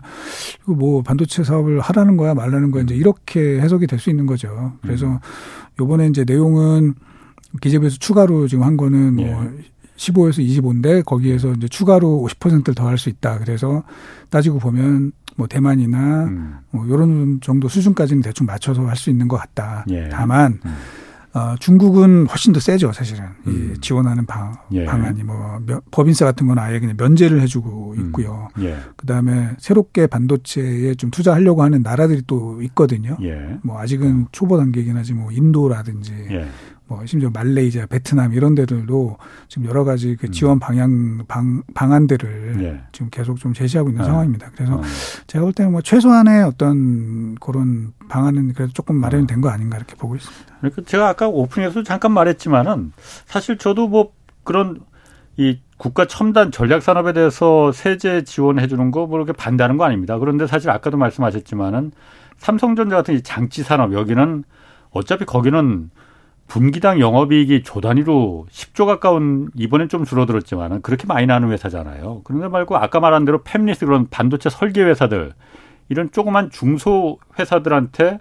뭐 0.65 1.03
반도체 1.03 1.43
사업을 1.43 1.79
하라는 1.79 2.17
거야 2.17 2.33
말라는 2.33 2.71
거야 2.71 2.81
이제 2.83 2.95
이렇게 2.95 3.61
해석이 3.61 3.85
될 3.85 3.99
수 3.99 4.09
있는 4.09 4.25
거죠. 4.25 4.73
그래서 4.81 5.05
음. 5.05 5.17
요번에 5.79 6.07
이제 6.07 6.23
내용은 6.25 6.95
기재부에서 7.61 7.97
추가로 7.99 8.47
지금 8.47 8.63
한 8.63 8.75
거는 8.77 9.15
뭐 9.17 9.25
예. 9.27 9.70
15에서 10.01 10.39
25인데 10.45 11.05
거기에서 11.05 11.51
이제 11.53 11.67
추가로 11.67 12.27
50%를 12.27 12.73
더 12.73 12.87
할 12.87 12.97
수 12.97 13.09
있다. 13.09 13.37
그래서 13.39 13.83
따지고 14.29 14.57
보면 14.59 15.11
뭐 15.37 15.47
대만이나 15.47 16.23
음. 16.25 16.57
뭐 16.71 16.85
이런 16.87 17.39
정도 17.41 17.67
수준까지는 17.67 18.21
대충 18.23 18.45
맞춰서 18.47 18.85
할 18.87 18.95
수 18.95 19.09
있는 19.11 19.27
것 19.27 19.37
같다. 19.37 19.85
예. 19.89 20.09
다만 20.09 20.59
음. 20.65 20.73
어, 21.33 21.55
중국은 21.59 22.27
훨씬 22.27 22.51
더 22.51 22.59
세죠, 22.59 22.91
사실은. 22.91 23.23
음. 23.47 23.73
이 23.77 23.79
지원하는 23.79 24.25
방, 24.25 24.53
예. 24.73 24.83
방안이 24.85 25.23
뭐 25.23 25.59
법인세 25.91 26.25
같은 26.25 26.45
건 26.47 26.59
아예 26.59 26.77
그냥 26.79 26.95
면제를 26.97 27.39
해주고 27.41 27.93
음. 27.97 28.07
있고요. 28.07 28.49
음. 28.57 28.63
예. 28.63 28.77
그 28.97 29.05
다음에 29.05 29.51
새롭게 29.57 30.07
반도체에 30.07 30.95
좀 30.95 31.09
투자하려고 31.09 31.63
하는 31.63 31.83
나라들이 31.83 32.23
또 32.27 32.61
있거든요. 32.63 33.15
예. 33.21 33.57
뭐 33.63 33.79
아직은 33.79 34.23
어. 34.23 34.27
초보 34.33 34.57
단계긴 34.57 34.97
하지 34.97 35.13
뭐 35.13 35.31
인도라든지 35.31 36.13
예. 36.31 36.47
뭐 36.91 37.05
심지어 37.05 37.29
말레이시아, 37.29 37.85
베트남 37.85 38.33
이런 38.33 38.53
데들도 38.53 39.17
지금 39.47 39.65
여러 39.69 39.85
가지 39.85 40.17
그 40.17 40.27
음. 40.27 40.31
지원 40.31 40.59
방향 40.59 41.23
방 41.25 41.63
방안들을 41.73 42.57
예. 42.63 42.81
지금 42.91 43.09
계속 43.09 43.39
좀 43.39 43.53
제시하고 43.53 43.89
있는 43.89 44.01
아. 44.01 44.05
상황입니다. 44.05 44.51
그래서 44.53 44.75
어. 44.75 44.81
제가 45.25 45.45
볼 45.45 45.53
때는 45.53 45.71
뭐 45.71 45.81
최소한의 45.81 46.43
어떤 46.43 47.35
그런 47.35 47.93
방안은 48.09 48.51
그래도 48.53 48.73
조금 48.73 48.97
마련이 48.97 49.25
된 49.25 49.39
거 49.39 49.47
아닌가 49.49 49.77
이렇게 49.77 49.95
보고 49.95 50.17
있습니다. 50.17 50.55
그러니까 50.59 50.81
제가 50.85 51.07
아까 51.07 51.27
오프닝에서 51.29 51.83
잠깐 51.83 52.11
말했지만은 52.11 52.91
사실 53.25 53.57
저도 53.57 53.87
뭐 53.87 54.11
그런 54.43 54.81
이 55.37 55.61
국가 55.77 56.05
첨단 56.05 56.51
전략 56.51 56.83
산업에 56.83 57.13
대해서 57.13 57.71
세제 57.71 58.23
지원해 58.25 58.67
주는 58.67 58.91
거 58.91 59.07
뭐 59.07 59.17
이렇게 59.17 59.31
반대하는 59.31 59.77
거 59.77 59.85
아닙니다. 59.85 60.19
그런데 60.19 60.45
사실 60.45 60.69
아까도 60.69 60.97
말씀하셨지만은 60.97 61.93
삼성전자 62.37 62.97
같은 62.97 63.15
이 63.15 63.21
장치 63.23 63.63
산업 63.63 63.93
여기는 63.93 64.43
어차피 64.91 65.23
거기는 65.25 65.89
분기당 66.51 66.99
영업이익이 66.99 67.63
조 67.63 67.79
단위로 67.79 68.45
10조 68.51 68.85
가까운 68.85 69.49
이번엔 69.55 69.87
좀 69.87 70.03
줄어들었지만 70.03 70.81
그렇게 70.81 71.07
많이 71.07 71.25
나는 71.25 71.49
회사잖아요. 71.49 72.23
그런데 72.25 72.49
말고 72.49 72.75
아까 72.75 72.99
말한 72.99 73.23
대로 73.23 73.41
팹리스 73.41 73.85
그런 73.85 74.09
반도체 74.09 74.49
설계 74.49 74.83
회사들 74.83 75.31
이런 75.87 76.11
조그만 76.11 76.49
중소 76.49 77.19
회사들한테 77.39 78.19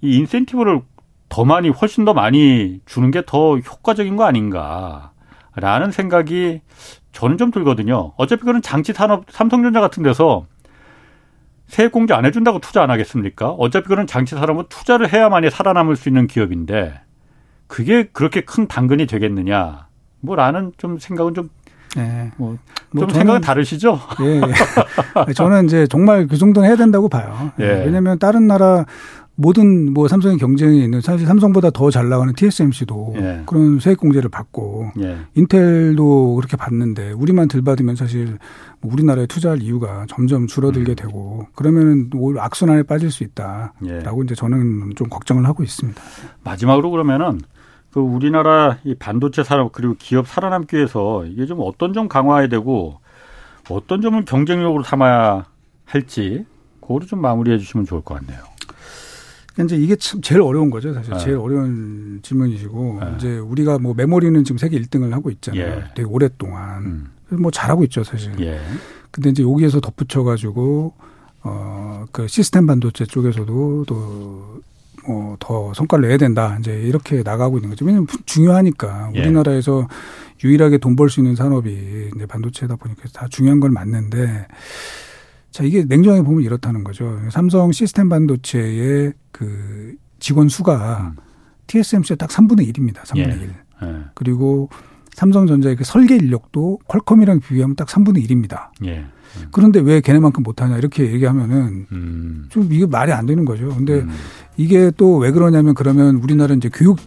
이 0.00 0.16
인센티브를 0.16 0.80
더 1.28 1.44
많이 1.44 1.68
훨씬 1.68 2.06
더 2.06 2.14
많이 2.14 2.80
주는 2.86 3.10
게 3.10 3.20
더 3.26 3.58
효과적인 3.58 4.16
거 4.16 4.24
아닌가라는 4.24 5.90
생각이 5.92 6.62
저는 7.12 7.36
좀 7.36 7.50
들거든요. 7.50 8.14
어차피 8.16 8.44
그런 8.44 8.62
장치 8.62 8.94
산업 8.94 9.26
삼성전자 9.28 9.82
같은 9.82 10.02
데서 10.02 10.46
세액 11.66 11.92
공제 11.92 12.14
안 12.14 12.24
해준다고 12.24 12.60
투자 12.60 12.82
안 12.82 12.90
하겠습니까? 12.90 13.50
어차피 13.50 13.88
그런 13.88 14.06
장치 14.06 14.36
산업은 14.36 14.64
투자를 14.70 15.12
해야만이 15.12 15.50
살아남을 15.50 15.96
수 15.96 16.08
있는 16.08 16.26
기업인데 16.26 16.98
그게 17.72 18.06
그렇게 18.12 18.42
큰 18.42 18.66
당근이 18.66 19.06
되겠느냐. 19.06 19.86
뭐라는 20.20 20.72
좀 20.76 20.98
생각은 20.98 21.32
좀 21.32 21.48
네. 21.96 22.30
뭐, 22.36 22.58
뭐 22.90 23.08
생각은 23.08 23.40
다르시죠? 23.40 23.98
예, 24.20 24.42
예. 25.26 25.32
저는 25.32 25.64
이제 25.64 25.86
정말 25.86 26.26
그 26.26 26.36
정도는 26.36 26.68
해야 26.68 26.76
된다고 26.76 27.08
봐요. 27.08 27.50
예. 27.60 27.64
왜냐하면 27.64 28.18
다른 28.18 28.46
나라 28.46 28.84
모든 29.34 29.94
뭐 29.94 30.06
삼성의 30.06 30.36
경쟁이 30.36 30.84
있는 30.84 31.00
사실 31.00 31.26
삼성보다 31.26 31.70
더 31.70 31.90
잘 31.90 32.10
나가는 32.10 32.34
TSMC도 32.34 33.14
예. 33.16 33.42
그런 33.46 33.80
세액 33.80 33.96
공제를 33.96 34.28
받고 34.28 34.92
예. 35.00 35.16
인텔도 35.34 36.34
그렇게 36.36 36.58
받는데 36.58 37.12
우리만 37.12 37.48
들 37.48 37.62
받으면 37.62 37.96
사실 37.96 38.36
뭐 38.80 38.92
우리나라에 38.92 39.26
투자할 39.26 39.62
이유가 39.62 40.04
점점 40.08 40.46
줄어들게 40.46 40.92
음. 40.92 40.96
되고 40.96 41.46
그러면은 41.54 42.10
악순환에 42.38 42.82
빠질 42.82 43.10
수 43.10 43.24
있다라고 43.24 43.72
예. 43.86 44.24
이제 44.24 44.34
저는 44.34 44.92
좀 44.94 45.08
걱정을 45.08 45.46
하고 45.46 45.62
있습니다. 45.62 46.00
마지막으로 46.44 46.90
그러면은 46.90 47.40
그 47.92 48.00
우리나라 48.00 48.78
이 48.84 48.94
반도체 48.94 49.44
산업 49.44 49.72
그리고 49.72 49.94
기업 49.98 50.26
살아남기 50.26 50.76
위해서 50.76 51.24
이게 51.26 51.46
좀 51.46 51.58
어떤 51.60 51.92
점 51.92 52.08
강화해야 52.08 52.48
되고 52.48 52.98
어떤 53.70 54.00
점을 54.00 54.22
경쟁력으로 54.24 54.82
삼아야 54.82 55.44
할지 55.84 56.44
그거를 56.80 57.06
좀 57.06 57.20
마무리해 57.20 57.58
주시면 57.58 57.86
좋을 57.86 58.00
것 58.02 58.14
같네요. 58.14 58.40
이제 59.60 59.76
이게 59.76 59.96
참 59.96 60.22
제일 60.22 60.40
어려운 60.40 60.70
거죠, 60.70 60.94
사실. 60.94 61.12
네. 61.12 61.18
제일 61.20 61.36
어려운 61.36 62.20
질문이시고 62.22 62.98
네. 63.00 63.12
이제 63.16 63.38
우리가 63.38 63.78
뭐 63.78 63.92
메모리는 63.94 64.42
지금 64.44 64.56
세계 64.56 64.80
1등을 64.80 65.10
하고 65.10 65.30
있잖아요. 65.30 65.62
예. 65.62 65.84
되게 65.94 66.08
오랫동안. 66.08 66.82
음. 66.84 67.10
뭐 67.40 67.50
잘하고 67.50 67.84
있죠, 67.84 68.02
사실. 68.02 68.32
예. 68.40 68.58
근데 69.10 69.28
이제 69.28 69.42
여기에서 69.42 69.80
덧붙여 69.80 70.22
가지고 70.22 70.94
어그 71.42 72.28
시스템 72.28 72.66
반도체 72.66 73.04
쪽에서도 73.04 73.84
또 73.86 74.60
어, 75.06 75.36
더 75.40 75.72
성과를 75.74 76.08
내야 76.08 76.16
된다. 76.16 76.56
이제 76.60 76.72
이렇게 76.82 77.22
나가고 77.22 77.58
있는 77.58 77.70
거죠. 77.70 77.84
왜냐하면 77.84 78.06
중요하니까 78.26 79.10
예. 79.14 79.20
우리나라에서 79.20 79.88
유일하게 80.44 80.78
돈 80.78 80.96
벌 80.96 81.08
수 81.10 81.20
있는 81.20 81.34
산업이 81.36 82.10
이제 82.14 82.26
반도체다 82.26 82.76
보니까 82.76 83.02
다 83.12 83.26
중요한 83.30 83.60
걸 83.60 83.70
맞는데 83.70 84.46
자 85.50 85.64
이게 85.64 85.84
냉정하게 85.84 86.22
보면 86.22 86.42
이렇다는 86.42 86.82
거죠. 86.84 87.18
삼성 87.30 87.72
시스템 87.72 88.08
반도체의 88.08 89.12
그 89.32 89.94
직원 90.18 90.48
수가 90.48 91.12
음. 91.16 91.22
TSMC의 91.66 92.16
딱 92.18 92.28
3분의 92.30 92.72
1입니다. 92.72 93.02
3분의 93.02 93.18
예. 93.40 93.44
1. 93.44 93.54
예. 93.84 94.04
그리고 94.14 94.68
삼성전자의 95.14 95.76
그 95.76 95.84
설계 95.84 96.16
인력도 96.16 96.78
퀄컴이랑 96.88 97.40
비교하면 97.40 97.76
딱 97.76 97.86
3분의 97.88 98.26
1입니다. 98.28 98.68
예. 98.84 99.04
그런데 99.50 99.80
왜 99.80 100.00
걔네만큼 100.00 100.42
못하냐 100.42 100.78
이렇게 100.78 101.10
얘기하면은 101.12 101.86
음. 101.92 102.46
좀 102.50 102.68
이게 102.72 102.86
말이 102.86 103.12
안 103.12 103.26
되는 103.26 103.44
거죠. 103.44 103.68
근데 103.68 104.00
음. 104.00 104.10
이게 104.56 104.90
또 104.96 105.18
왜 105.18 105.30
그러냐면 105.30 105.74
그러면 105.74 106.16
우리나라 106.16 106.54
이제 106.54 106.68
교육 106.72 106.98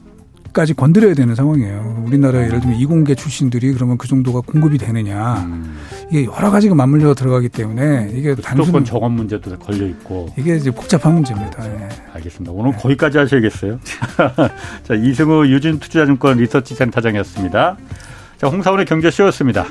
까지 0.53 0.73
건드려야 0.73 1.15
되는 1.15 1.35
상황이에요. 1.35 2.03
우리나라 2.07 2.41
예를 2.45 2.61
들면 2.61 2.79
이공계 2.79 3.15
출신들이 3.15 3.73
그러면 3.73 3.97
그 3.97 4.07
정도가 4.07 4.39
공급이 4.39 4.77
되느냐. 4.77 5.43
음. 5.45 5.75
이게 6.09 6.23
여러 6.23 6.49
가지가 6.49 6.73
맞물려 6.75 7.13
들어가기 7.13 7.49
때문에 7.49 8.11
이게 8.13 8.35
단순 8.35 8.85
정원 8.85 9.11
문제도 9.11 9.53
걸려 9.57 9.85
있고 9.87 10.29
이게 10.37 10.55
이제 10.55 10.71
복잡한 10.71 11.15
문제입니다. 11.15 11.61
네. 11.61 11.89
알겠습니다. 12.13 12.53
오늘 12.53 12.71
네. 12.71 12.77
거기까지 12.77 13.17
하셔야겠어요. 13.17 13.79
자 14.87 14.93
이승우 14.93 15.45
유진투자증권 15.47 16.37
리서치센터장이었습니다. 16.37 17.77
자 18.37 18.47
홍사원의 18.47 18.85
경제쇼였습니다. 18.85 19.65